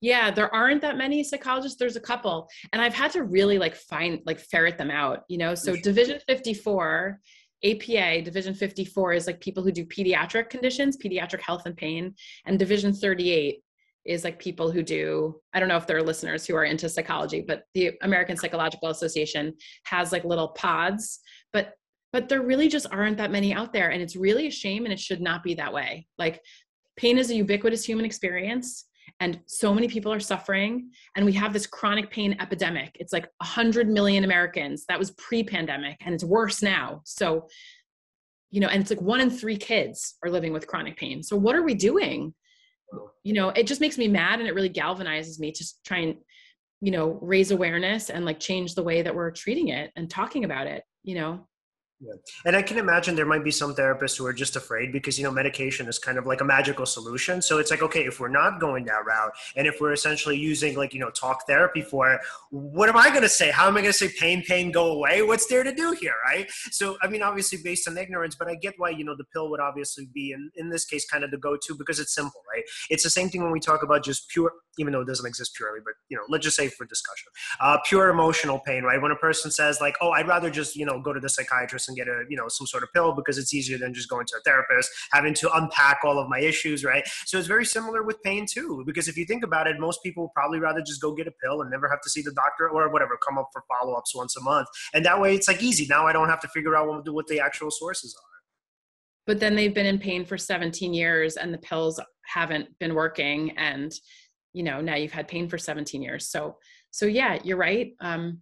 Yeah, 0.02 0.30
there 0.30 0.52
aren't 0.54 0.80
that 0.80 0.96
many 0.96 1.22
psychologists. 1.22 1.78
There's 1.78 1.96
a 1.96 2.00
couple, 2.00 2.48
and 2.72 2.80
I've 2.80 2.94
had 2.94 3.10
to 3.12 3.24
really 3.24 3.58
like 3.58 3.76
find 3.76 4.20
like 4.24 4.40
ferret 4.40 4.78
them 4.78 4.90
out. 4.90 5.24
You 5.28 5.38
know, 5.38 5.54
so 5.54 5.72
mm-hmm. 5.72 5.82
Division 5.82 6.20
54 6.26 7.20
APA 7.64 8.22
Division 8.22 8.54
54 8.54 9.12
is 9.12 9.26
like 9.26 9.40
people 9.40 9.62
who 9.62 9.72
do 9.72 9.84
pediatric 9.84 10.48
conditions, 10.48 10.96
pediatric 10.96 11.40
health 11.40 11.62
and 11.66 11.76
pain, 11.76 12.14
and 12.46 12.58
Division 12.58 12.92
38 12.92 13.62
is 14.06 14.24
like 14.24 14.38
people 14.38 14.70
who 14.70 14.82
do 14.82 15.34
i 15.52 15.60
don't 15.60 15.68
know 15.68 15.76
if 15.76 15.86
there 15.86 15.96
are 15.96 16.02
listeners 16.02 16.46
who 16.46 16.56
are 16.56 16.64
into 16.64 16.88
psychology 16.88 17.44
but 17.46 17.64
the 17.74 17.92
american 18.02 18.36
psychological 18.36 18.88
association 18.88 19.52
has 19.84 20.10
like 20.12 20.24
little 20.24 20.48
pods 20.48 21.20
but 21.52 21.74
but 22.12 22.28
there 22.28 22.42
really 22.42 22.68
just 22.68 22.86
aren't 22.90 23.16
that 23.18 23.30
many 23.30 23.52
out 23.52 23.72
there 23.72 23.90
and 23.90 24.02
it's 24.02 24.16
really 24.16 24.46
a 24.46 24.50
shame 24.50 24.84
and 24.84 24.92
it 24.92 24.98
should 24.98 25.20
not 25.20 25.42
be 25.42 25.54
that 25.54 25.72
way. 25.72 26.06
Like 26.18 26.40
pain 26.96 27.18
is 27.18 27.30
a 27.30 27.34
ubiquitous 27.34 27.84
human 27.84 28.04
experience 28.04 28.86
and 29.20 29.40
so 29.46 29.74
many 29.74 29.88
people 29.88 30.12
are 30.12 30.20
suffering 30.20 30.90
and 31.16 31.24
we 31.24 31.32
have 31.32 31.52
this 31.52 31.66
chronic 31.66 32.10
pain 32.10 32.36
epidemic. 32.40 32.96
It's 32.96 33.12
like 33.12 33.28
100 33.38 33.88
million 33.88 34.24
americans. 34.24 34.84
That 34.88 34.98
was 34.98 35.12
pre-pandemic 35.12 35.96
and 36.04 36.14
it's 36.14 36.24
worse 36.24 36.62
now. 36.62 37.02
So 37.04 37.46
you 38.50 38.60
know 38.60 38.68
and 38.68 38.80
it's 38.80 38.90
like 38.90 39.00
one 39.00 39.20
in 39.20 39.30
three 39.30 39.56
kids 39.56 40.16
are 40.24 40.30
living 40.30 40.52
with 40.52 40.66
chronic 40.66 40.96
pain. 40.96 41.22
So 41.22 41.36
what 41.36 41.54
are 41.54 41.62
we 41.62 41.74
doing 41.74 42.34
you 43.22 43.32
know 43.32 43.50
it 43.50 43.66
just 43.66 43.80
makes 43.80 43.98
me 43.98 44.08
mad 44.08 44.38
and 44.40 44.48
it 44.48 44.54
really 44.54 44.70
galvanizes 44.70 45.38
me 45.38 45.52
to 45.52 45.64
try 45.84 45.98
and 45.98 46.16
you 46.80 46.90
know 46.90 47.18
raise 47.22 47.50
awareness 47.50 48.10
and 48.10 48.24
like 48.24 48.40
change 48.40 48.74
the 48.74 48.82
way 48.82 49.02
that 49.02 49.14
we're 49.14 49.30
treating 49.30 49.68
it 49.68 49.90
and 49.96 50.10
talking 50.10 50.44
about 50.44 50.66
it 50.66 50.82
you 51.02 51.14
know 51.14 51.46
yeah. 52.02 52.14
And 52.46 52.56
I 52.56 52.62
can 52.62 52.78
imagine 52.78 53.14
there 53.14 53.26
might 53.26 53.44
be 53.44 53.50
some 53.50 53.74
therapists 53.74 54.16
who 54.16 54.24
are 54.24 54.32
just 54.32 54.56
afraid 54.56 54.90
because, 54.90 55.18
you 55.18 55.24
know, 55.24 55.30
medication 55.30 55.86
is 55.86 55.98
kind 55.98 56.16
of 56.16 56.24
like 56.26 56.40
a 56.40 56.44
magical 56.44 56.86
solution. 56.86 57.42
So 57.42 57.58
it's 57.58 57.70
like, 57.70 57.82
okay, 57.82 58.06
if 58.06 58.18
we're 58.18 58.28
not 58.28 58.58
going 58.58 58.86
that 58.86 59.04
route 59.04 59.32
and 59.54 59.66
if 59.66 59.82
we're 59.82 59.92
essentially 59.92 60.38
using 60.38 60.76
like, 60.76 60.94
you 60.94 61.00
know, 61.00 61.10
talk 61.10 61.46
therapy 61.46 61.82
for 61.82 62.10
it, 62.14 62.22
what 62.48 62.88
am 62.88 62.96
I 62.96 63.10
going 63.10 63.20
to 63.20 63.28
say? 63.28 63.50
How 63.50 63.68
am 63.68 63.76
I 63.76 63.82
going 63.82 63.92
to 63.92 63.98
say 63.98 64.10
pain, 64.18 64.42
pain, 64.42 64.72
go 64.72 64.92
away? 64.92 65.20
What's 65.20 65.46
there 65.46 65.62
to 65.62 65.74
do 65.74 65.94
here? 66.00 66.14
Right. 66.24 66.50
So, 66.70 66.96
I 67.02 67.08
mean, 67.08 67.22
obviously 67.22 67.58
based 67.62 67.86
on 67.86 67.98
ignorance, 67.98 68.34
but 68.34 68.48
I 68.48 68.54
get 68.54 68.74
why, 68.78 68.90
you 68.90 69.04
know, 69.04 69.14
the 69.14 69.24
pill 69.24 69.50
would 69.50 69.60
obviously 69.60 70.08
be 70.14 70.32
in, 70.32 70.50
in 70.56 70.70
this 70.70 70.86
case 70.86 71.06
kind 71.06 71.22
of 71.22 71.30
the 71.30 71.36
go 71.36 71.58
to 71.66 71.74
because 71.76 72.00
it's 72.00 72.14
simple, 72.14 72.40
right? 72.50 72.64
It's 72.88 73.02
the 73.02 73.10
same 73.10 73.28
thing 73.28 73.42
when 73.42 73.52
we 73.52 73.60
talk 73.60 73.82
about 73.82 74.02
just 74.02 74.30
pure, 74.30 74.52
even 74.78 74.94
though 74.94 75.02
it 75.02 75.06
doesn't 75.06 75.26
exist 75.26 75.54
purely, 75.54 75.80
but, 75.84 75.92
you 76.08 76.16
know, 76.16 76.22
let's 76.30 76.44
just 76.44 76.56
say 76.56 76.68
for 76.68 76.86
discussion, 76.86 77.28
uh, 77.60 77.76
pure 77.84 78.08
emotional 78.08 78.58
pain, 78.58 78.84
right? 78.84 79.02
When 79.02 79.10
a 79.10 79.16
person 79.16 79.50
says 79.50 79.82
like, 79.82 79.96
oh, 80.00 80.12
I'd 80.12 80.26
rather 80.26 80.48
just, 80.48 80.76
you 80.76 80.86
know, 80.86 80.98
go 80.98 81.12
to 81.12 81.20
the 81.20 81.28
psychiatrist 81.28 81.89
and 81.90 81.96
get 81.96 82.08
a, 82.08 82.24
you 82.28 82.36
know, 82.36 82.48
some 82.48 82.66
sort 82.66 82.82
of 82.82 82.92
pill 82.92 83.12
because 83.12 83.36
it's 83.36 83.52
easier 83.52 83.76
than 83.76 83.92
just 83.92 84.08
going 84.08 84.26
to 84.26 84.36
a 84.36 84.40
therapist, 84.40 84.90
having 85.12 85.34
to 85.34 85.52
unpack 85.54 86.00
all 86.04 86.18
of 86.18 86.28
my 86.28 86.40
issues, 86.40 86.84
right? 86.84 87.06
So 87.26 87.38
it's 87.38 87.48
very 87.48 87.66
similar 87.66 88.02
with 88.02 88.22
pain 88.22 88.46
too, 88.50 88.82
because 88.86 89.08
if 89.08 89.16
you 89.16 89.26
think 89.26 89.44
about 89.44 89.66
it, 89.66 89.78
most 89.78 90.02
people 90.02 90.30
probably 90.34 90.58
rather 90.58 90.80
just 90.80 91.02
go 91.02 91.12
get 91.12 91.26
a 91.26 91.32
pill 91.42 91.60
and 91.60 91.70
never 91.70 91.88
have 91.88 92.00
to 92.02 92.10
see 92.10 92.22
the 92.22 92.32
doctor 92.32 92.70
or 92.70 92.90
whatever, 92.90 93.18
come 93.26 93.36
up 93.36 93.48
for 93.52 93.62
follow 93.68 93.94
ups 93.94 94.14
once 94.14 94.36
a 94.36 94.42
month. 94.42 94.68
And 94.94 95.04
that 95.04 95.20
way 95.20 95.34
it's 95.34 95.48
like 95.48 95.62
easy. 95.62 95.86
Now 95.88 96.06
I 96.06 96.12
don't 96.12 96.28
have 96.28 96.40
to 96.40 96.48
figure 96.48 96.76
out 96.76 96.88
what, 96.88 97.12
what 97.12 97.26
the 97.26 97.40
actual 97.40 97.70
sources 97.70 98.16
are. 98.16 98.30
But 99.26 99.38
then 99.38 99.54
they've 99.54 99.74
been 99.74 99.86
in 99.86 99.98
pain 99.98 100.24
for 100.24 100.38
17 100.38 100.94
years 100.94 101.36
and 101.36 101.52
the 101.52 101.58
pills 101.58 102.00
haven't 102.26 102.66
been 102.78 102.94
working. 102.94 103.52
And, 103.56 103.92
you 104.52 104.62
know, 104.62 104.80
now 104.80 104.96
you've 104.96 105.12
had 105.12 105.28
pain 105.28 105.48
for 105.48 105.58
17 105.58 106.02
years. 106.02 106.30
So, 106.30 106.56
so 106.90 107.06
yeah, 107.06 107.38
you're 107.44 107.56
right. 107.56 107.92
Um, 108.00 108.40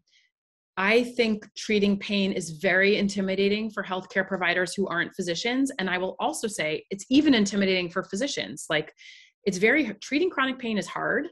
I 0.79 1.03
think 1.03 1.45
treating 1.57 1.99
pain 1.99 2.31
is 2.31 2.51
very 2.51 2.99
intimidating 2.99 3.69
for 3.69 3.83
healthcare 3.83 4.27
providers 4.27 4.75
who 4.75 4.87
aren't 4.87 5.12
physicians. 5.12 5.73
And 5.81 5.91
I 5.91 5.99
will 5.99 6.14
also 6.21 6.47
say 6.47 6.85
it's 6.91 7.05
even 7.11 7.35
intimidating 7.35 7.91
for 7.91 8.05
physicians. 8.05 8.67
Like, 8.71 8.95
it's 9.45 9.59
very 9.59 9.93
treating 10.01 10.31
chronic 10.31 10.57
pain 10.61 10.79
is 10.79 10.87
hard. 10.87 11.27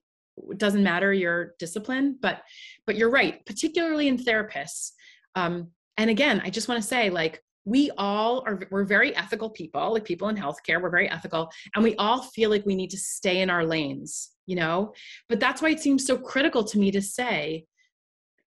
It 0.51 0.59
doesn't 0.59 0.83
matter 0.83 1.13
your 1.13 1.55
discipline, 1.61 2.19
but 2.21 2.43
but 2.87 2.97
you're 2.97 3.11
right, 3.11 3.45
particularly 3.47 4.09
in 4.09 4.19
therapists. 4.19 4.91
Um, 5.37 5.69
and 5.97 6.11
again, 6.11 6.43
I 6.45 6.51
just 6.51 6.69
want 6.69 6.83
to 6.83 6.87
say, 6.87 7.09
like, 7.09 7.41
we 7.65 7.93
all 7.97 8.43
are 8.47 8.61
we're 8.73 8.85
very 8.85 9.15
ethical 9.15 9.49
people, 9.49 9.93
like 9.93 10.05
people 10.05 10.29
in 10.29 10.37
healthcare, 10.37 10.83
we're 10.83 10.91
very 10.91 11.09
ethical, 11.09 11.51
and 11.77 11.85
we 11.85 11.95
all 11.97 12.23
feel 12.23 12.51
like 12.51 12.67
we 12.67 12.75
need 12.75 12.91
to 12.91 12.99
stay 12.99 13.43
in 13.43 13.51
our 13.51 13.65
lanes, 13.65 14.31
you 14.47 14.57
know. 14.57 14.93
But 15.29 15.39
that's 15.39 15.63
why 15.63 15.71
it 15.71 15.81
seems 15.81 16.05
so 16.05 16.19
critical 16.19 16.65
to 16.65 16.79
me 16.81 16.91
to 16.91 17.01
say 17.01 17.67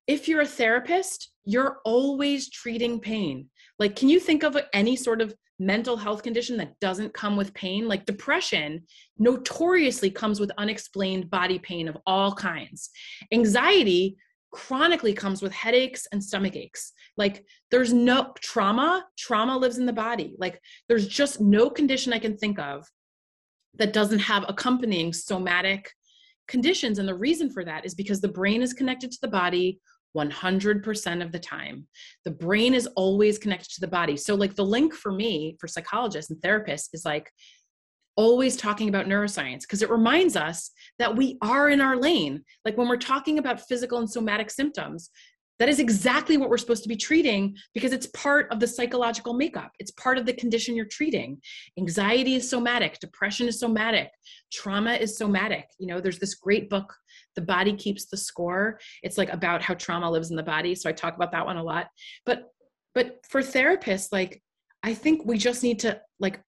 if 0.09 0.27
you're 0.27 0.41
a 0.41 0.47
therapist, 0.47 1.31
you're 1.45 1.79
always 1.85 2.51
treating 2.51 2.99
pain. 2.99 3.49
Like, 3.79 3.95
can 3.95 4.09
you 4.09 4.19
think 4.19 4.43
of 4.43 4.57
any 4.73 4.97
sort 4.97 5.21
of 5.21 5.35
mental 5.61 5.97
health 5.97 6.23
condition 6.23 6.57
that 6.57 6.81
doesn't 6.81 7.13
come 7.13 7.37
with 7.37 7.55
pain? 7.55 7.87
Like, 7.87 8.07
depression 8.07 8.85
notoriously 9.19 10.11
comes 10.11 10.41
with 10.41 10.51
unexplained 10.57 11.31
body 11.31 11.59
pain 11.59 11.89
of 11.89 11.99
all 12.07 12.33
kinds. 12.33 12.91
Anxiety 13.33 14.17
chronically 14.51 15.13
comes 15.13 15.43
with 15.43 15.53
headaches 15.53 16.07
and 16.11 16.25
stomach 16.25 16.57
aches. 16.57 16.93
Like, 17.19 17.45
there's 17.71 17.93
no 17.93 18.33
trauma, 18.41 19.05
trauma 19.19 19.59
lives 19.59 19.77
in 19.77 19.85
the 19.85 19.93
body. 19.93 20.35
Like, 20.39 20.59
there's 20.89 21.07
just 21.07 21.39
no 21.39 21.69
condition 21.69 22.15
I 22.15 22.19
can 22.19 22.39
think 22.39 22.59
of 22.59 22.87
that 23.75 23.93
doesn't 23.93 24.21
have 24.21 24.47
accompanying 24.49 25.13
somatic 25.13 25.93
conditions. 26.47 26.99
And 26.99 27.07
the 27.07 27.15
reason 27.15 27.51
for 27.51 27.63
that 27.65 27.85
is 27.85 27.95
because 27.95 28.23
the 28.23 28.29
brain 28.29 28.63
is 28.63 28.73
connected 28.73 29.13
to 29.13 29.19
the 29.21 29.29
body 29.29 29.81
100% 30.17 31.23
of 31.23 31.33
the 31.33 31.39
time. 31.39 31.87
The 32.25 32.31
brain 32.31 32.75
is 32.75 32.87
always 32.97 33.39
connected 33.39 33.71
to 33.75 33.81
the 33.81 33.89
body. 33.89 34.17
So, 34.17 34.35
like, 34.35 34.55
the 34.55 34.65
link 34.65 34.95
for 34.95 35.13
me, 35.13 35.57
for 35.61 35.69
psychologists 35.69 36.31
and 36.31 36.41
therapists, 36.41 36.89
is 36.93 37.05
like 37.05 37.31
always 38.17 38.57
talking 38.57 38.89
about 38.89 39.07
neuroscience 39.07 39.61
because 39.61 39.83
it 39.83 39.91
reminds 39.91 40.37
us 40.37 40.71
that 40.99 41.17
we 41.17 41.39
are 41.43 41.69
in 41.71 41.81
our 41.81 41.97
lane. 41.97 42.43
Like, 42.65 42.77
when 42.77 42.89
we're 42.89 42.97
talking 42.97 43.39
about 43.39 43.61
physical 43.61 43.99
and 43.99 44.11
somatic 44.11 44.51
symptoms, 44.51 45.11
that 45.59 45.69
is 45.69 45.81
exactly 45.81 46.37
what 46.37 46.51
we're 46.51 46.59
supposed 46.59 46.85
to 46.85 46.89
be 46.89 46.97
treating 46.97 47.57
because 47.75 47.93
it's 47.93 48.07
part 48.09 48.51
of 48.53 48.61
the 48.61 48.67
psychological 48.67 49.35
makeup. 49.35 49.73
It's 49.79 49.91
part 49.93 50.17
of 50.17 50.25
the 50.25 50.33
condition 50.33 50.77
you're 50.77 50.87
treating. 50.87 51.41
Anxiety 51.79 52.37
is 52.37 52.49
somatic, 52.49 52.99
depression 53.01 53.49
is 53.49 53.59
somatic, 53.59 54.11
trauma 54.53 54.95
is 54.95 55.17
somatic. 55.17 55.67
You 55.79 55.89
know, 55.89 56.01
there's 56.01 56.21
this 56.21 56.35
great 56.35 56.71
book, 56.71 56.95
The 57.39 57.43
Body 57.43 57.73
Keeps 57.73 58.07
the 58.07 58.17
Score. 58.17 58.81
It's 59.05 59.17
like 59.17 59.33
about 59.33 59.63
how 59.63 59.75
trauma 59.75 60.11
lives 60.11 60.31
in 60.31 60.37
the 60.37 60.43
body. 60.43 60.75
So 60.75 60.91
I 60.91 60.93
talk 60.93 61.15
about 61.15 61.31
that 61.31 61.47
one 61.47 61.57
a 61.57 61.63
lot. 61.63 61.87
But 62.27 62.49
but 62.97 63.25
for 63.29 63.43
therapists, 63.43 64.09
like 64.11 64.43
I 64.83 64.93
think 64.93 65.25
we 65.25 65.39
just 65.39 65.63
need 65.63 65.79
to 65.81 66.01
like 66.19 66.41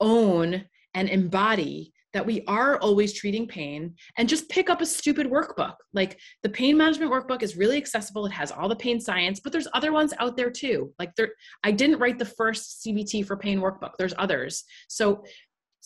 own 0.00 0.64
and 0.94 1.08
embody 1.08 1.92
that 2.12 2.24
we 2.24 2.44
are 2.46 2.78
always 2.78 3.12
treating 3.12 3.48
pain 3.48 3.94
and 4.16 4.28
just 4.28 4.48
pick 4.48 4.70
up 4.70 4.80
a 4.80 4.86
stupid 4.86 5.26
workbook. 5.26 5.74
Like 5.92 6.18
the 6.42 6.48
pain 6.48 6.76
management 6.76 7.12
workbook 7.12 7.42
is 7.42 7.56
really 7.56 7.76
accessible. 7.76 8.24
It 8.26 8.32
has 8.32 8.52
all 8.52 8.68
the 8.68 8.76
pain 8.76 9.00
science, 9.00 9.40
but 9.40 9.52
there's 9.52 9.68
other 9.74 9.92
ones 9.92 10.14
out 10.20 10.36
there 10.36 10.50
too. 10.50 10.94
Like 11.00 11.14
there 11.16 11.32
I 11.64 11.72
didn't 11.72 11.98
write 11.98 12.18
the 12.18 12.24
first 12.24 12.86
CBT 12.86 13.26
for 13.26 13.36
pain 13.36 13.58
workbook. 13.58 13.90
There's 13.98 14.14
others. 14.18 14.62
So 14.88 15.24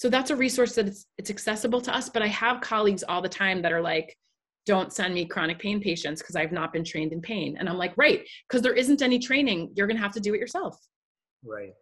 so 0.00 0.08
that's 0.08 0.30
a 0.30 0.36
resource 0.36 0.74
that 0.76 0.86
it's 0.86 1.04
it's 1.18 1.28
accessible 1.28 1.78
to 1.82 1.94
us, 1.94 2.08
but 2.08 2.22
I 2.22 2.26
have 2.28 2.62
colleagues 2.62 3.04
all 3.06 3.20
the 3.20 3.28
time 3.28 3.60
that 3.60 3.70
are 3.70 3.82
like 3.82 4.16
don't 4.64 4.94
send 4.94 5.12
me 5.12 5.26
chronic 5.26 5.58
pain 5.58 5.78
patients 5.78 6.22
because 6.22 6.36
I've 6.36 6.52
not 6.52 6.72
been 6.72 6.84
trained 6.84 7.12
in 7.12 7.20
pain. 7.20 7.58
And 7.58 7.68
I'm 7.68 7.76
like, 7.76 7.92
right, 7.98 8.26
because 8.48 8.62
there 8.62 8.72
isn't 8.72 9.02
any 9.02 9.18
training. 9.18 9.72
You're 9.74 9.86
going 9.86 9.98
to 9.98 10.02
have 10.02 10.14
to 10.14 10.20
do 10.20 10.32
it 10.32 10.40
yourself. 10.40 10.78
Right. 11.44 11.72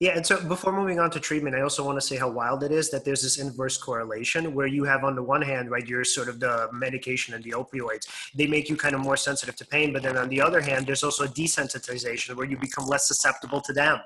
Yeah, 0.00 0.16
and 0.16 0.26
so 0.26 0.42
before 0.48 0.72
moving 0.72 0.98
on 0.98 1.12
to 1.12 1.20
treatment, 1.20 1.54
I 1.54 1.60
also 1.60 1.84
want 1.84 1.96
to 2.00 2.04
say 2.04 2.16
how 2.16 2.28
wild 2.28 2.64
it 2.64 2.72
is 2.72 2.90
that 2.90 3.04
there's 3.04 3.22
this 3.22 3.38
inverse 3.38 3.76
correlation 3.76 4.52
where 4.52 4.66
you 4.66 4.82
have 4.84 5.04
on 5.04 5.14
the 5.14 5.22
one 5.22 5.42
hand, 5.42 5.70
right, 5.70 5.86
you're 5.86 6.02
sort 6.02 6.28
of 6.28 6.40
the 6.40 6.68
medication 6.72 7.34
and 7.34 7.44
the 7.44 7.50
opioids. 7.50 8.06
They 8.34 8.48
make 8.48 8.68
you 8.68 8.76
kind 8.76 8.96
of 8.96 9.00
more 9.00 9.16
sensitive 9.16 9.54
to 9.56 9.66
pain, 9.66 9.92
but 9.92 10.02
then 10.02 10.16
on 10.16 10.28
the 10.28 10.40
other 10.40 10.60
hand, 10.60 10.86
there's 10.88 11.04
also 11.04 11.24
a 11.24 11.28
desensitization 11.28 12.34
where 12.34 12.46
you 12.46 12.56
become 12.56 12.86
less 12.86 13.06
susceptible 13.06 13.60
to 13.60 13.72
them. 13.72 13.98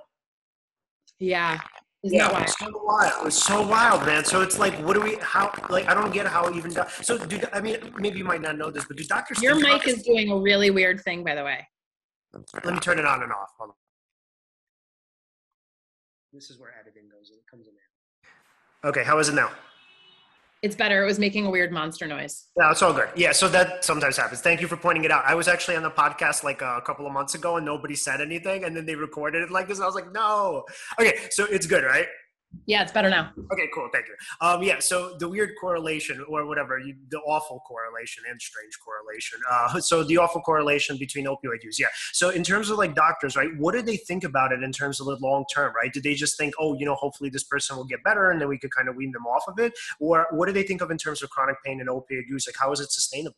Yeah. 1.18 1.60
Yeah, 2.06 2.42
it's 2.42 2.58
so 2.58 2.70
wild. 2.84 3.26
It's 3.26 3.42
so 3.42 3.66
wild, 3.66 4.04
man. 4.04 4.26
So 4.26 4.42
it's 4.42 4.58
like, 4.58 4.74
what 4.84 4.92
do 4.92 5.00
we? 5.00 5.16
How? 5.22 5.50
Like, 5.70 5.88
I 5.88 5.94
don't 5.94 6.12
get 6.12 6.26
how 6.26 6.52
even. 6.54 6.70
So, 6.70 7.16
do 7.16 7.40
I 7.50 7.62
mean? 7.62 7.78
Maybe 7.96 8.18
you 8.18 8.24
might 8.24 8.42
not 8.42 8.58
know 8.58 8.70
this, 8.70 8.84
but 8.84 8.98
do 8.98 9.04
doctors? 9.04 9.40
Your 9.42 9.58
mic 9.58 9.88
is 9.88 10.02
doing 10.02 10.30
a 10.30 10.36
really 10.36 10.70
weird 10.70 11.00
thing, 11.00 11.24
by 11.24 11.34
the 11.34 11.42
way. 11.42 11.66
Let 12.62 12.74
me 12.74 12.80
turn 12.80 12.98
it 12.98 13.06
on 13.06 13.22
and 13.22 13.32
off. 13.32 13.52
Hold 13.58 13.70
on. 13.70 13.76
This 16.34 16.50
is 16.50 16.58
where 16.58 16.74
editing 16.78 17.08
goes. 17.08 17.30
It 17.30 17.38
comes 17.50 17.68
in 17.68 17.72
there. 17.74 18.90
Okay, 18.90 19.02
how 19.02 19.18
is 19.18 19.30
it 19.30 19.34
now? 19.34 19.50
It's 20.64 20.74
better. 20.74 21.02
It 21.02 21.06
was 21.06 21.18
making 21.18 21.44
a 21.44 21.50
weird 21.50 21.72
monster 21.72 22.06
noise. 22.06 22.46
Yeah, 22.56 22.70
it's 22.70 22.80
all 22.80 22.94
good. 22.94 23.10
Yeah, 23.14 23.32
so 23.32 23.50
that 23.50 23.84
sometimes 23.84 24.16
happens. 24.16 24.40
Thank 24.40 24.62
you 24.62 24.66
for 24.66 24.78
pointing 24.78 25.04
it 25.04 25.10
out. 25.10 25.22
I 25.26 25.34
was 25.34 25.46
actually 25.46 25.76
on 25.76 25.82
the 25.82 25.90
podcast 25.90 26.42
like 26.42 26.62
a 26.62 26.80
couple 26.86 27.06
of 27.06 27.12
months 27.12 27.34
ago 27.34 27.58
and 27.58 27.66
nobody 27.66 27.94
said 27.94 28.22
anything, 28.22 28.64
and 28.64 28.74
then 28.74 28.86
they 28.86 28.94
recorded 28.94 29.42
it 29.42 29.50
like 29.50 29.68
this. 29.68 29.78
I 29.78 29.84
was 29.84 29.94
like, 29.94 30.10
no. 30.14 30.64
Okay, 30.98 31.18
so 31.28 31.44
it's 31.44 31.66
good, 31.66 31.84
right? 31.84 32.06
Yeah, 32.66 32.82
it's 32.82 32.92
better 32.92 33.10
now. 33.10 33.32
Okay, 33.52 33.68
cool. 33.74 33.88
Thank 33.92 34.06
you. 34.08 34.14
Um, 34.40 34.62
yeah, 34.62 34.78
so 34.78 35.16
the 35.18 35.28
weird 35.28 35.50
correlation, 35.60 36.24
or 36.28 36.46
whatever, 36.46 36.78
you, 36.78 36.94
the 37.10 37.18
awful 37.20 37.60
correlation 37.66 38.24
and 38.28 38.40
strange 38.40 38.78
correlation. 38.84 39.38
Uh, 39.50 39.80
so 39.80 40.02
the 40.04 40.18
awful 40.18 40.40
correlation 40.40 40.96
between 40.96 41.26
opioid 41.26 41.62
use. 41.62 41.78
Yeah. 41.78 41.88
So 42.12 42.30
in 42.30 42.42
terms 42.42 42.70
of 42.70 42.78
like 42.78 42.94
doctors, 42.94 43.36
right? 43.36 43.50
What 43.58 43.74
do 43.74 43.82
they 43.82 43.96
think 43.96 44.24
about 44.24 44.52
it 44.52 44.62
in 44.62 44.72
terms 44.72 45.00
of 45.00 45.06
the 45.06 45.16
long 45.16 45.44
term, 45.52 45.74
right? 45.74 45.92
Did 45.92 46.02
they 46.02 46.14
just 46.14 46.38
think, 46.38 46.54
oh, 46.58 46.74
you 46.74 46.86
know, 46.86 46.94
hopefully 46.94 47.30
this 47.30 47.44
person 47.44 47.76
will 47.76 47.84
get 47.84 48.02
better, 48.04 48.30
and 48.30 48.40
then 48.40 48.48
we 48.48 48.58
could 48.58 48.70
kind 48.70 48.88
of 48.88 48.96
wean 48.96 49.12
them 49.12 49.26
off 49.26 49.44
of 49.48 49.58
it, 49.58 49.72
or 50.00 50.26
what 50.30 50.46
do 50.46 50.52
they 50.52 50.62
think 50.62 50.80
of 50.80 50.90
in 50.90 50.98
terms 50.98 51.22
of 51.22 51.30
chronic 51.30 51.56
pain 51.64 51.80
and 51.80 51.88
opioid 51.88 52.26
use? 52.28 52.46
Like, 52.46 52.56
how 52.58 52.72
is 52.72 52.80
it 52.80 52.90
sustainable? 52.90 53.36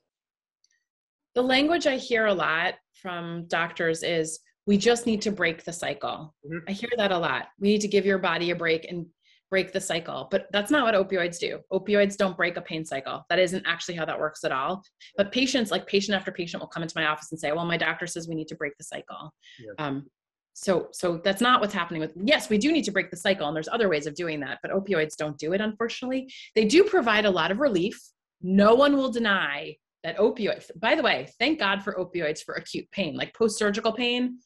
The 1.35 1.43
language 1.43 1.87
I 1.87 1.97
hear 1.97 2.27
a 2.27 2.35
lot 2.35 2.75
from 2.95 3.45
doctors 3.49 4.03
is 4.03 4.41
we 4.67 4.77
just 4.77 5.07
need 5.07 5.23
to 5.23 5.31
break 5.31 5.65
the 5.65 5.73
cycle. 5.73 6.35
Mm-hmm. 6.45 6.69
I 6.69 6.73
hear 6.73 6.91
that 6.97 7.13
a 7.13 7.19
lot. 7.19 7.49
We 7.59 7.69
need 7.69 7.81
to 7.83 7.89
give 7.89 8.05
your 8.05 8.19
body 8.19 8.51
a 8.51 8.57
break 8.57 8.87
and 8.91 9.07
break 9.51 9.73
the 9.73 9.81
cycle. 9.81 10.27
But 10.31 10.49
that's 10.53 10.71
not 10.71 10.85
what 10.85 10.95
opioids 10.95 11.39
do. 11.39 11.61
Opioids 11.73 12.17
don't 12.17 12.37
break 12.37 12.57
a 12.57 12.61
pain 12.61 12.85
cycle. 12.85 13.25
That 13.31 13.39
isn't 13.39 13.65
actually 13.67 13.95
how 13.95 14.05
that 14.05 14.19
works 14.19 14.43
at 14.45 14.53
all. 14.53 14.83
But 15.17 15.31
patients, 15.31 15.71
like 15.71 15.87
patient 15.87 16.17
after 16.17 16.33
patient, 16.33 16.61
will 16.61 16.69
come 16.69 16.83
into 16.83 16.99
my 16.99 17.07
office 17.07 17.31
and 17.31 17.39
say, 17.39 17.53
"Well, 17.53 17.65
my 17.65 17.77
doctor 17.77 18.07
says 18.07 18.29
we 18.29 18.35
need 18.35 18.49
to 18.49 18.57
break 18.57 18.77
the 18.77 18.85
cycle." 18.85 19.33
Yeah. 19.59 19.85
Um, 19.85 20.07
so, 20.55 20.89
so 20.93 21.19
that's 21.19 21.43
not 21.43 21.61
what's 21.61 21.75
happening 21.75 22.01
with. 22.01 22.13
Yes, 22.17 22.49
we 22.49 22.59
do 22.59 22.73
need 22.73 22.85
to 22.85 22.91
break 22.91 23.11
the 23.11 23.17
cycle, 23.17 23.47
and 23.47 23.55
there's 23.55 23.69
other 23.69 23.89
ways 23.89 24.07
of 24.07 24.15
doing 24.15 24.41
that. 24.41 24.59
But 24.63 24.73
opioids 24.73 25.17
don't 25.17 25.39
do 25.39 25.53
it. 25.53 25.61
Unfortunately, 25.61 26.33
they 26.55 26.65
do 26.65 26.83
provide 26.83 27.27
a 27.27 27.31
lot 27.31 27.51
of 27.51 27.61
relief. 27.61 28.01
No 28.43 28.75
one 28.75 28.97
will 28.97 29.13
deny 29.13 29.77
that 30.03 30.17
opioid. 30.17 30.69
By 30.77 30.95
the 30.95 31.03
way, 31.03 31.29
thank 31.39 31.59
God 31.59 31.83
for 31.83 31.95
opioids 31.95 32.43
for 32.43 32.55
acute 32.55 32.91
pain, 32.91 33.17
like 33.17 33.35
post-surgical 33.35 33.93
pain 33.93 34.39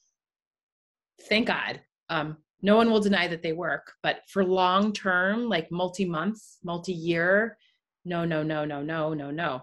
thank 1.23 1.47
God. 1.47 1.81
Um, 2.09 2.39
no 2.63 2.77
one 2.77 2.91
will 2.91 3.01
deny 3.01 3.27
that 3.29 3.43
they 3.43 3.53
work, 3.53 3.93
but 4.03 4.21
for 4.29 4.45
long 4.45 4.93
term, 4.93 5.49
like 5.49 5.71
multi 5.71 6.05
months, 6.05 6.59
multi 6.63 6.93
year, 6.93 7.57
no, 8.05 8.25
no, 8.25 8.43
no, 8.43 8.65
no, 8.65 8.83
no, 8.83 9.15
no, 9.15 9.31
no. 9.31 9.63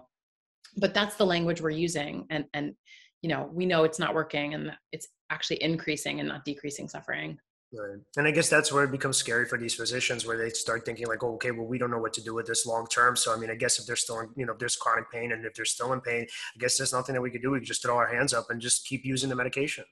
But 0.76 0.94
that's 0.94 1.16
the 1.16 1.26
language 1.26 1.60
we're 1.60 1.70
using, 1.70 2.26
and 2.30 2.46
and 2.54 2.74
you 3.22 3.28
know 3.28 3.48
we 3.52 3.66
know 3.66 3.84
it's 3.84 3.98
not 3.98 4.14
working, 4.14 4.54
and 4.54 4.72
it's 4.92 5.08
actually 5.30 5.62
increasing 5.62 6.20
and 6.20 6.28
not 6.28 6.44
decreasing 6.44 6.88
suffering. 6.88 7.38
Right. 7.72 7.98
And 8.16 8.26
I 8.26 8.30
guess 8.30 8.48
that's 8.48 8.72
where 8.72 8.84
it 8.84 8.90
becomes 8.90 9.18
scary 9.18 9.44
for 9.44 9.58
these 9.58 9.74
physicians, 9.74 10.24
where 10.24 10.38
they 10.38 10.48
start 10.48 10.86
thinking 10.86 11.06
like, 11.06 11.22
oh, 11.22 11.34
okay, 11.34 11.50
well, 11.50 11.66
we 11.66 11.76
don't 11.76 11.90
know 11.90 11.98
what 11.98 12.14
to 12.14 12.22
do 12.22 12.34
with 12.34 12.46
this 12.46 12.64
long 12.64 12.86
term. 12.86 13.14
So, 13.14 13.34
I 13.34 13.36
mean, 13.36 13.50
I 13.50 13.56
guess 13.56 13.78
if 13.78 13.84
they're 13.84 13.94
still 13.94 14.20
in, 14.20 14.30
you 14.36 14.46
know, 14.46 14.54
if 14.54 14.58
there's 14.58 14.76
chronic 14.76 15.10
pain 15.10 15.32
and 15.32 15.44
if 15.44 15.52
they're 15.52 15.66
still 15.66 15.92
in 15.92 16.00
pain, 16.00 16.22
I 16.22 16.58
guess 16.58 16.78
there's 16.78 16.94
nothing 16.94 17.14
that 17.14 17.20
we 17.20 17.30
could 17.30 17.42
do. 17.42 17.50
We 17.50 17.58
could 17.58 17.68
just 17.68 17.82
throw 17.82 17.96
our 17.96 18.06
hands 18.06 18.32
up 18.32 18.46
and 18.48 18.58
just 18.58 18.86
keep 18.86 19.04
using 19.04 19.28
the 19.28 19.36
medication. 19.36 19.84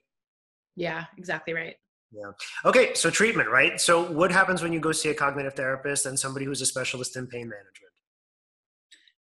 Yeah, 0.77 1.05
exactly 1.17 1.55
right. 1.55 1.75
Yeah. 2.13 2.31
Okay. 2.65 2.95
So 2.95 3.11
treatment, 3.11 3.49
right? 3.51 3.81
So 3.81 4.11
what 4.11 4.31
happens 4.31 4.63
when 4.63 4.73
you 4.73 4.81
go 4.81 4.93
see 4.93 5.09
a 5.09 5.15
cognitive 5.15 5.55
therapist 5.55 6.07
and 6.07 6.19
somebody 6.19 6.45
who's 6.45 6.61
a 6.61 6.67
specialist 6.67 7.17
in 7.17 7.27
pain 7.27 7.49
management? 7.49 7.93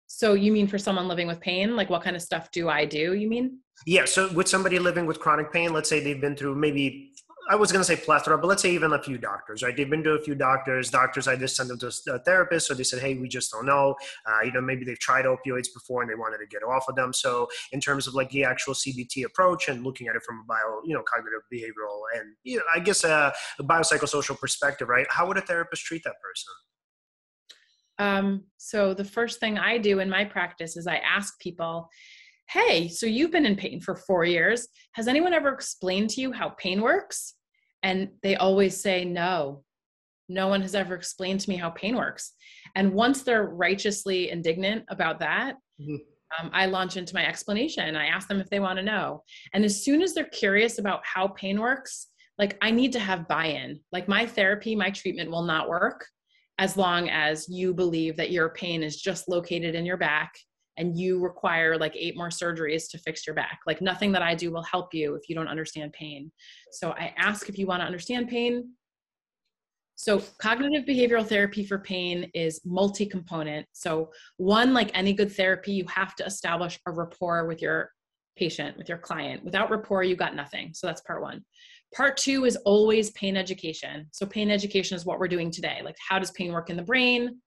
So 0.06 0.34
you 0.34 0.52
mean 0.52 0.68
for 0.68 0.78
someone 0.78 1.08
living 1.08 1.26
with 1.26 1.40
pain, 1.40 1.74
like 1.76 1.90
what 1.90 2.02
kind 2.02 2.16
of 2.16 2.22
stuff 2.22 2.50
do 2.50 2.68
I 2.68 2.84
do? 2.84 3.14
You 3.14 3.28
mean? 3.28 3.58
Yeah. 3.86 4.04
So 4.04 4.32
with 4.32 4.48
somebody 4.48 4.78
living 4.78 5.06
with 5.06 5.18
chronic 5.20 5.52
pain, 5.52 5.72
let's 5.72 5.88
say 5.88 6.00
they've 6.00 6.20
been 6.20 6.36
through 6.36 6.54
maybe 6.54 7.11
I 7.52 7.54
was 7.54 7.70
going 7.70 7.80
to 7.80 7.84
say 7.84 7.96
plethora, 7.96 8.38
but 8.38 8.46
let's 8.46 8.62
say 8.62 8.70
even 8.70 8.94
a 8.94 9.02
few 9.02 9.18
doctors, 9.18 9.62
right? 9.62 9.76
They've 9.76 9.88
been 9.90 10.02
to 10.04 10.12
a 10.12 10.22
few 10.22 10.34
doctors. 10.34 10.88
Doctors, 10.88 11.28
I 11.28 11.36
just 11.36 11.54
sent 11.54 11.68
them 11.68 11.78
to 11.80 11.92
a 12.14 12.18
therapist. 12.20 12.66
So 12.66 12.72
they 12.72 12.82
said, 12.82 13.00
hey, 13.00 13.12
we 13.12 13.28
just 13.28 13.52
don't 13.52 13.66
know. 13.66 13.94
Uh, 14.24 14.42
you 14.42 14.52
know, 14.52 14.62
maybe 14.62 14.86
they've 14.86 14.98
tried 14.98 15.26
opioids 15.26 15.66
before 15.74 16.00
and 16.00 16.10
they 16.10 16.14
wanted 16.14 16.38
to 16.38 16.46
get 16.46 16.62
off 16.62 16.86
of 16.88 16.96
them. 16.96 17.12
So 17.12 17.48
in 17.72 17.78
terms 17.78 18.06
of 18.06 18.14
like 18.14 18.30
the 18.30 18.42
actual 18.42 18.72
CBT 18.72 19.26
approach 19.26 19.68
and 19.68 19.84
looking 19.84 20.08
at 20.08 20.16
it 20.16 20.22
from 20.22 20.38
a 20.38 20.44
bio, 20.48 20.80
you 20.82 20.94
know, 20.94 21.02
cognitive 21.02 21.42
behavioral 21.52 22.00
and, 22.18 22.34
you 22.42 22.56
know, 22.56 22.62
I 22.74 22.78
guess 22.78 23.04
a, 23.04 23.34
a 23.58 23.62
biopsychosocial 23.62 24.40
perspective, 24.40 24.88
right? 24.88 25.06
How 25.10 25.26
would 25.26 25.36
a 25.36 25.42
therapist 25.42 25.84
treat 25.84 26.04
that 26.04 26.14
person? 26.22 26.54
Um, 27.98 28.44
so 28.56 28.94
the 28.94 29.04
first 29.04 29.40
thing 29.40 29.58
I 29.58 29.76
do 29.76 29.98
in 29.98 30.08
my 30.08 30.24
practice 30.24 30.78
is 30.78 30.86
I 30.86 30.96
ask 30.96 31.38
people, 31.38 31.90
hey, 32.48 32.88
so 32.88 33.04
you've 33.04 33.30
been 33.30 33.44
in 33.44 33.56
pain 33.56 33.78
for 33.78 33.94
four 33.94 34.24
years. 34.24 34.68
Has 34.92 35.06
anyone 35.06 35.34
ever 35.34 35.50
explained 35.50 36.08
to 36.10 36.22
you 36.22 36.32
how 36.32 36.54
pain 36.58 36.80
works? 36.80 37.34
And 37.82 38.10
they 38.22 38.36
always 38.36 38.80
say, 38.80 39.04
no, 39.04 39.64
no 40.28 40.48
one 40.48 40.62
has 40.62 40.74
ever 40.74 40.94
explained 40.94 41.40
to 41.40 41.50
me 41.50 41.56
how 41.56 41.70
pain 41.70 41.96
works. 41.96 42.32
And 42.74 42.92
once 42.92 43.22
they're 43.22 43.44
righteously 43.44 44.30
indignant 44.30 44.84
about 44.88 45.20
that, 45.20 45.56
mm-hmm. 45.80 45.96
um, 46.38 46.50
I 46.52 46.66
launch 46.66 46.96
into 46.96 47.14
my 47.14 47.26
explanation. 47.26 47.96
I 47.96 48.06
ask 48.06 48.28
them 48.28 48.40
if 48.40 48.48
they 48.48 48.60
want 48.60 48.78
to 48.78 48.84
know. 48.84 49.24
And 49.52 49.64
as 49.64 49.84
soon 49.84 50.02
as 50.02 50.14
they're 50.14 50.24
curious 50.24 50.78
about 50.78 51.04
how 51.04 51.28
pain 51.28 51.60
works, 51.60 52.08
like 52.38 52.56
I 52.62 52.70
need 52.70 52.92
to 52.92 52.98
have 52.98 53.28
buy 53.28 53.46
in. 53.46 53.80
Like 53.90 54.08
my 54.08 54.26
therapy, 54.26 54.74
my 54.74 54.90
treatment 54.90 55.30
will 55.30 55.42
not 55.42 55.68
work 55.68 56.06
as 56.58 56.76
long 56.76 57.08
as 57.10 57.48
you 57.48 57.74
believe 57.74 58.16
that 58.16 58.30
your 58.30 58.50
pain 58.50 58.82
is 58.82 59.00
just 59.00 59.28
located 59.28 59.74
in 59.74 59.84
your 59.84 59.96
back 59.96 60.32
and 60.76 60.98
you 60.98 61.20
require 61.20 61.76
like 61.76 61.94
eight 61.96 62.16
more 62.16 62.28
surgeries 62.28 62.90
to 62.90 62.98
fix 62.98 63.26
your 63.26 63.34
back. 63.34 63.60
Like 63.66 63.80
nothing 63.80 64.12
that 64.12 64.22
I 64.22 64.34
do 64.34 64.50
will 64.50 64.62
help 64.62 64.94
you 64.94 65.14
if 65.14 65.28
you 65.28 65.34
don't 65.34 65.48
understand 65.48 65.92
pain. 65.92 66.32
So 66.72 66.92
I 66.92 67.14
ask 67.16 67.48
if 67.48 67.58
you 67.58 67.66
want 67.66 67.80
to 67.80 67.86
understand 67.86 68.28
pain. 68.28 68.72
So 69.94 70.22
cognitive 70.38 70.84
behavioral 70.84 71.26
therapy 71.26 71.64
for 71.64 71.78
pain 71.78 72.30
is 72.34 72.60
multi-component. 72.64 73.66
So 73.72 74.10
one, 74.38 74.72
like 74.72 74.90
any 74.94 75.12
good 75.12 75.30
therapy, 75.30 75.72
you 75.72 75.84
have 75.88 76.14
to 76.16 76.24
establish 76.24 76.78
a 76.86 76.90
rapport 76.90 77.46
with 77.46 77.60
your 77.60 77.90
patient, 78.36 78.76
with 78.78 78.88
your 78.88 78.98
client. 78.98 79.44
Without 79.44 79.70
rapport, 79.70 80.02
you 80.02 80.16
got 80.16 80.34
nothing. 80.34 80.72
So 80.74 80.86
that's 80.86 81.02
part 81.02 81.22
one. 81.22 81.44
Part 81.94 82.16
two 82.16 82.46
is 82.46 82.56
always 82.56 83.10
pain 83.10 83.36
education. 83.36 84.06
So 84.12 84.24
pain 84.24 84.50
education 84.50 84.96
is 84.96 85.04
what 85.04 85.18
we're 85.18 85.28
doing 85.28 85.50
today. 85.50 85.82
Like 85.84 85.96
how 86.08 86.18
does 86.18 86.30
pain 86.30 86.52
work 86.52 86.70
in 86.70 86.76
the 86.76 86.82
brain? 86.82 87.38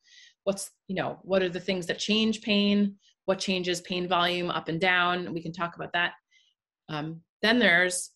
what's 0.46 0.72
you 0.88 0.96
know 0.96 1.20
what 1.24 1.44
are 1.44 1.50
the 1.50 1.60
things 1.60 1.86
that 1.88 2.00
change 2.00 2.42
pain 2.42 2.96
what 3.26 3.40
changes 3.40 3.82
pain 3.82 4.08
volume 4.08 4.50
up 4.50 4.68
and 4.70 4.80
down 4.80 5.34
we 5.34 5.42
can 5.42 5.52
talk 5.52 5.76
about 5.76 5.94
that. 5.94 6.14
Um, 6.90 7.22
then 7.42 7.60
there's 7.60 8.12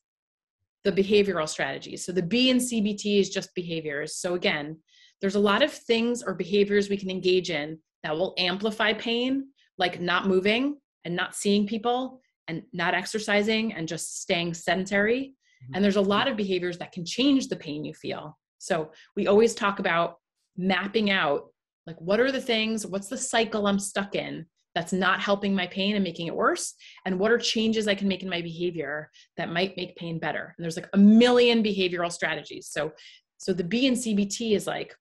the 0.83 0.91
behavioral 0.91 1.49
strategies 1.49 2.05
so 2.05 2.11
the 2.11 2.21
b 2.21 2.49
in 2.49 2.57
cbt 2.57 3.19
is 3.19 3.29
just 3.29 3.53
behaviors. 3.55 4.15
So 4.15 4.35
again 4.35 4.77
there's 5.21 5.35
a 5.35 5.39
lot 5.39 5.61
of 5.61 5.71
things 5.71 6.23
or 6.23 6.33
behaviors 6.33 6.89
we 6.89 6.97
can 6.97 7.09
engage 7.09 7.49
in 7.49 7.77
that 8.03 8.15
will 8.15 8.33
amplify 8.37 8.93
pain 8.93 9.47
like 9.77 9.99
not 9.99 10.27
moving 10.27 10.77
and 11.05 11.15
not 11.15 11.35
seeing 11.35 11.67
people 11.67 12.21
and 12.47 12.63
not 12.73 12.93
exercising 12.93 13.73
and 13.73 13.87
just 13.87 14.21
staying 14.21 14.53
sedentary. 14.53 15.33
Mm-hmm. 15.63 15.75
and 15.75 15.83
there's 15.83 15.97
a 15.97 16.01
lot 16.01 16.29
of 16.29 16.37
behaviors 16.37 16.77
that 16.77 16.93
can 16.93 17.05
change 17.05 17.49
the 17.49 17.55
pain 17.57 17.83
you 17.83 17.93
feel. 17.93 18.37
So 18.59 18.91
we 19.17 19.27
always 19.27 19.53
talk 19.53 19.79
about 19.79 20.19
mapping 20.59 21.09
out 21.09 21.47
like 21.87 21.99
what 21.99 22.19
are 22.19 22.31
the 22.31 22.41
things 22.41 22.85
what's 22.85 23.07
the 23.07 23.17
cycle 23.17 23.65
i'm 23.65 23.79
stuck 23.79 24.13
in 24.13 24.45
that's 24.79 24.93
not 24.93 25.19
helping 25.19 25.53
my 25.53 25.67
pain 25.67 25.95
and 25.95 26.03
making 26.05 26.27
it 26.27 26.35
worse? 26.35 26.73
And 27.05 27.19
what 27.19 27.31
are 27.31 27.37
changes 27.37 27.85
i 27.89 27.95
can 27.95 28.07
make 28.07 28.23
in 28.23 28.29
my 28.29 28.41
behavior 28.41 29.11
that 29.35 29.51
might 29.51 29.75
make 29.75 29.97
pain 29.97 30.19
better? 30.19 30.55
And 30.57 30.63
there's 30.63 30.77
like 30.77 30.87
a 30.93 30.97
million 30.97 31.61
behavioral 31.61 32.09
strategies. 32.09 32.69
So 32.71 32.93
so 33.39 33.51
the 33.51 33.63
b 33.63 33.87
in 33.87 33.93
cbt 33.93 34.55
is 34.55 34.67
like 34.67 34.95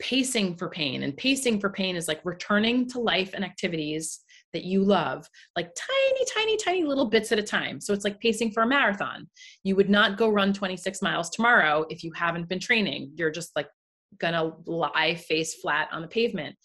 pacing 0.00 0.56
for 0.56 0.68
pain. 0.68 1.04
And 1.04 1.16
pacing 1.16 1.60
for 1.60 1.70
pain 1.70 1.94
is 1.94 2.08
like 2.08 2.20
returning 2.24 2.88
to 2.88 2.98
life 2.98 3.30
and 3.34 3.44
activities 3.44 4.18
that 4.52 4.64
you 4.64 4.82
love 4.82 5.28
like 5.54 5.70
tiny 5.76 6.24
tiny 6.34 6.56
tiny 6.56 6.82
little 6.82 7.08
bits 7.08 7.30
at 7.30 7.38
a 7.38 7.44
time. 7.44 7.80
So 7.80 7.94
it's 7.94 8.04
like 8.04 8.18
pacing 8.18 8.50
for 8.50 8.64
a 8.64 8.66
marathon. 8.66 9.28
You 9.62 9.76
would 9.76 9.90
not 9.90 10.18
go 10.18 10.28
run 10.28 10.52
26 10.52 11.00
miles 11.02 11.30
tomorrow 11.30 11.86
if 11.88 12.02
you 12.02 12.10
haven't 12.16 12.48
been 12.48 12.58
training. 12.58 13.12
You're 13.14 13.30
just 13.30 13.54
like 13.54 13.68
gonna 14.18 14.52
lie 14.66 15.14
face 15.14 15.54
flat 15.54 15.88
on 15.92 16.02
the 16.02 16.08
pavement. 16.08 16.56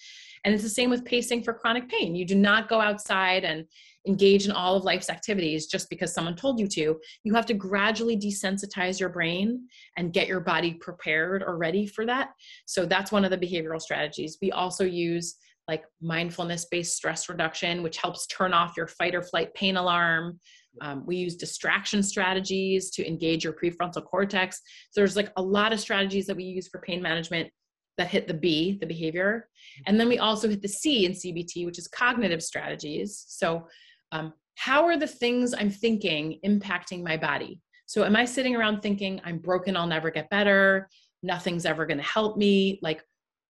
And 0.46 0.54
it's 0.54 0.64
the 0.64 0.70
same 0.70 0.92
with 0.92 1.04
pacing 1.04 1.44
for 1.44 1.54
chronic 1.54 1.90
pain. 1.90 2.16
You 2.16 2.24
do 2.24 2.36
not 2.36 2.70
go 2.70 2.80
outside 2.80 3.44
and 3.44 3.66
engage 4.08 4.46
in 4.46 4.52
all 4.52 4.76
of 4.76 4.84
life's 4.84 5.10
activities 5.10 5.66
just 5.66 5.90
because 5.90 6.14
someone 6.14 6.36
told 6.36 6.60
you 6.60 6.68
to. 6.68 7.00
You 7.24 7.34
have 7.34 7.48
to 7.48 7.56
gradually 7.56 8.16
desensitize 8.16 9.00
your 9.00 9.10
brain 9.10 9.68
and 9.98 10.14
get 10.14 10.28
your 10.28 10.40
body 10.40 10.76
prepared 10.76 11.42
or 11.42 11.58
ready 11.58 11.88
for 11.88 12.06
that. 12.06 12.30
So 12.68 12.86
that's 12.86 13.12
one 13.12 13.26
of 13.26 13.32
the 13.32 13.38
behavioral 13.40 13.82
strategies. 13.82 14.38
We 14.40 14.52
also 14.52 14.86
use 14.86 15.36
like 15.68 15.84
mindfulness 16.00 16.66
based 16.66 16.96
stress 16.96 17.28
reduction, 17.28 17.82
which 17.82 17.98
helps 17.98 18.28
turn 18.28 18.54
off 18.54 18.78
your 18.78 18.88
fight 18.88 19.16
or 19.16 19.24
flight 19.24 19.52
pain 19.56 19.78
alarm. 19.78 20.40
Um, 20.82 21.04
we 21.08 21.16
use 21.16 21.36
distraction 21.36 22.04
strategies 22.04 22.92
to 22.92 23.08
engage 23.08 23.44
your 23.44 23.54
prefrontal 23.54 24.06
cortex. 24.06 24.58
So 24.92 25.02
there's 25.02 25.16
like 25.16 25.32
a 25.38 25.42
lot 25.42 25.74
of 25.74 25.80
strategies 25.80 26.28
that 26.28 26.36
we 26.36 26.44
use 26.44 26.68
for 26.68 26.80
pain 26.82 27.02
management 27.02 27.50
that 27.98 28.08
hit 28.08 28.28
the 28.28 28.34
B, 28.34 28.78
the 28.80 28.86
behavior. 28.86 29.48
And 29.88 30.00
then 30.00 30.08
we 30.08 30.20
also 30.20 30.50
hit 30.50 30.62
the 30.62 30.68
C 30.68 31.06
in 31.06 31.14
CBT, 31.14 31.66
which 31.66 31.80
is 31.80 31.88
cognitive 31.88 32.44
strategies. 32.44 33.26
So, 33.28 33.68
um, 34.12 34.34
how 34.56 34.86
are 34.86 34.98
the 34.98 35.08
things 35.08 35.54
I'm 35.54 35.70
thinking 35.70 36.40
impacting 36.46 37.04
my 37.04 37.18
body? 37.18 37.62
So, 37.86 38.04
am 38.04 38.16
I 38.16 38.26
sitting 38.26 38.56
around 38.56 38.82
thinking, 38.82 39.22
I'm 39.24 39.40
broken, 39.40 39.78
I'll 39.78 39.88
never 39.88 40.12
get 40.12 40.30
better, 40.30 40.90
nothing's 41.24 41.66
ever 41.66 41.86
going 41.86 41.98
to 41.98 42.04
help 42.04 42.38
me? 42.38 42.80
Like, 42.82 43.04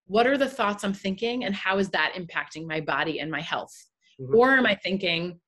what 0.06 0.26
are 0.26 0.38
the 0.38 0.48
thoughts 0.48 0.84
I'm 0.84 0.94
thinking, 0.94 1.44
and 1.44 1.54
how 1.54 1.78
is 1.78 1.90
that 1.90 2.14
impacting 2.16 2.66
my 2.66 2.80
body 2.80 3.20
and 3.20 3.30
my 3.30 3.40
health? 3.40 3.74
Mm-hmm. 4.20 4.36
Or 4.36 4.56
am 4.56 4.66
I 4.66 4.76
thinking, 4.76 5.40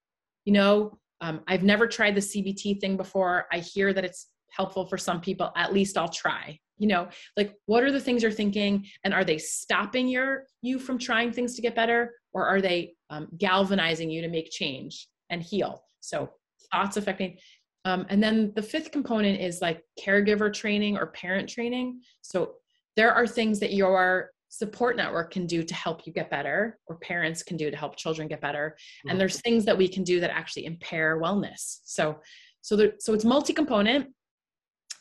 you 0.44 0.52
know, 0.52 0.98
um, 1.20 1.40
I've 1.48 1.62
never 1.62 1.86
tried 1.86 2.14
the 2.14 2.20
CBT 2.20 2.80
thing 2.80 2.96
before. 2.96 3.46
I 3.52 3.58
hear 3.58 3.92
that 3.92 4.04
it's 4.04 4.28
helpful 4.50 4.86
for 4.86 4.98
some 4.98 5.20
people. 5.20 5.52
At 5.56 5.72
least 5.72 5.96
I'll 5.96 6.08
try. 6.08 6.58
You 6.78 6.88
know, 6.88 7.08
like 7.36 7.54
what 7.66 7.82
are 7.82 7.92
the 7.92 8.00
things 8.00 8.22
you're 8.22 8.32
thinking, 8.32 8.86
and 9.04 9.12
are 9.12 9.24
they 9.24 9.38
stopping 9.38 10.08
your 10.08 10.44
you 10.62 10.78
from 10.78 10.98
trying 10.98 11.32
things 11.32 11.54
to 11.56 11.62
get 11.62 11.74
better, 11.74 12.14
or 12.32 12.46
are 12.46 12.60
they 12.60 12.94
um, 13.10 13.28
galvanizing 13.36 14.10
you 14.10 14.22
to 14.22 14.28
make 14.28 14.50
change 14.50 15.08
and 15.30 15.42
heal? 15.42 15.82
So 16.00 16.30
thoughts 16.72 16.96
affecting. 16.96 17.38
Um, 17.84 18.06
and 18.08 18.22
then 18.22 18.52
the 18.54 18.62
fifth 18.62 18.92
component 18.92 19.40
is 19.40 19.62
like 19.62 19.82
caregiver 19.98 20.52
training 20.52 20.98
or 20.98 21.06
parent 21.06 21.48
training. 21.48 22.00
So 22.22 22.54
there 22.96 23.12
are 23.12 23.26
things 23.26 23.60
that 23.60 23.72
your 23.72 24.32
support 24.48 24.96
network 24.96 25.30
can 25.30 25.46
do 25.46 25.62
to 25.62 25.74
help 25.74 26.06
you 26.06 26.12
get 26.12 26.30
better 26.30 26.78
or 26.86 26.96
parents 26.96 27.42
can 27.42 27.56
do 27.56 27.70
to 27.70 27.76
help 27.76 27.96
children 27.96 28.26
get 28.26 28.40
better 28.40 28.76
and 29.04 29.10
mm-hmm. 29.10 29.18
there's 29.18 29.40
things 29.42 29.64
that 29.64 29.76
we 29.76 29.86
can 29.86 30.02
do 30.02 30.20
that 30.20 30.30
actually 30.30 30.64
impair 30.64 31.20
wellness 31.20 31.80
so 31.84 32.18
so 32.62 32.76
there, 32.76 32.92
so 32.98 33.12
it's 33.12 33.26
multi-component 33.26 34.08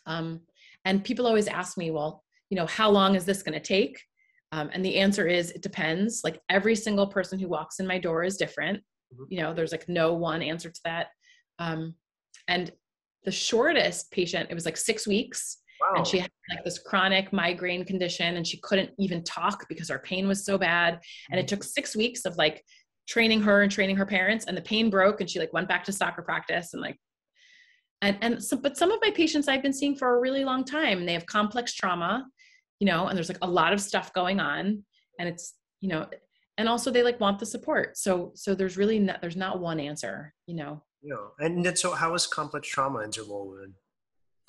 um, 0.06 0.42
and 0.88 1.04
people 1.04 1.28
always 1.28 1.48
ask 1.48 1.78
me 1.78 1.92
well 1.92 2.24
you 2.50 2.58
know 2.58 2.66
how 2.66 2.90
long 2.90 3.16
is 3.16 3.26
this 3.26 3.44
going 3.44 3.54
to 3.54 3.60
take 3.60 4.02
um, 4.54 4.70
and 4.74 4.84
the 4.84 4.96
answer 4.96 5.28
is 5.28 5.52
it 5.52 5.62
depends 5.62 6.22
like 6.24 6.42
every 6.50 6.76
single 6.76 7.08
person 7.08 7.38
who 7.38 7.50
walks 7.50 7.80
in 7.80 7.88
my 7.88 8.00
door 8.00 8.24
is 8.24 8.38
different 8.38 8.78
mm-hmm. 9.14 9.24
you 9.30 9.42
know 9.42 9.54
there's 9.54 9.72
like 9.72 9.88
no 9.90 10.14
one 10.14 10.42
answer 10.42 10.70
to 10.70 10.82
that 10.86 11.08
um, 11.60 11.94
and 12.48 12.72
the 13.26 13.32
shortest 13.32 14.10
patient 14.12 14.50
it 14.50 14.56
was 14.56 14.66
like 14.66 14.78
six 14.78 15.08
weeks 15.08 15.58
Wow. 15.80 15.98
And 15.98 16.08
she 16.08 16.18
had 16.18 16.32
like 16.50 16.64
this 16.64 16.80
chronic 16.80 17.32
migraine 17.32 17.86
condition 17.86 18.38
and 18.38 18.48
she 18.48 18.60
couldn't 18.62 18.90
even 18.98 19.24
talk 19.24 19.68
because 19.70 19.90
her 19.90 20.00
pain 20.00 20.28
was 20.28 20.44
so 20.44 20.58
bad. 20.58 21.00
And 21.30 21.40
it 21.40 21.44
mm. 21.44 21.50
took 21.50 21.64
six 21.64 21.96
weeks 21.96 22.26
of 22.26 22.36
like 22.36 22.64
training 23.08 23.42
her 23.42 23.62
and 23.62 23.72
training 23.72 23.96
her 23.96 24.06
parents 24.06 24.46
and 24.46 24.58
the 24.58 24.62
pain 24.62 24.90
broke 24.90 25.22
and 25.22 25.30
she 25.30 25.40
like 25.40 25.54
went 25.54 25.68
back 25.68 25.84
to 25.86 25.94
soccer 25.94 26.22
practice 26.22 26.74
and 26.74 26.82
like 26.82 26.98
and 28.02 28.18
and 28.22 28.44
so 28.44 28.58
but 28.58 28.78
some 28.78 28.92
of 28.92 29.00
my 29.02 29.12
patients 29.12 29.48
I've 29.48 29.64
been 29.64 29.74
seeing 29.74 29.96
for 29.96 30.16
a 30.16 30.20
really 30.20 30.44
long 30.44 30.64
time 30.64 31.06
they 31.06 31.14
have 31.14 31.26
complex 31.26 31.74
trauma, 31.74 32.26
you 32.80 32.88
know, 32.88 33.08
and 33.08 33.18
there's 33.18 33.30
like 33.30 33.40
a 33.42 33.50
lot 33.50 33.74
of 33.74 33.82
stuff 33.82 34.14
going 34.14 34.40
on 34.40 34.84
and 35.20 35.28
it's, 35.28 35.56
you 35.82 35.90
know, 35.90 36.08
and 36.58 36.70
also 36.70 36.92
they 36.92 37.04
like 37.04 37.20
want 37.20 37.40
the 37.40 37.46
support. 37.46 37.98
So 37.98 38.32
so 38.36 38.56
there's 38.56 38.78
really 38.78 39.00
not 39.00 39.22
there's 39.22 39.36
not 39.36 39.60
one 39.60 39.80
answer, 39.80 40.34
you 40.46 40.56
know. 40.56 40.84
Yeah. 41.02 41.28
And 41.40 41.66
then 41.66 41.76
so 41.76 41.94
how 41.94 42.14
is 42.14 42.28
complex 42.28 42.68
trauma 42.68 43.00
interwoven? 43.00 43.74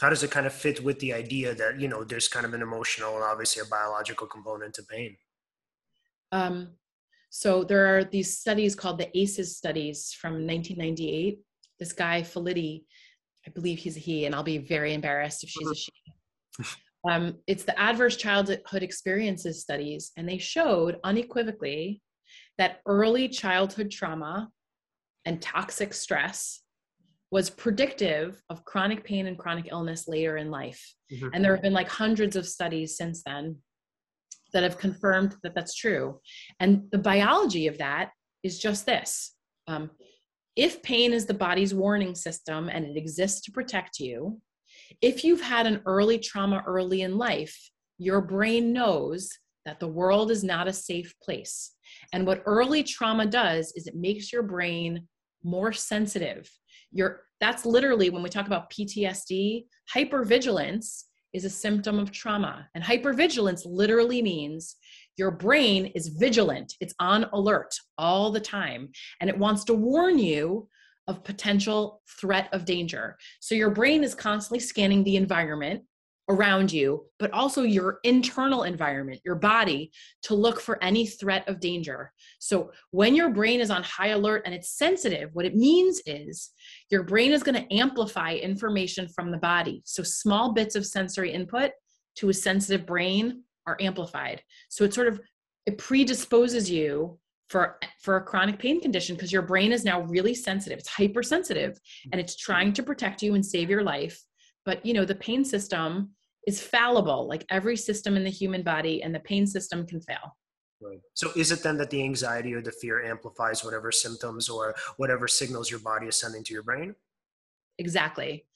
how 0.00 0.08
does 0.08 0.22
it 0.22 0.30
kind 0.30 0.46
of 0.46 0.52
fit 0.52 0.82
with 0.84 0.98
the 1.00 1.12
idea 1.12 1.54
that 1.54 1.80
you 1.80 1.88
know 1.88 2.04
there's 2.04 2.28
kind 2.28 2.46
of 2.46 2.54
an 2.54 2.62
emotional 2.62 3.16
and 3.16 3.24
obviously 3.24 3.60
a 3.60 3.64
biological 3.64 4.26
component 4.26 4.74
to 4.74 4.82
pain 4.84 5.16
um, 6.30 6.68
so 7.30 7.64
there 7.64 7.96
are 7.96 8.04
these 8.04 8.38
studies 8.38 8.74
called 8.74 8.98
the 8.98 9.18
aces 9.18 9.56
studies 9.56 10.12
from 10.12 10.34
1998 10.46 11.40
this 11.78 11.92
guy 11.92 12.22
Felitti, 12.22 12.84
i 13.48 13.52
believe 13.54 13.78
he's 13.78 13.96
a 13.96 14.00
he 14.00 14.26
and 14.26 14.34
i'll 14.34 14.42
be 14.42 14.58
very 14.58 14.92
embarrassed 14.94 15.42
if 15.42 15.50
she's 15.50 15.70
a 15.70 15.74
she 15.74 15.92
um, 17.10 17.36
it's 17.46 17.64
the 17.64 17.78
adverse 17.78 18.16
childhood 18.16 18.82
experiences 18.82 19.60
studies 19.60 20.12
and 20.16 20.28
they 20.28 20.38
showed 20.38 20.98
unequivocally 21.04 22.02
that 22.58 22.80
early 22.86 23.28
childhood 23.28 23.90
trauma 23.90 24.50
and 25.24 25.40
toxic 25.40 25.94
stress 25.94 26.62
was 27.30 27.50
predictive 27.50 28.42
of 28.48 28.64
chronic 28.64 29.04
pain 29.04 29.26
and 29.26 29.38
chronic 29.38 29.68
illness 29.70 30.08
later 30.08 30.38
in 30.38 30.50
life. 30.50 30.94
Mm-hmm. 31.12 31.28
And 31.32 31.44
there 31.44 31.54
have 31.54 31.62
been 31.62 31.74
like 31.74 31.88
hundreds 31.88 32.36
of 32.36 32.48
studies 32.48 32.96
since 32.96 33.22
then 33.24 33.56
that 34.52 34.62
have 34.62 34.78
confirmed 34.78 35.36
that 35.42 35.54
that's 35.54 35.74
true. 35.74 36.20
And 36.58 36.84
the 36.90 36.98
biology 36.98 37.66
of 37.66 37.78
that 37.78 38.10
is 38.42 38.58
just 38.58 38.86
this 38.86 39.34
um, 39.66 39.90
if 40.58 40.82
pain 40.82 41.12
is 41.12 41.24
the 41.24 41.34
body's 41.34 41.74
warning 41.74 42.14
system 42.14 42.68
and 42.68 42.84
it 42.84 42.96
exists 42.96 43.40
to 43.42 43.52
protect 43.52 43.98
you, 43.98 44.40
if 45.00 45.24
you've 45.24 45.40
had 45.40 45.66
an 45.66 45.80
early 45.86 46.18
trauma 46.18 46.62
early 46.66 47.02
in 47.02 47.16
life, 47.16 47.70
your 47.96 48.20
brain 48.20 48.72
knows 48.72 49.30
that 49.64 49.80
the 49.80 49.88
world 49.88 50.30
is 50.30 50.44
not 50.44 50.68
a 50.68 50.72
safe 50.72 51.14
place. 51.22 51.72
And 52.12 52.26
what 52.26 52.42
early 52.44 52.82
trauma 52.82 53.26
does 53.26 53.72
is 53.76 53.86
it 53.86 53.94
makes 53.94 54.32
your 54.32 54.42
brain 54.42 55.08
more 55.42 55.72
sensitive 55.72 56.50
you're 56.90 57.22
that's 57.40 57.64
literally 57.64 58.10
when 58.10 58.22
we 58.22 58.28
talk 58.28 58.46
about 58.46 58.70
PTSD, 58.70 59.66
hypervigilance 59.94 61.04
is 61.32 61.44
a 61.44 61.50
symptom 61.50 61.98
of 61.98 62.10
trauma. 62.10 62.68
And 62.74 62.82
hypervigilance 62.82 63.62
literally 63.64 64.22
means 64.22 64.74
your 65.18 65.30
brain 65.30 65.86
is 65.94 66.08
vigilant, 66.08 66.74
it's 66.80 66.94
on 67.00 67.24
alert 67.32 67.74
all 67.98 68.30
the 68.30 68.40
time, 68.40 68.90
and 69.20 69.28
it 69.28 69.36
wants 69.36 69.64
to 69.64 69.74
warn 69.74 70.18
you 70.18 70.68
of 71.08 71.24
potential 71.24 72.02
threat 72.20 72.48
of 72.52 72.64
danger. 72.64 73.16
So 73.40 73.54
your 73.54 73.70
brain 73.70 74.04
is 74.04 74.14
constantly 74.14 74.60
scanning 74.60 75.02
the 75.04 75.16
environment 75.16 75.82
around 76.28 76.70
you, 76.70 77.06
but 77.18 77.32
also 77.32 77.62
your 77.62 78.00
internal 78.04 78.64
environment, 78.64 79.18
your 79.24 79.34
body, 79.34 79.90
to 80.22 80.34
look 80.34 80.60
for 80.60 80.82
any 80.84 81.06
threat 81.06 81.48
of 81.48 81.58
danger. 81.58 82.12
So 82.38 82.70
when 82.90 83.14
your 83.14 83.30
brain 83.30 83.60
is 83.60 83.70
on 83.70 83.82
high 83.82 84.08
alert 84.08 84.42
and 84.44 84.54
it's 84.54 84.76
sensitive, 84.76 85.30
what 85.32 85.46
it 85.46 85.56
means 85.56 86.02
is 86.04 86.50
your 86.90 87.02
brain 87.02 87.32
is 87.32 87.42
going 87.42 87.54
to 87.54 87.74
amplify 87.74 88.34
information 88.34 89.08
from 89.08 89.30
the 89.30 89.38
body. 89.38 89.80
So 89.86 90.02
small 90.02 90.52
bits 90.52 90.76
of 90.76 90.84
sensory 90.84 91.32
input 91.32 91.70
to 92.16 92.28
a 92.28 92.34
sensitive 92.34 92.86
brain 92.86 93.44
are 93.68 93.76
amplified. 93.80 94.42
So 94.68 94.84
it 94.84 94.94
sort 94.94 95.08
of 95.08 95.20
it 95.66 95.78
predisposes 95.78 96.70
you 96.70 97.18
for 97.50 97.78
for 98.00 98.16
a 98.16 98.22
chronic 98.22 98.58
pain 98.58 98.80
condition 98.80 99.14
because 99.14 99.32
your 99.32 99.42
brain 99.42 99.72
is 99.72 99.84
now 99.84 100.00
really 100.02 100.34
sensitive. 100.34 100.78
It's 100.78 100.88
hypersensitive 100.88 101.78
and 102.12 102.20
it's 102.20 102.36
trying 102.36 102.72
to 102.74 102.82
protect 102.82 103.22
you 103.22 103.34
and 103.34 103.44
save 103.44 103.70
your 103.70 103.82
life. 103.82 104.18
But 104.64 104.84
you 104.84 104.94
know, 104.94 105.04
the 105.04 105.14
pain 105.14 105.44
system 105.44 106.10
is 106.46 106.62
fallible 106.62 107.28
like 107.28 107.44
every 107.50 107.76
system 107.76 108.16
in 108.16 108.24
the 108.24 108.30
human 108.30 108.62
body 108.62 109.02
and 109.02 109.14
the 109.14 109.20
pain 109.20 109.46
system 109.46 109.86
can 109.86 110.00
fail 110.00 110.34
Right. 110.80 111.00
So 111.14 111.30
is 111.34 111.50
it 111.50 111.62
then 111.62 111.76
that 111.78 111.90
the 111.90 112.02
anxiety 112.02 112.54
or 112.54 112.62
the 112.62 112.70
fear 112.70 113.04
amplifies 113.04 113.64
whatever 113.64 113.90
symptoms 113.90 114.48
or 114.48 114.74
whatever 114.96 115.26
signals 115.26 115.70
your 115.70 115.80
body 115.80 116.06
is 116.06 116.16
sending 116.16 116.44
to 116.44 116.54
your 116.54 116.62
brain? 116.62 116.94
Exactly. 117.78 118.46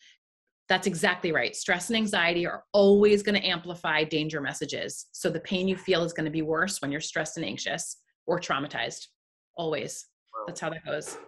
That's 0.72 0.86
exactly 0.86 1.32
right. 1.32 1.54
Stress 1.54 1.90
and 1.90 1.98
anxiety 1.98 2.46
are 2.46 2.64
always 2.72 3.22
going 3.22 3.38
to 3.38 3.46
amplify 3.46 4.04
danger 4.04 4.40
messages. 4.40 5.04
So 5.12 5.28
the 5.28 5.40
pain 5.40 5.68
you 5.68 5.76
feel 5.76 6.02
is 6.02 6.14
going 6.14 6.24
to 6.24 6.30
be 6.30 6.40
worse 6.40 6.80
when 6.80 6.90
you're 6.90 6.98
stressed 6.98 7.36
and 7.36 7.44
anxious 7.44 7.98
or 8.26 8.40
traumatized. 8.40 9.08
Always. 9.54 10.06
That's 10.46 10.60
how 10.60 10.70
that 10.70 10.82
goes. 10.86 11.18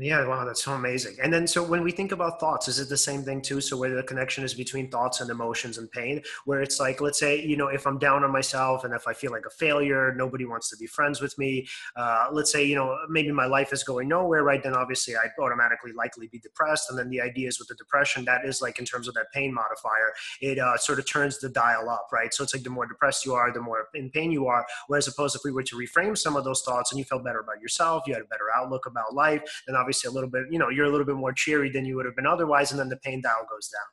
Yeah, 0.00 0.24
wow, 0.28 0.44
that's 0.44 0.62
so 0.62 0.74
amazing. 0.74 1.16
And 1.20 1.32
then, 1.32 1.48
so 1.48 1.60
when 1.60 1.82
we 1.82 1.90
think 1.90 2.12
about 2.12 2.38
thoughts, 2.38 2.68
is 2.68 2.78
it 2.78 2.88
the 2.88 2.96
same 2.96 3.24
thing 3.24 3.42
too? 3.42 3.60
So, 3.60 3.76
where 3.76 3.92
the 3.92 4.04
connection 4.04 4.44
is 4.44 4.54
between 4.54 4.92
thoughts 4.92 5.20
and 5.20 5.28
emotions 5.28 5.76
and 5.76 5.90
pain, 5.90 6.22
where 6.44 6.62
it's 6.62 6.78
like, 6.78 7.00
let's 7.00 7.18
say, 7.18 7.42
you 7.44 7.56
know, 7.56 7.66
if 7.66 7.84
I'm 7.84 7.98
down 7.98 8.22
on 8.22 8.30
myself 8.30 8.84
and 8.84 8.94
if 8.94 9.08
I 9.08 9.12
feel 9.12 9.32
like 9.32 9.42
a 9.44 9.50
failure, 9.50 10.14
nobody 10.14 10.44
wants 10.44 10.70
to 10.70 10.76
be 10.76 10.86
friends 10.86 11.20
with 11.20 11.36
me. 11.36 11.66
Uh, 11.96 12.28
let's 12.30 12.52
say, 12.52 12.64
you 12.64 12.76
know, 12.76 12.96
maybe 13.08 13.32
my 13.32 13.46
life 13.46 13.72
is 13.72 13.82
going 13.82 14.06
nowhere, 14.06 14.44
right? 14.44 14.62
Then 14.62 14.74
obviously 14.74 15.16
I'd 15.16 15.32
automatically 15.42 15.90
likely 15.90 16.28
be 16.28 16.38
depressed. 16.38 16.90
And 16.90 16.96
then 16.98 17.10
the 17.10 17.20
idea 17.20 17.48
is 17.48 17.58
with 17.58 17.66
the 17.66 17.74
depression, 17.74 18.24
that 18.26 18.44
is 18.44 18.62
like 18.62 18.78
in 18.78 18.84
terms 18.84 19.08
of 19.08 19.14
that 19.14 19.32
pain 19.34 19.52
modifier, 19.52 20.12
it 20.40 20.60
uh, 20.60 20.76
sort 20.76 21.00
of 21.00 21.06
turns 21.10 21.40
the 21.40 21.48
dial 21.48 21.90
up, 21.90 22.06
right? 22.12 22.32
So, 22.32 22.44
it's 22.44 22.54
like 22.54 22.62
the 22.62 22.70
more 22.70 22.86
depressed 22.86 23.26
you 23.26 23.34
are, 23.34 23.52
the 23.52 23.60
more 23.60 23.88
in 23.94 24.10
pain 24.10 24.30
you 24.30 24.46
are. 24.46 24.64
Whereas, 24.86 25.08
opposed 25.08 25.34
if 25.34 25.42
we 25.44 25.50
were 25.50 25.64
to 25.64 25.76
reframe 25.76 26.16
some 26.16 26.36
of 26.36 26.44
those 26.44 26.62
thoughts 26.62 26.92
and 26.92 27.00
you 27.00 27.04
felt 27.04 27.24
better 27.24 27.40
about 27.40 27.60
yourself, 27.60 28.04
you 28.06 28.14
had 28.14 28.22
a 28.22 28.26
better 28.26 28.46
outlook 28.56 28.86
about 28.86 29.12
life, 29.12 29.42
then 29.66 29.74
obviously 29.74 29.87
a 29.92 30.10
little 30.10 30.30
bit, 30.30 30.44
you 30.50 30.58
know, 30.58 30.68
you're 30.68 30.86
a 30.86 30.90
little 30.90 31.06
bit 31.06 31.16
more 31.16 31.32
cheery 31.32 31.70
than 31.70 31.84
you 31.84 31.96
would 31.96 32.06
have 32.06 32.16
been 32.16 32.26
otherwise, 32.26 32.70
and 32.70 32.80
then 32.80 32.88
the 32.88 32.96
pain 32.96 33.20
dial 33.20 33.46
goes 33.50 33.68
down. 33.68 33.86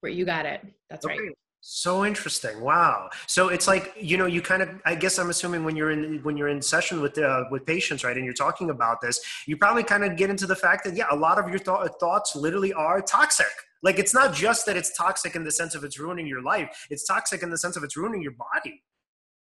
Where 0.00 0.12
you 0.12 0.24
got 0.24 0.46
it. 0.46 0.62
That's 0.88 1.04
okay. 1.04 1.18
right. 1.18 1.30
So 1.62 2.06
interesting. 2.06 2.62
Wow. 2.62 3.10
So 3.26 3.48
it's 3.48 3.68
like 3.68 3.92
you 4.00 4.16
know 4.16 4.24
you 4.24 4.40
kind 4.40 4.62
of 4.62 4.70
I 4.86 4.94
guess 4.94 5.18
I'm 5.18 5.28
assuming 5.28 5.62
when 5.62 5.76
you're 5.76 5.90
in 5.90 6.20
when 6.22 6.36
you're 6.38 6.48
in 6.48 6.62
session 6.62 7.02
with 7.02 7.18
uh, 7.18 7.44
with 7.50 7.66
patients 7.66 8.02
right 8.02 8.16
and 8.16 8.24
you're 8.24 8.32
talking 8.32 8.70
about 8.70 9.02
this 9.02 9.20
you 9.46 9.58
probably 9.58 9.82
kind 9.82 10.02
of 10.02 10.16
get 10.16 10.30
into 10.30 10.46
the 10.46 10.56
fact 10.56 10.84
that 10.84 10.96
yeah 10.96 11.04
a 11.10 11.16
lot 11.16 11.38
of 11.38 11.50
your 11.50 11.58
th- 11.58 11.92
thoughts 12.00 12.34
literally 12.34 12.72
are 12.72 13.02
toxic. 13.02 13.52
Like 13.82 13.98
it's 13.98 14.14
not 14.14 14.34
just 14.34 14.64
that 14.66 14.76
it's 14.76 14.96
toxic 14.96 15.36
in 15.36 15.44
the 15.44 15.52
sense 15.52 15.74
of 15.74 15.84
it's 15.84 15.98
ruining 15.98 16.26
your 16.26 16.42
life. 16.42 16.86
It's 16.90 17.04
toxic 17.04 17.42
in 17.42 17.50
the 17.50 17.58
sense 17.58 17.76
of 17.76 17.84
it's 17.84 17.96
ruining 17.96 18.22
your 18.22 18.32
body. 18.32 18.82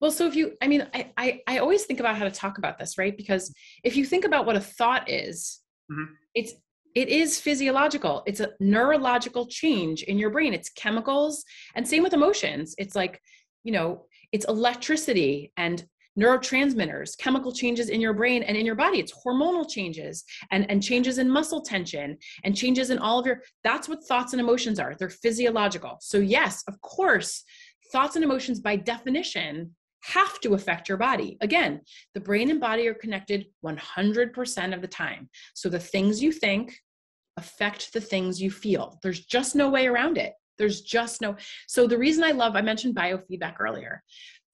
Well, 0.00 0.10
so 0.10 0.26
if 0.26 0.36
you, 0.36 0.52
I 0.62 0.68
mean, 0.68 0.86
I, 0.94 1.10
I, 1.16 1.40
I 1.46 1.58
always 1.58 1.84
think 1.84 2.00
about 2.00 2.16
how 2.16 2.24
to 2.24 2.30
talk 2.30 2.58
about 2.58 2.78
this, 2.78 2.98
right? 2.98 3.16
Because 3.16 3.52
if 3.82 3.96
you 3.96 4.04
think 4.04 4.24
about 4.24 4.46
what 4.46 4.56
a 4.56 4.60
thought 4.60 5.10
is, 5.10 5.60
mm-hmm. 5.90 6.12
it's 6.34 6.52
it 6.94 7.08
is 7.08 7.40
physiological. 7.40 8.22
It's 8.26 8.40
a 8.40 8.50
neurological 8.60 9.46
change 9.46 10.02
in 10.02 10.18
your 10.18 10.30
brain. 10.30 10.54
It's 10.54 10.70
chemicals 10.70 11.44
and 11.74 11.86
same 11.86 12.02
with 12.02 12.14
emotions. 12.14 12.74
It's 12.78 12.96
like 12.96 13.20
you 13.64 13.72
know 13.72 14.06
it's 14.32 14.46
electricity 14.46 15.52
and 15.56 15.84
neurotransmitters 16.18 17.16
chemical 17.16 17.52
changes 17.52 17.88
in 17.88 18.00
your 18.00 18.14
brain 18.14 18.42
and 18.42 18.56
in 18.56 18.66
your 18.66 18.74
body. 18.74 18.98
It's 18.98 19.12
hormonal 19.24 19.68
changes 19.68 20.24
and 20.50 20.68
and 20.70 20.82
changes 20.82 21.18
in 21.18 21.30
muscle 21.30 21.60
tension 21.60 22.16
and 22.44 22.56
changes 22.56 22.90
in 22.90 22.98
all 22.98 23.18
of 23.18 23.26
your 23.26 23.42
that's 23.62 23.88
what 23.88 24.04
thoughts 24.04 24.32
and 24.32 24.40
emotions 24.40 24.78
are. 24.80 24.94
They're 24.98 25.10
physiological. 25.10 25.98
So 26.00 26.18
yes 26.18 26.64
of 26.66 26.80
course 26.80 27.44
thoughts 27.92 28.16
and 28.16 28.24
emotions 28.24 28.60
by 28.60 28.76
definition 28.76 29.74
have 30.02 30.40
to 30.40 30.54
affect 30.54 30.88
your 30.88 30.98
body. 30.98 31.36
Again, 31.40 31.80
the 32.14 32.20
brain 32.20 32.50
and 32.50 32.60
body 32.60 32.86
are 32.88 32.94
connected 32.94 33.46
100% 33.64 34.74
of 34.74 34.80
the 34.80 34.88
time. 34.88 35.28
So 35.54 35.68
the 35.68 35.78
things 35.78 36.22
you 36.22 36.32
think 36.32 36.74
affect 37.36 37.92
the 37.92 38.00
things 38.00 38.40
you 38.40 38.50
feel. 38.50 38.98
There's 39.02 39.24
just 39.24 39.54
no 39.54 39.68
way 39.70 39.86
around 39.86 40.18
it. 40.18 40.32
There's 40.58 40.80
just 40.80 41.20
no. 41.20 41.36
So 41.68 41.86
the 41.86 41.98
reason 41.98 42.24
I 42.24 42.32
love, 42.32 42.56
I 42.56 42.62
mentioned 42.62 42.96
biofeedback 42.96 43.60
earlier. 43.60 44.02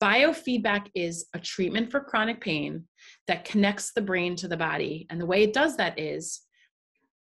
Biofeedback 0.03 0.89
is 0.95 1.27
a 1.35 1.39
treatment 1.39 1.91
for 1.91 2.01
chronic 2.01 2.41
pain 2.41 2.85
that 3.27 3.45
connects 3.45 3.93
the 3.93 4.03
brain 4.03 4.37
to 4.37 4.49
the 4.49 4.57
body. 4.57 5.07
And 5.09 5.21
the 5.21 5.27
way 5.27 5.43
it 5.43 5.55
does 5.55 5.77
that 5.79 5.99
is 5.99 6.43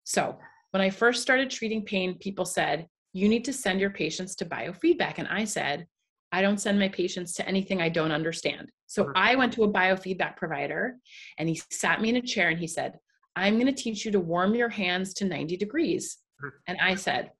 so 0.05 0.39
when 0.71 0.81
I 0.81 0.91
first 0.91 1.21
started 1.21 1.51
treating 1.51 1.85
pain, 1.85 2.17
people 2.19 2.45
said, 2.45 2.87
you 3.13 3.29
need 3.29 3.45
to 3.45 3.53
send 3.53 3.81
your 3.81 3.91
patients 3.91 4.35
to 4.37 4.47
biofeedback. 4.47 5.15
And 5.19 5.29
I 5.29 5.45
said, 5.45 5.87
I 6.33 6.43
don't 6.43 6.61
send 6.61 6.79
my 6.79 6.89
patients 6.89 7.35
to 7.35 7.49
anything 7.49 7.81
I 7.81 7.89
don't 7.89 8.13
understand. 8.13 8.71
So 8.87 9.05
mm-hmm. 9.05 9.13
I 9.17 9.35
went 9.37 9.53
to 9.55 9.65
a 9.65 9.73
biofeedback 9.73 10.37
provider 10.37 10.97
and 11.39 11.49
he 11.49 11.61
sat 11.71 12.01
me 12.01 12.11
in 12.11 12.17
a 12.17 12.23
chair 12.23 12.49
and 12.49 12.59
he 12.59 12.67
said, 12.67 12.99
I'm 13.37 13.55
going 13.55 13.67
to 13.67 13.83
teach 13.83 14.05
you 14.05 14.11
to 14.13 14.21
warm 14.21 14.55
your 14.55 14.69
hands 14.69 15.15
to 15.15 15.25
90 15.25 15.57
degrees. 15.57 16.19
Mm-hmm. 16.43 16.57
And 16.67 16.79
I 16.81 16.95
said, 16.95 17.31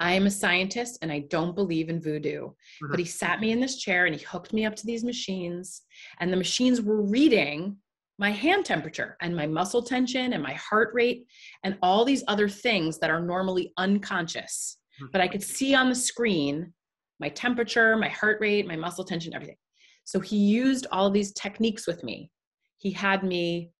I 0.00 0.12
am 0.12 0.26
a 0.26 0.30
scientist 0.30 0.98
and 1.02 1.10
I 1.10 1.20
don't 1.20 1.54
believe 1.54 1.88
in 1.88 2.00
voodoo. 2.00 2.48
Mm-hmm. 2.48 2.90
But 2.90 3.00
he 3.00 3.04
sat 3.04 3.40
me 3.40 3.50
in 3.50 3.60
this 3.60 3.78
chair 3.78 4.06
and 4.06 4.14
he 4.14 4.24
hooked 4.24 4.52
me 4.52 4.64
up 4.64 4.76
to 4.76 4.86
these 4.86 5.04
machines, 5.04 5.82
and 6.20 6.32
the 6.32 6.36
machines 6.36 6.80
were 6.80 7.02
reading 7.02 7.76
my 8.20 8.30
hand 8.30 8.64
temperature 8.64 9.16
and 9.20 9.34
my 9.34 9.46
muscle 9.46 9.82
tension 9.82 10.32
and 10.32 10.42
my 10.42 10.54
heart 10.54 10.90
rate 10.92 11.24
and 11.62 11.78
all 11.82 12.04
these 12.04 12.24
other 12.26 12.48
things 12.48 12.98
that 12.98 13.10
are 13.10 13.20
normally 13.20 13.72
unconscious. 13.76 14.78
Mm-hmm. 15.00 15.10
But 15.12 15.20
I 15.20 15.28
could 15.28 15.42
see 15.42 15.74
on 15.74 15.88
the 15.88 15.94
screen 15.94 16.72
my 17.20 17.28
temperature, 17.30 17.96
my 17.96 18.08
heart 18.08 18.38
rate, 18.40 18.66
my 18.66 18.76
muscle 18.76 19.04
tension, 19.04 19.34
everything. 19.34 19.56
So 20.04 20.20
he 20.20 20.36
used 20.36 20.86
all 20.90 21.06
of 21.06 21.12
these 21.12 21.32
techniques 21.32 21.86
with 21.86 22.02
me. 22.02 22.30
He 22.78 22.90
had 22.90 23.22
me 23.22 23.72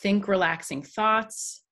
think 0.00 0.28
relaxing 0.28 0.82
thoughts. 0.82 1.62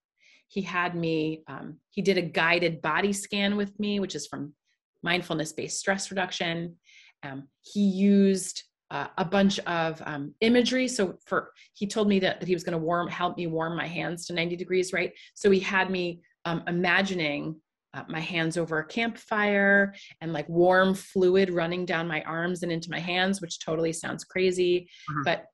He 0.49 0.63
had 0.63 0.95
me, 0.95 1.43
um, 1.49 1.79
he 1.91 2.03
did 2.03 2.19
a 2.19 2.23
guided 2.23 2.83
body 2.83 3.13
scan 3.13 3.57
with 3.57 3.79
me, 3.81 4.01
which 4.01 4.15
is 4.15 4.27
from 4.27 4.55
mindfulness 5.03 5.53
based 5.53 5.79
stress 5.79 6.11
reduction. 6.11 6.77
Um, 7.23 7.49
he 7.63 7.81
used 7.81 8.63
uh, 8.91 9.07
a 9.19 9.25
bunch 9.25 9.59
of 9.61 10.03
um, 10.05 10.35
imagery. 10.41 10.89
So 10.89 11.17
for 11.25 11.53
he 11.75 11.87
told 11.87 12.09
me 12.09 12.19
that, 12.21 12.41
that 12.41 12.47
he 12.47 12.55
was 12.55 12.65
going 12.65 12.79
to 12.79 12.85
warm 12.85 13.09
help 13.09 13.37
me 13.37 13.47
warm 13.47 13.77
my 13.77 13.87
hands 13.87 14.27
to 14.27 14.33
90 14.33 14.57
degrees, 14.57 14.93
right? 14.93 15.13
So 15.35 15.51
he 15.51 15.61
had 15.61 15.91
me 15.91 16.21
um, 16.45 16.65
imagining 16.67 17.61
uh, 17.95 18.05
my 18.09 18.21
hands 18.21 18.57
over 18.57 18.79
a 18.79 18.87
campfire 18.87 19.95
and 20.21 20.33
like 20.33 20.49
warm 20.49 20.95
fluid 20.95 21.51
running 21.51 21.85
down 21.85 22.07
my 22.07 22.23
arms 22.23 22.63
and 22.63 22.71
into 22.71 22.91
my 22.91 23.01
hands, 23.01 23.41
which 23.41 23.59
totally 23.59 23.93
sounds 23.93 24.25
crazy. 24.25 24.89
Mm-hmm. 25.11 25.23
But 25.25 25.47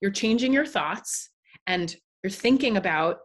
you're 0.00 0.10
changing 0.10 0.52
your 0.52 0.66
thoughts 0.66 1.30
and 1.66 1.94
you're 2.22 2.30
thinking 2.30 2.76
about 2.76 3.18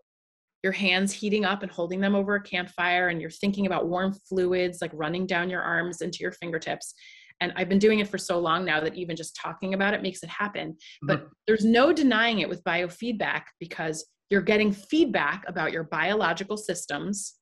your 0.64 0.74
hands 0.74 1.14
heating 1.14 1.46
up 1.46 1.64
and 1.64 1.72
holding 1.72 2.00
them 2.00 2.16
over 2.16 2.36
a 2.36 2.42
campfire 2.42 3.10
and 3.10 3.22
you're 3.22 3.30
thinking 3.30 3.66
about 3.66 3.88
warm 3.88 4.14
fluids 4.28 4.80
like 4.82 4.92
running 4.94 5.26
down 5.26 5.50
your 5.50 5.62
arms 5.62 6.02
into 6.02 6.20
your 6.20 6.32
fingertips 6.32 6.94
and 7.42 7.54
i've 7.56 7.70
been 7.70 7.80
doing 7.80 8.00
it 8.00 8.08
for 8.08 8.18
so 8.18 8.40
long 8.40 8.66
now 8.66 8.80
that 8.80 8.96
even 8.96 9.16
just 9.16 9.36
talking 9.36 9.76
about 9.76 9.94
it 9.94 10.02
makes 10.02 10.24
it 10.24 10.30
happen 10.30 10.72
mm-hmm. 10.72 11.08
but 11.08 11.28
there's 11.46 11.64
no 11.64 11.94
denying 11.94 12.40
it 12.40 12.50
with 12.50 12.64
biofeedback 12.64 13.44
because 13.60 14.06
you're 14.30 14.42
getting 14.42 14.72
feedback 14.72 15.44
about 15.48 15.72
your 15.72 15.84
biological 15.84 16.58
systems 16.58 17.37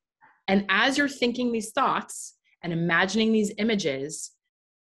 and 0.47 0.65
as 0.69 0.97
you're 0.97 1.09
thinking 1.09 1.51
these 1.51 1.71
thoughts 1.71 2.35
and 2.63 2.71
imagining 2.73 3.31
these 3.31 3.51
images, 3.57 4.31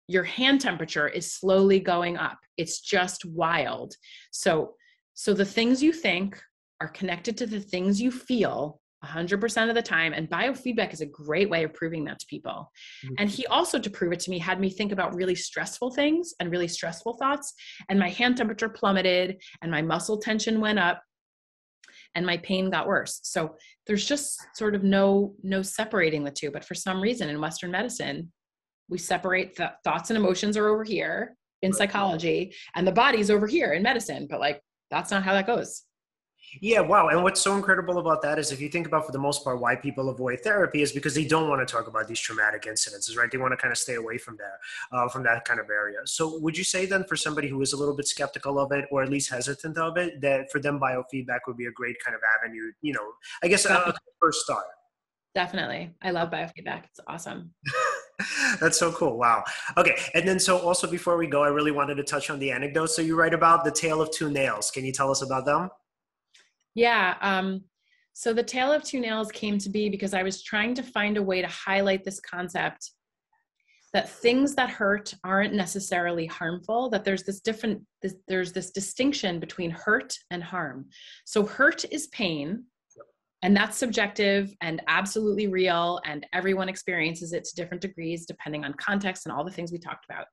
your 0.07 0.23
hand 0.23 0.61
temperature 0.61 1.07
is 1.07 1.31
slowly 1.31 1.79
going 1.79 2.17
up. 2.17 2.39
It's 2.57 2.81
just 2.81 3.25
wild. 3.25 3.95
So, 4.31 4.75
so 5.13 5.33
the 5.33 5.45
things 5.45 5.81
you 5.81 5.93
think 5.93 6.41
are 6.81 6.89
connected 6.89 7.37
to 7.37 7.45
the 7.45 7.59
things 7.59 8.01
you 8.01 8.11
feel 8.11 8.81
100% 9.05 9.69
of 9.69 9.75
the 9.75 9.81
time 9.81 10.13
and 10.13 10.29
biofeedback 10.29 10.93
is 10.93 11.01
a 11.01 11.05
great 11.05 11.49
way 11.49 11.63
of 11.63 11.73
proving 11.73 12.05
that 12.05 12.19
to 12.19 12.25
people 12.27 12.71
mm-hmm. 13.05 13.15
and 13.17 13.29
he 13.29 13.45
also 13.47 13.77
to 13.77 13.89
prove 13.89 14.13
it 14.13 14.19
to 14.21 14.29
me 14.29 14.39
had 14.39 14.59
me 14.61 14.69
think 14.69 14.91
about 14.91 15.13
really 15.13 15.35
stressful 15.35 15.91
things 15.91 16.33
and 16.39 16.49
really 16.49 16.69
stressful 16.69 17.13
thoughts 17.15 17.53
and 17.89 17.99
my 17.99 18.09
hand 18.09 18.37
temperature 18.37 18.69
plummeted 18.69 19.41
and 19.61 19.69
my 19.69 19.81
muscle 19.81 20.17
tension 20.17 20.61
went 20.61 20.79
up 20.79 21.03
and 22.15 22.25
my 22.25 22.37
pain 22.37 22.69
got 22.69 22.87
worse. 22.87 23.19
So 23.23 23.55
there's 23.87 24.05
just 24.05 24.39
sort 24.55 24.75
of 24.75 24.83
no 24.83 25.35
no 25.43 25.61
separating 25.61 26.23
the 26.23 26.31
two 26.31 26.51
but 26.51 26.65
for 26.65 26.75
some 26.75 27.01
reason 27.01 27.29
in 27.29 27.41
western 27.41 27.71
medicine 27.71 28.31
we 28.89 28.97
separate 28.97 29.55
the 29.55 29.71
thoughts 29.83 30.09
and 30.09 30.17
emotions 30.17 30.57
are 30.57 30.67
over 30.67 30.83
here 30.83 31.35
in 31.61 31.73
psychology 31.73 32.53
and 32.75 32.85
the 32.85 32.91
body's 32.91 33.29
over 33.29 33.47
here 33.47 33.73
in 33.73 33.83
medicine 33.83 34.27
but 34.29 34.39
like 34.39 34.61
that's 34.91 35.11
not 35.11 35.23
how 35.23 35.33
that 35.33 35.47
goes 35.47 35.83
yeah, 36.61 36.79
wow. 36.79 37.07
And 37.07 37.23
what's 37.23 37.41
so 37.41 37.55
incredible 37.55 37.97
about 37.97 38.21
that 38.21 38.39
is 38.39 38.51
if 38.51 38.61
you 38.61 38.69
think 38.69 38.87
about 38.87 39.05
for 39.05 39.11
the 39.11 39.19
most 39.19 39.43
part 39.43 39.59
why 39.59 39.75
people 39.75 40.09
avoid 40.09 40.41
therapy 40.41 40.81
is 40.81 40.91
because 40.91 41.15
they 41.15 41.25
don't 41.25 41.49
want 41.49 41.65
to 41.65 41.71
talk 41.71 41.87
about 41.87 42.07
these 42.07 42.19
traumatic 42.19 42.63
incidences, 42.63 43.17
right? 43.17 43.31
They 43.31 43.37
want 43.37 43.51
to 43.51 43.57
kind 43.57 43.71
of 43.71 43.77
stay 43.77 43.95
away 43.95 44.17
from 44.17 44.37
there, 44.37 44.59
uh, 44.91 45.07
from 45.09 45.23
that 45.23 45.45
kind 45.45 45.59
of 45.59 45.69
area. 45.69 45.99
So 46.05 46.39
would 46.39 46.57
you 46.57 46.63
say 46.63 46.85
then 46.85 47.03
for 47.05 47.15
somebody 47.15 47.47
who 47.47 47.61
is 47.61 47.73
a 47.73 47.77
little 47.77 47.95
bit 47.95 48.07
skeptical 48.07 48.59
of 48.59 48.71
it 48.71 48.85
or 48.91 49.03
at 49.03 49.09
least 49.09 49.29
hesitant 49.29 49.77
of 49.77 49.97
it, 49.97 50.21
that 50.21 50.51
for 50.51 50.59
them 50.59 50.79
biofeedback 50.79 51.39
would 51.47 51.57
be 51.57 51.65
a 51.65 51.71
great 51.71 51.97
kind 52.03 52.15
of 52.15 52.21
avenue, 52.37 52.71
you 52.81 52.93
know, 52.93 53.13
I 53.43 53.47
guess 53.47 53.65
a, 53.65 53.73
a 53.73 53.93
first 54.19 54.41
start. 54.41 54.65
Definitely. 55.35 55.95
I 56.01 56.11
love 56.11 56.29
biofeedback. 56.29 56.83
It's 56.85 56.99
awesome. 57.07 57.53
That's 58.59 58.77
so 58.77 58.91
cool. 58.91 59.17
Wow. 59.17 59.43
Okay. 59.77 59.97
And 60.13 60.27
then, 60.27 60.39
so 60.39 60.59
also 60.59 60.89
before 60.89 61.17
we 61.17 61.25
go, 61.25 61.43
I 61.43 61.47
really 61.47 61.71
wanted 61.71 61.95
to 61.95 62.03
touch 62.03 62.29
on 62.29 62.37
the 62.37 62.51
anecdotes. 62.51 62.95
So 62.95 63.01
you 63.01 63.15
write 63.15 63.33
about 63.33 63.63
the 63.63 63.71
tale 63.71 63.99
of 63.99 64.11
two 64.11 64.29
nails. 64.29 64.69
Can 64.69 64.85
you 64.85 64.91
tell 64.91 65.09
us 65.09 65.23
about 65.23 65.45
them? 65.45 65.69
Yeah. 66.75 67.15
Um, 67.21 67.61
so 68.13 68.33
the 68.33 68.43
Tale 68.43 68.71
of 68.71 68.83
Two 68.83 68.99
Nails 68.99 69.31
came 69.31 69.57
to 69.59 69.69
be 69.69 69.89
because 69.89 70.13
I 70.13 70.23
was 70.23 70.43
trying 70.43 70.75
to 70.75 70.83
find 70.83 71.17
a 71.17 71.23
way 71.23 71.41
to 71.41 71.47
highlight 71.47 72.03
this 72.03 72.19
concept 72.19 72.91
that 73.93 74.09
things 74.09 74.55
that 74.55 74.71
hurt 74.71 75.13
aren't 75.23 75.53
necessarily 75.53 76.25
harmful 76.25 76.89
that 76.89 77.03
there's 77.03 77.23
this 77.23 77.39
different 77.39 77.81
this, 78.01 78.15
there's 78.27 78.51
this 78.51 78.71
distinction 78.71 79.39
between 79.39 79.71
hurt 79.71 80.17
and 80.31 80.43
harm 80.43 80.85
so 81.25 81.45
hurt 81.45 81.85
is 81.91 82.07
pain 82.07 82.63
and 83.43 83.55
that's 83.55 83.77
subjective 83.77 84.53
and 84.61 84.81
absolutely 84.87 85.47
real 85.47 85.99
and 86.05 86.25
everyone 86.33 86.69
experiences 86.69 87.33
it 87.33 87.43
to 87.43 87.55
different 87.55 87.81
degrees 87.81 88.25
depending 88.25 88.65
on 88.65 88.73
context 88.73 89.25
and 89.25 89.33
all 89.33 89.43
the 89.43 89.51
things 89.51 89.71
we 89.71 89.77
talked 89.77 90.05
about 90.09 90.25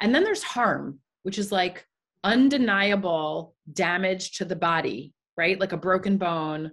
and 0.00 0.14
then 0.14 0.22
there's 0.22 0.42
harm 0.42 0.98
which 1.22 1.38
is 1.38 1.50
like 1.50 1.86
undeniable 2.24 3.54
damage 3.72 4.32
to 4.32 4.44
the 4.44 4.56
body 4.56 5.14
right 5.38 5.58
like 5.58 5.72
a 5.72 5.76
broken 5.76 6.18
bone 6.18 6.70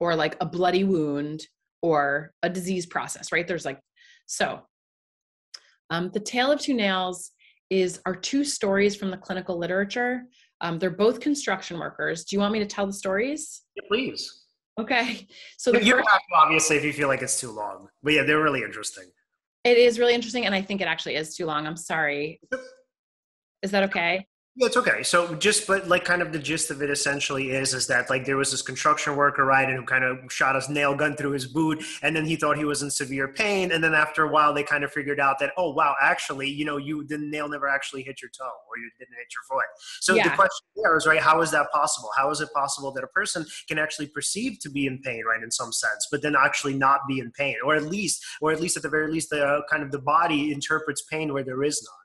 or 0.00 0.14
like 0.14 0.36
a 0.40 0.46
bloody 0.46 0.84
wound 0.84 1.46
or 1.80 2.32
a 2.42 2.48
disease 2.48 2.84
process 2.84 3.32
right 3.32 3.48
there's 3.48 3.64
like 3.64 3.80
so 4.26 4.60
um, 5.90 6.10
the 6.12 6.20
tale 6.20 6.50
of 6.50 6.60
two 6.60 6.74
nails 6.74 7.30
is 7.70 8.00
are 8.04 8.14
two 8.14 8.44
stories 8.44 8.94
from 8.94 9.10
the 9.10 9.16
clinical 9.16 9.56
literature 9.56 10.24
um, 10.60 10.78
they're 10.78 10.90
both 10.90 11.20
construction 11.20 11.78
workers 11.78 12.24
do 12.24 12.36
you 12.36 12.40
want 12.40 12.52
me 12.52 12.58
to 12.58 12.66
tell 12.66 12.86
the 12.86 12.92
stories 12.92 13.62
yeah, 13.76 13.82
please 13.88 14.42
Okay. 14.78 15.26
So 15.58 15.72
the 15.72 15.84
you 15.84 15.94
first, 15.94 16.08
obviously 16.34 16.76
if 16.76 16.84
you 16.84 16.92
feel 16.92 17.08
like 17.08 17.22
it's 17.22 17.38
too 17.38 17.50
long. 17.50 17.88
But 18.02 18.14
yeah, 18.14 18.22
they're 18.22 18.42
really 18.42 18.62
interesting. 18.62 19.04
It 19.64 19.76
is 19.76 19.98
really 19.98 20.14
interesting, 20.14 20.46
and 20.46 20.54
I 20.54 20.62
think 20.62 20.80
it 20.80 20.88
actually 20.88 21.14
is 21.16 21.36
too 21.36 21.46
long. 21.46 21.66
I'm 21.66 21.76
sorry. 21.76 22.40
Is 23.62 23.70
that 23.70 23.84
okay? 23.84 24.26
Yeah, 24.54 24.66
it's 24.66 24.76
okay. 24.76 25.02
So 25.02 25.34
just, 25.36 25.66
but 25.66 25.88
like 25.88 26.04
kind 26.04 26.20
of 26.20 26.30
the 26.30 26.38
gist 26.38 26.70
of 26.70 26.82
it 26.82 26.90
essentially 26.90 27.52
is, 27.52 27.72
is 27.72 27.86
that 27.86 28.10
like 28.10 28.26
there 28.26 28.36
was 28.36 28.50
this 28.50 28.60
construction 28.60 29.16
worker, 29.16 29.46
right, 29.46 29.66
and 29.66 29.78
who 29.78 29.84
kind 29.86 30.04
of 30.04 30.18
shot 30.30 30.56
a 30.56 30.72
nail 30.72 30.94
gun 30.94 31.16
through 31.16 31.30
his 31.30 31.46
boot, 31.46 31.82
and 32.02 32.14
then 32.14 32.26
he 32.26 32.36
thought 32.36 32.58
he 32.58 32.66
was 32.66 32.82
in 32.82 32.90
severe 32.90 33.28
pain, 33.28 33.72
and 33.72 33.82
then 33.82 33.94
after 33.94 34.24
a 34.24 34.28
while 34.28 34.52
they 34.52 34.62
kind 34.62 34.84
of 34.84 34.92
figured 34.92 35.18
out 35.18 35.38
that, 35.38 35.52
oh 35.56 35.72
wow, 35.72 35.94
actually, 36.02 36.50
you 36.50 36.66
know, 36.66 36.76
you 36.76 37.02
the 37.04 37.16
nail 37.16 37.48
never 37.48 37.66
actually 37.66 38.02
hit 38.02 38.20
your 38.20 38.30
toe 38.30 38.44
or 38.44 38.76
you 38.76 38.90
didn't 38.98 39.14
hit 39.14 39.28
your 39.34 39.42
foot. 39.48 39.64
So 40.00 40.14
yeah. 40.14 40.24
the 40.28 40.36
question 40.36 40.66
there 40.76 40.98
is, 40.98 41.06
right, 41.06 41.20
how 41.20 41.40
is 41.40 41.50
that 41.52 41.72
possible? 41.72 42.10
How 42.14 42.30
is 42.30 42.42
it 42.42 42.50
possible 42.54 42.92
that 42.92 43.04
a 43.04 43.08
person 43.08 43.46
can 43.68 43.78
actually 43.78 44.08
perceive 44.08 44.58
to 44.60 44.70
be 44.70 44.86
in 44.86 45.00
pain, 45.00 45.22
right, 45.24 45.42
in 45.42 45.50
some 45.50 45.72
sense, 45.72 46.08
but 46.10 46.20
then 46.20 46.34
actually 46.38 46.74
not 46.74 47.00
be 47.08 47.20
in 47.20 47.30
pain, 47.30 47.56
or 47.64 47.74
at 47.74 47.84
least, 47.84 48.22
or 48.42 48.52
at 48.52 48.60
least 48.60 48.76
at 48.76 48.82
the 48.82 48.90
very 48.90 49.10
least, 49.10 49.30
the 49.30 49.42
uh, 49.42 49.60
kind 49.70 49.82
of 49.82 49.90
the 49.92 50.00
body 50.00 50.52
interprets 50.52 51.00
pain 51.00 51.32
where 51.32 51.42
there 51.42 51.62
is 51.62 51.82
none 51.82 52.01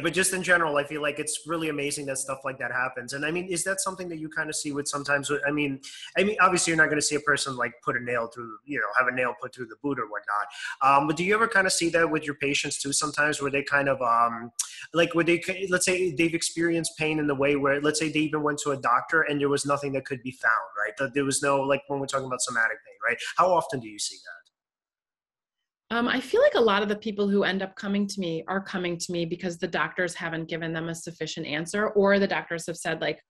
but 0.00 0.12
just 0.12 0.32
in 0.32 0.42
general 0.42 0.76
i 0.76 0.84
feel 0.84 1.02
like 1.02 1.18
it's 1.18 1.40
really 1.46 1.68
amazing 1.68 2.06
that 2.06 2.18
stuff 2.18 2.40
like 2.44 2.58
that 2.58 2.72
happens. 2.72 3.12
And 3.12 3.24
i 3.24 3.30
mean 3.30 3.46
is 3.46 3.64
that 3.64 3.80
something 3.80 4.08
that 4.08 4.18
you 4.18 4.28
kind 4.28 4.48
of 4.48 4.56
see 4.56 4.72
with 4.72 4.88
sometimes 4.88 5.30
i 5.46 5.50
mean 5.50 5.80
i 6.16 6.24
mean 6.24 6.36
obviously 6.40 6.70
you're 6.70 6.78
not 6.78 6.86
going 6.86 6.98
to 6.98 7.06
see 7.06 7.16
a 7.16 7.20
person 7.20 7.56
like 7.56 7.72
put 7.84 7.96
a 7.96 8.00
nail 8.02 8.28
through 8.28 8.56
you 8.64 8.78
know 8.78 8.86
have 8.98 9.08
a 9.08 9.14
nail 9.14 9.34
put 9.40 9.54
through 9.54 9.66
the 9.66 9.76
boot 9.82 9.98
or 9.98 10.06
whatnot. 10.06 10.46
Um, 10.82 11.06
but 11.06 11.16
do 11.16 11.24
you 11.24 11.34
ever 11.34 11.48
kind 11.48 11.66
of 11.66 11.72
see 11.72 11.88
that 11.90 12.10
with 12.10 12.24
your 12.24 12.34
patients 12.36 12.80
too 12.80 12.92
sometimes 12.92 13.40
where 13.40 13.50
they 13.50 13.62
kind 13.62 13.88
of 13.88 14.00
um, 14.02 14.50
like 14.94 15.14
where 15.14 15.24
they 15.24 15.42
let's 15.68 15.86
say 15.86 16.12
they've 16.14 16.34
experienced 16.34 16.96
pain 16.98 17.18
in 17.18 17.26
the 17.26 17.34
way 17.34 17.56
where 17.56 17.80
let's 17.80 17.98
say 17.98 18.10
they 18.10 18.20
even 18.20 18.42
went 18.42 18.58
to 18.58 18.70
a 18.70 18.76
doctor 18.76 19.22
and 19.22 19.40
there 19.40 19.48
was 19.48 19.66
nothing 19.66 19.92
that 19.92 20.04
could 20.04 20.22
be 20.22 20.32
found 20.32 20.52
right? 20.84 20.96
That 20.98 21.14
there 21.14 21.24
was 21.24 21.42
no 21.42 21.60
like 21.60 21.82
when 21.88 22.00
we're 22.00 22.06
talking 22.06 22.26
about 22.26 22.42
somatic 22.42 22.78
pain 22.84 22.96
right? 23.06 23.18
How 23.36 23.52
often 23.52 23.80
do 23.80 23.88
you 23.88 23.98
see 23.98 24.16
that 24.16 24.39
um, 25.90 26.06
I 26.06 26.20
feel 26.20 26.40
like 26.40 26.54
a 26.54 26.60
lot 26.60 26.82
of 26.82 26.88
the 26.88 26.96
people 26.96 27.28
who 27.28 27.42
end 27.42 27.62
up 27.62 27.74
coming 27.74 28.06
to 28.06 28.20
me 28.20 28.44
are 28.46 28.60
coming 28.60 28.96
to 28.96 29.12
me 29.12 29.24
because 29.24 29.58
the 29.58 29.66
doctors 29.66 30.14
haven't 30.14 30.48
given 30.48 30.72
them 30.72 30.88
a 30.88 30.94
sufficient 30.94 31.46
answer, 31.46 31.88
or 31.88 32.18
the 32.18 32.28
doctors 32.28 32.66
have 32.66 32.76
said, 32.76 33.00
like, 33.00 33.20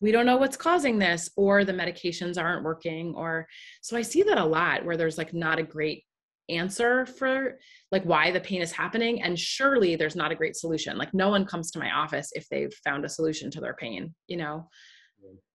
we 0.00 0.12
don't 0.12 0.26
know 0.26 0.36
what's 0.36 0.56
causing 0.56 0.98
this, 0.98 1.28
or 1.36 1.64
the 1.64 1.72
medications 1.72 2.40
aren't 2.40 2.64
working. 2.64 3.14
Or 3.14 3.46
so 3.82 3.96
I 3.96 4.02
see 4.02 4.22
that 4.22 4.38
a 4.38 4.44
lot 4.44 4.84
where 4.84 4.96
there's 4.96 5.18
like 5.18 5.34
not 5.34 5.58
a 5.58 5.62
great 5.64 6.04
answer 6.48 7.04
for 7.04 7.58
like 7.92 8.04
why 8.04 8.30
the 8.30 8.40
pain 8.40 8.62
is 8.62 8.72
happening. 8.72 9.22
And 9.22 9.38
surely 9.38 9.96
there's 9.96 10.16
not 10.16 10.32
a 10.32 10.36
great 10.36 10.56
solution. 10.56 10.96
Like, 10.96 11.12
no 11.12 11.28
one 11.28 11.44
comes 11.44 11.70
to 11.72 11.78
my 11.78 11.90
office 11.90 12.30
if 12.32 12.48
they've 12.48 12.72
found 12.84 13.04
a 13.04 13.08
solution 13.08 13.50
to 13.50 13.60
their 13.60 13.74
pain, 13.74 14.14
you 14.28 14.38
know? 14.38 14.68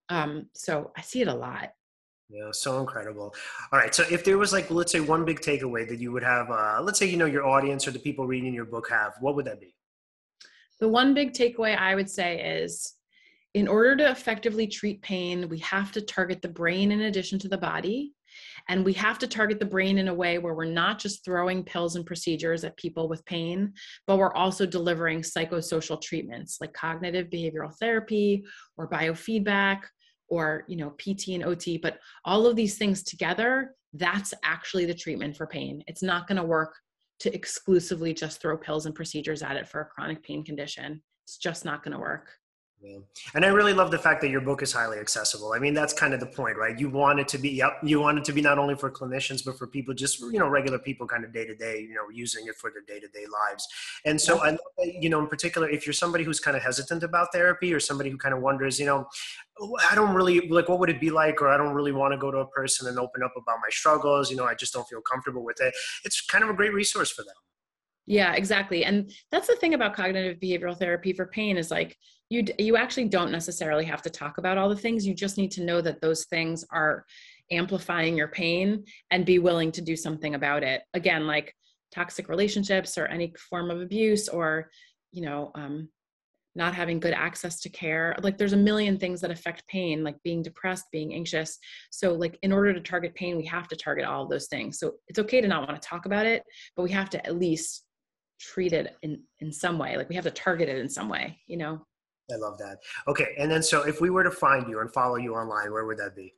Um, 0.10 0.48
so 0.54 0.92
I 0.96 1.02
see 1.02 1.22
it 1.22 1.28
a 1.28 1.34
lot. 1.34 1.70
Yeah, 2.34 2.50
so 2.52 2.80
incredible. 2.80 3.36
All 3.72 3.78
right, 3.78 3.94
so 3.94 4.04
if 4.10 4.26
there 4.26 4.40
was 4.40 4.52
like, 4.52 4.72
let's 4.72 4.92
say, 4.92 5.00
one 5.00 5.24
big 5.24 5.40
takeaway 5.40 5.88
that 5.88 6.00
you 6.00 6.12
would 6.12 6.24
have, 6.24 6.50
uh, 6.50 6.82
let's 6.82 6.98
say, 6.98 7.06
you 7.06 7.16
know, 7.16 7.28
your 7.28 7.46
audience 7.46 7.88
or 7.88 7.92
the 7.92 8.00
people 8.00 8.26
reading 8.26 8.56
your 8.56 8.66
book 8.66 8.90
have, 8.90 9.14
what 9.20 9.36
would 9.36 9.46
that 9.46 9.62
be? 9.62 9.76
The 10.80 10.88
one 10.88 11.14
big 11.14 11.34
takeaway 11.34 11.78
I 11.78 11.94
would 11.94 12.10
say 12.10 12.62
is 12.64 12.96
in 13.54 13.68
order 13.68 13.96
to 13.98 14.10
effectively 14.10 14.66
treat 14.66 15.04
pain, 15.04 15.48
we 15.48 15.60
have 15.60 15.92
to 15.92 16.02
target 16.02 16.42
the 16.42 16.48
brain 16.48 16.92
in 16.92 17.02
addition 17.02 17.38
to 17.38 17.48
the 17.48 17.58
body. 17.58 18.14
And 18.68 18.84
we 18.84 18.94
have 18.94 19.20
to 19.20 19.28
target 19.28 19.60
the 19.60 19.66
brain 19.66 20.00
in 20.00 20.08
a 20.08 20.14
way 20.14 20.40
where 20.40 20.56
we're 20.56 20.66
not 20.66 20.98
just 20.98 21.24
throwing 21.24 21.64
pills 21.64 21.96
and 21.96 22.04
procedures 22.04 22.64
at 22.64 22.76
people 22.78 23.08
with 23.08 23.24
pain, 23.26 23.74
but 24.08 24.18
we're 24.18 24.34
also 24.34 24.66
delivering 24.66 25.22
psychosocial 25.22 26.02
treatments 26.02 26.58
like 26.60 26.74
cognitive 26.74 27.28
behavioral 27.30 27.78
therapy 27.80 28.44
or 28.76 28.90
biofeedback 28.90 29.82
or 30.34 30.64
you 30.68 30.78
know 30.78 30.92
pt 31.04 31.24
and 31.36 31.44
ot 31.44 31.66
but 31.82 32.00
all 32.26 32.48
of 32.48 32.56
these 32.56 32.78
things 32.78 33.04
together 33.04 33.76
that's 33.94 34.34
actually 34.44 34.86
the 34.86 34.94
treatment 34.94 35.38
for 35.38 35.46
pain. 35.46 35.84
It's 35.88 36.04
not 36.04 36.28
going 36.28 36.38
to 36.38 36.44
work 36.44 36.76
to 37.20 37.34
exclusively 37.34 38.14
just 38.14 38.42
throw 38.42 38.58
pills 38.58 38.86
and 38.86 38.96
procedures 38.96 39.44
at 39.44 39.56
it 39.56 39.68
for 39.68 39.82
a 39.82 39.86
chronic 39.86 40.24
pain 40.24 40.44
condition. 40.44 41.02
It's 41.26 41.38
just 41.38 41.64
not 41.64 41.84
going 41.84 41.94
to 41.94 42.00
work 42.00 42.30
yeah. 42.84 42.98
And 43.34 43.46
I 43.46 43.48
really 43.48 43.72
love 43.72 43.92
the 43.92 43.98
fact 43.98 44.20
that 44.22 44.30
your 44.30 44.42
book 44.42 44.62
is 44.62 44.74
highly 44.74 45.00
accessible. 45.00 45.54
I 45.54 45.60
mean, 45.60 45.74
that's 45.74 45.94
kind 45.94 46.14
of 46.14 46.20
the 46.20 46.26
point, 46.26 46.58
right? 46.58 46.78
You 46.78 46.90
want 46.90 47.18
it 47.18 47.30
to 47.30 47.38
be, 47.38 47.50
yep, 47.50 47.78
you 47.82 48.02
want 48.02 48.18
it 48.18 48.26
to 48.26 48.34
be 48.34 48.42
not 48.42 48.58
only 48.60 48.76
for 48.76 48.92
clinicians, 48.92 49.44
but 49.46 49.58
for 49.58 49.68
people, 49.68 49.94
just, 49.94 50.20
you 50.20 50.38
know, 50.38 50.50
regular 50.50 50.78
people 50.78 51.08
kind 51.08 51.24
of 51.24 51.32
day 51.32 51.46
to 51.46 51.56
day, 51.56 51.80
you 51.80 51.94
know, 51.94 52.10
using 52.12 52.46
it 52.48 52.56
for 52.56 52.72
their 52.72 52.82
day 52.82 53.00
to 53.00 53.08
day 53.08 53.26
lives. 53.50 53.66
And 54.06 54.20
so 54.20 54.44
I, 54.44 54.58
you 54.80 55.10
know, 55.10 55.22
in 55.22 55.28
particular, 55.28 55.70
if 55.70 55.88
you're 55.88 55.94
somebody 55.94 56.26
who's 56.26 56.42
kind 56.42 56.58
of 56.58 56.64
hesitant 56.64 57.04
about 57.04 57.30
therapy 57.32 57.74
or 57.74 57.80
somebody 57.80 58.10
who 58.10 58.18
kind 58.18 58.36
of 58.36 58.42
wonders, 58.42 58.78
you 58.82 58.86
know, 58.86 59.08
oh, 59.62 59.78
I 59.90 59.96
don't 59.96 60.14
really 60.14 60.50
like 60.50 60.68
what 60.68 60.80
would 60.80 60.90
it 60.90 61.00
be 61.00 61.10
like, 61.10 61.42
or 61.42 61.48
I 61.48 61.56
don't 61.56 61.74
really 61.74 61.94
want 61.94 62.12
to 62.12 62.18
go 62.18 62.32
to 62.32 62.40
a 62.40 62.48
person 62.48 62.90
and 62.90 63.00
open 63.00 63.24
up 63.24 63.34
about 63.38 63.60
my 63.64 63.70
struggles. 63.70 64.30
You 64.30 64.36
know, 64.36 64.46
I 64.46 64.56
just 64.56 64.74
don't 64.74 64.88
feel 64.90 65.02
comfortable 65.02 65.46
with 65.46 65.62
it. 65.62 65.74
It's 66.04 66.20
kind 66.20 66.44
of 66.44 66.50
a 66.50 66.54
great 66.54 66.74
resource 66.74 67.12
for 67.12 67.24
them. 67.24 67.36
Yeah, 68.06 68.34
exactly. 68.34 68.84
And 68.84 69.14
that's 69.32 69.48
the 69.48 69.56
thing 69.56 69.74
about 69.74 69.96
cognitive 69.96 70.38
behavioral 70.40 70.78
therapy 70.78 71.14
for 71.14 71.26
pain 71.26 71.56
is 71.56 71.72
like 71.72 71.98
you 72.34 72.44
you 72.58 72.76
actually 72.76 73.08
don't 73.08 73.32
necessarily 73.32 73.86
have 73.86 74.02
to 74.02 74.10
talk 74.10 74.40
about 74.40 74.58
all 74.58 74.68
the 74.68 74.76
things. 74.76 75.06
You 75.06 75.14
just 75.14 75.38
need 75.38 75.52
to 75.52 75.64
know 75.64 75.82
that 75.82 76.02
those 76.02 76.26
things 76.26 76.66
are 76.72 77.06
amplifying 77.52 78.18
your 78.18 78.30
pain 78.30 78.84
and 79.12 79.26
be 79.26 79.38
willing 79.38 79.72
to 79.74 79.82
do 79.82 79.96
something 79.96 80.34
about 80.34 80.64
it. 80.64 80.82
Again, 80.96 81.28
like 81.28 81.54
toxic 81.94 82.28
relationships 82.30 82.98
or 82.98 83.06
any 83.06 83.34
form 83.50 83.70
of 83.70 83.82
abuse 83.82 84.28
or 84.28 84.72
you 85.12 85.22
know 85.22 85.52
um, 85.54 85.90
not 86.56 86.74
having 86.74 87.00
good 87.00 87.14
access 87.14 87.60
to 87.62 87.70
care. 87.70 88.16
Like 88.24 88.40
there's 88.40 88.54
a 88.54 88.58
million 88.58 88.98
things 88.98 89.22
that 89.22 89.30
affect 89.30 89.68
pain 89.68 90.04
like 90.04 90.18
being 90.24 90.42
depressed 90.42 90.86
being 90.92 91.14
anxious. 91.14 91.60
So 91.92 92.14
like 92.14 92.40
in 92.42 92.52
order 92.52 92.74
to 92.74 92.82
target 92.82 93.14
pain 93.14 93.38
we 93.38 93.46
have 93.46 93.68
to 93.68 93.76
target 93.76 94.06
all 94.06 94.24
of 94.24 94.30
those 94.32 94.48
things. 94.48 94.80
So 94.80 94.94
it's 95.08 95.20
okay 95.20 95.40
to 95.40 95.48
not 95.48 95.68
want 95.68 95.80
to 95.80 95.88
talk 95.88 96.08
about 96.08 96.26
it 96.26 96.42
but 96.76 96.82
we 96.82 96.92
have 96.92 97.12
to 97.12 97.24
at 97.28 97.38
least 97.38 97.84
treat 98.40 98.74
it 98.74 98.96
in 99.04 99.22
in 99.40 99.52
some 99.52 99.78
way. 99.78 99.98
Like 99.98 100.10
we 100.10 100.16
have 100.16 100.26
to 100.26 100.32
target 100.32 100.68
it 100.68 100.80
in 100.80 100.90
some 100.90 101.10
way 101.10 101.40
you 101.46 101.58
know 101.58 101.86
i 102.32 102.36
love 102.36 102.58
that. 102.58 102.78
Okay 103.08 103.36
and 103.38 103.52
then 103.52 103.64
so 103.64 103.82
if 103.84 104.02
we 104.02 104.10
were 104.10 104.24
to 104.24 104.32
find 104.32 104.70
you 104.70 104.80
and 104.80 104.92
follow 104.94 105.16
you 105.16 105.36
online 105.36 105.72
where 105.72 105.86
would 105.86 105.98
that 105.98 106.16
be? 106.16 106.34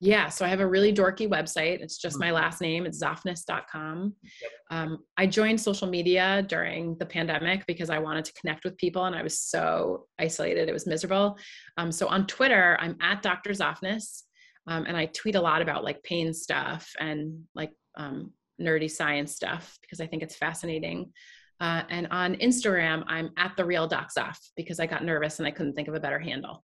Yeah 0.00 0.28
so 0.28 0.44
i 0.44 0.48
have 0.48 0.60
a 0.60 0.66
really 0.66 0.92
dorky 0.92 1.28
website. 1.28 1.80
It's 1.80 1.98
just 1.98 2.18
my 2.18 2.26
mm-hmm. 2.26 2.34
last 2.36 2.60
name. 2.60 2.86
It's 2.86 3.02
zoffness.com 3.02 4.14
yep. 4.42 4.50
um, 4.70 4.98
i 5.16 5.26
joined 5.26 5.60
social 5.60 5.88
media 5.88 6.44
during 6.48 6.96
the 6.98 7.06
pandemic 7.06 7.66
because 7.66 7.90
i 7.90 7.98
wanted 7.98 8.24
to 8.24 8.32
connect 8.34 8.64
with 8.64 8.76
people 8.76 9.04
and 9.04 9.16
i 9.16 9.22
was 9.22 9.38
so 9.38 10.06
isolated 10.18 10.68
it 10.68 10.72
was 10.72 10.86
miserable. 10.86 11.38
Um, 11.76 11.92
so 11.92 12.06
on 12.08 12.26
twitter 12.26 12.76
i'm 12.80 12.96
at 13.00 13.22
dr 13.22 13.50
zoffness 13.50 14.22
um, 14.66 14.84
and 14.86 14.96
i 14.96 15.06
tweet 15.06 15.34
a 15.34 15.40
lot 15.40 15.62
about 15.62 15.84
like 15.84 16.02
pain 16.02 16.32
stuff 16.34 16.92
and 17.00 17.44
like 17.54 17.72
um, 17.96 18.32
nerdy 18.60 18.90
science 18.90 19.34
stuff 19.34 19.78
because 19.80 20.00
i 20.00 20.06
think 20.06 20.22
it's 20.22 20.36
fascinating 20.36 21.12
uh, 21.60 21.82
and 21.88 22.06
on 22.10 22.34
Instagram, 22.36 23.04
I'm 23.06 23.30
at 23.36 23.56
the 23.56 23.64
real 23.64 23.86
Doc 23.86 24.10
Zoffness 24.16 24.50
because 24.56 24.78
I 24.80 24.86
got 24.86 25.04
nervous 25.04 25.38
and 25.38 25.48
I 25.48 25.50
couldn't 25.50 25.74
think 25.74 25.88
of 25.88 25.94
a 25.94 26.00
better 26.00 26.18
handle. 26.18 26.64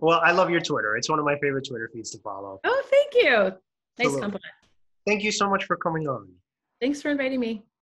Well, 0.00 0.20
I 0.22 0.32
love 0.32 0.50
your 0.50 0.60
Twitter. 0.60 0.96
It's 0.96 1.08
one 1.08 1.18
of 1.18 1.24
my 1.24 1.38
favorite 1.38 1.66
Twitter 1.66 1.90
feeds 1.92 2.10
to 2.10 2.18
follow. 2.18 2.60
Oh, 2.64 2.82
thank 2.90 3.14
you. 3.14 3.52
Nice 3.98 4.12
compliment. 4.20 4.42
Thank 5.06 5.22
you 5.22 5.32
so 5.32 5.48
much 5.48 5.64
for 5.64 5.76
coming 5.76 6.06
on. 6.06 6.28
Thanks 6.80 7.00
for 7.00 7.10
inviting 7.10 7.40
me. 7.40 7.64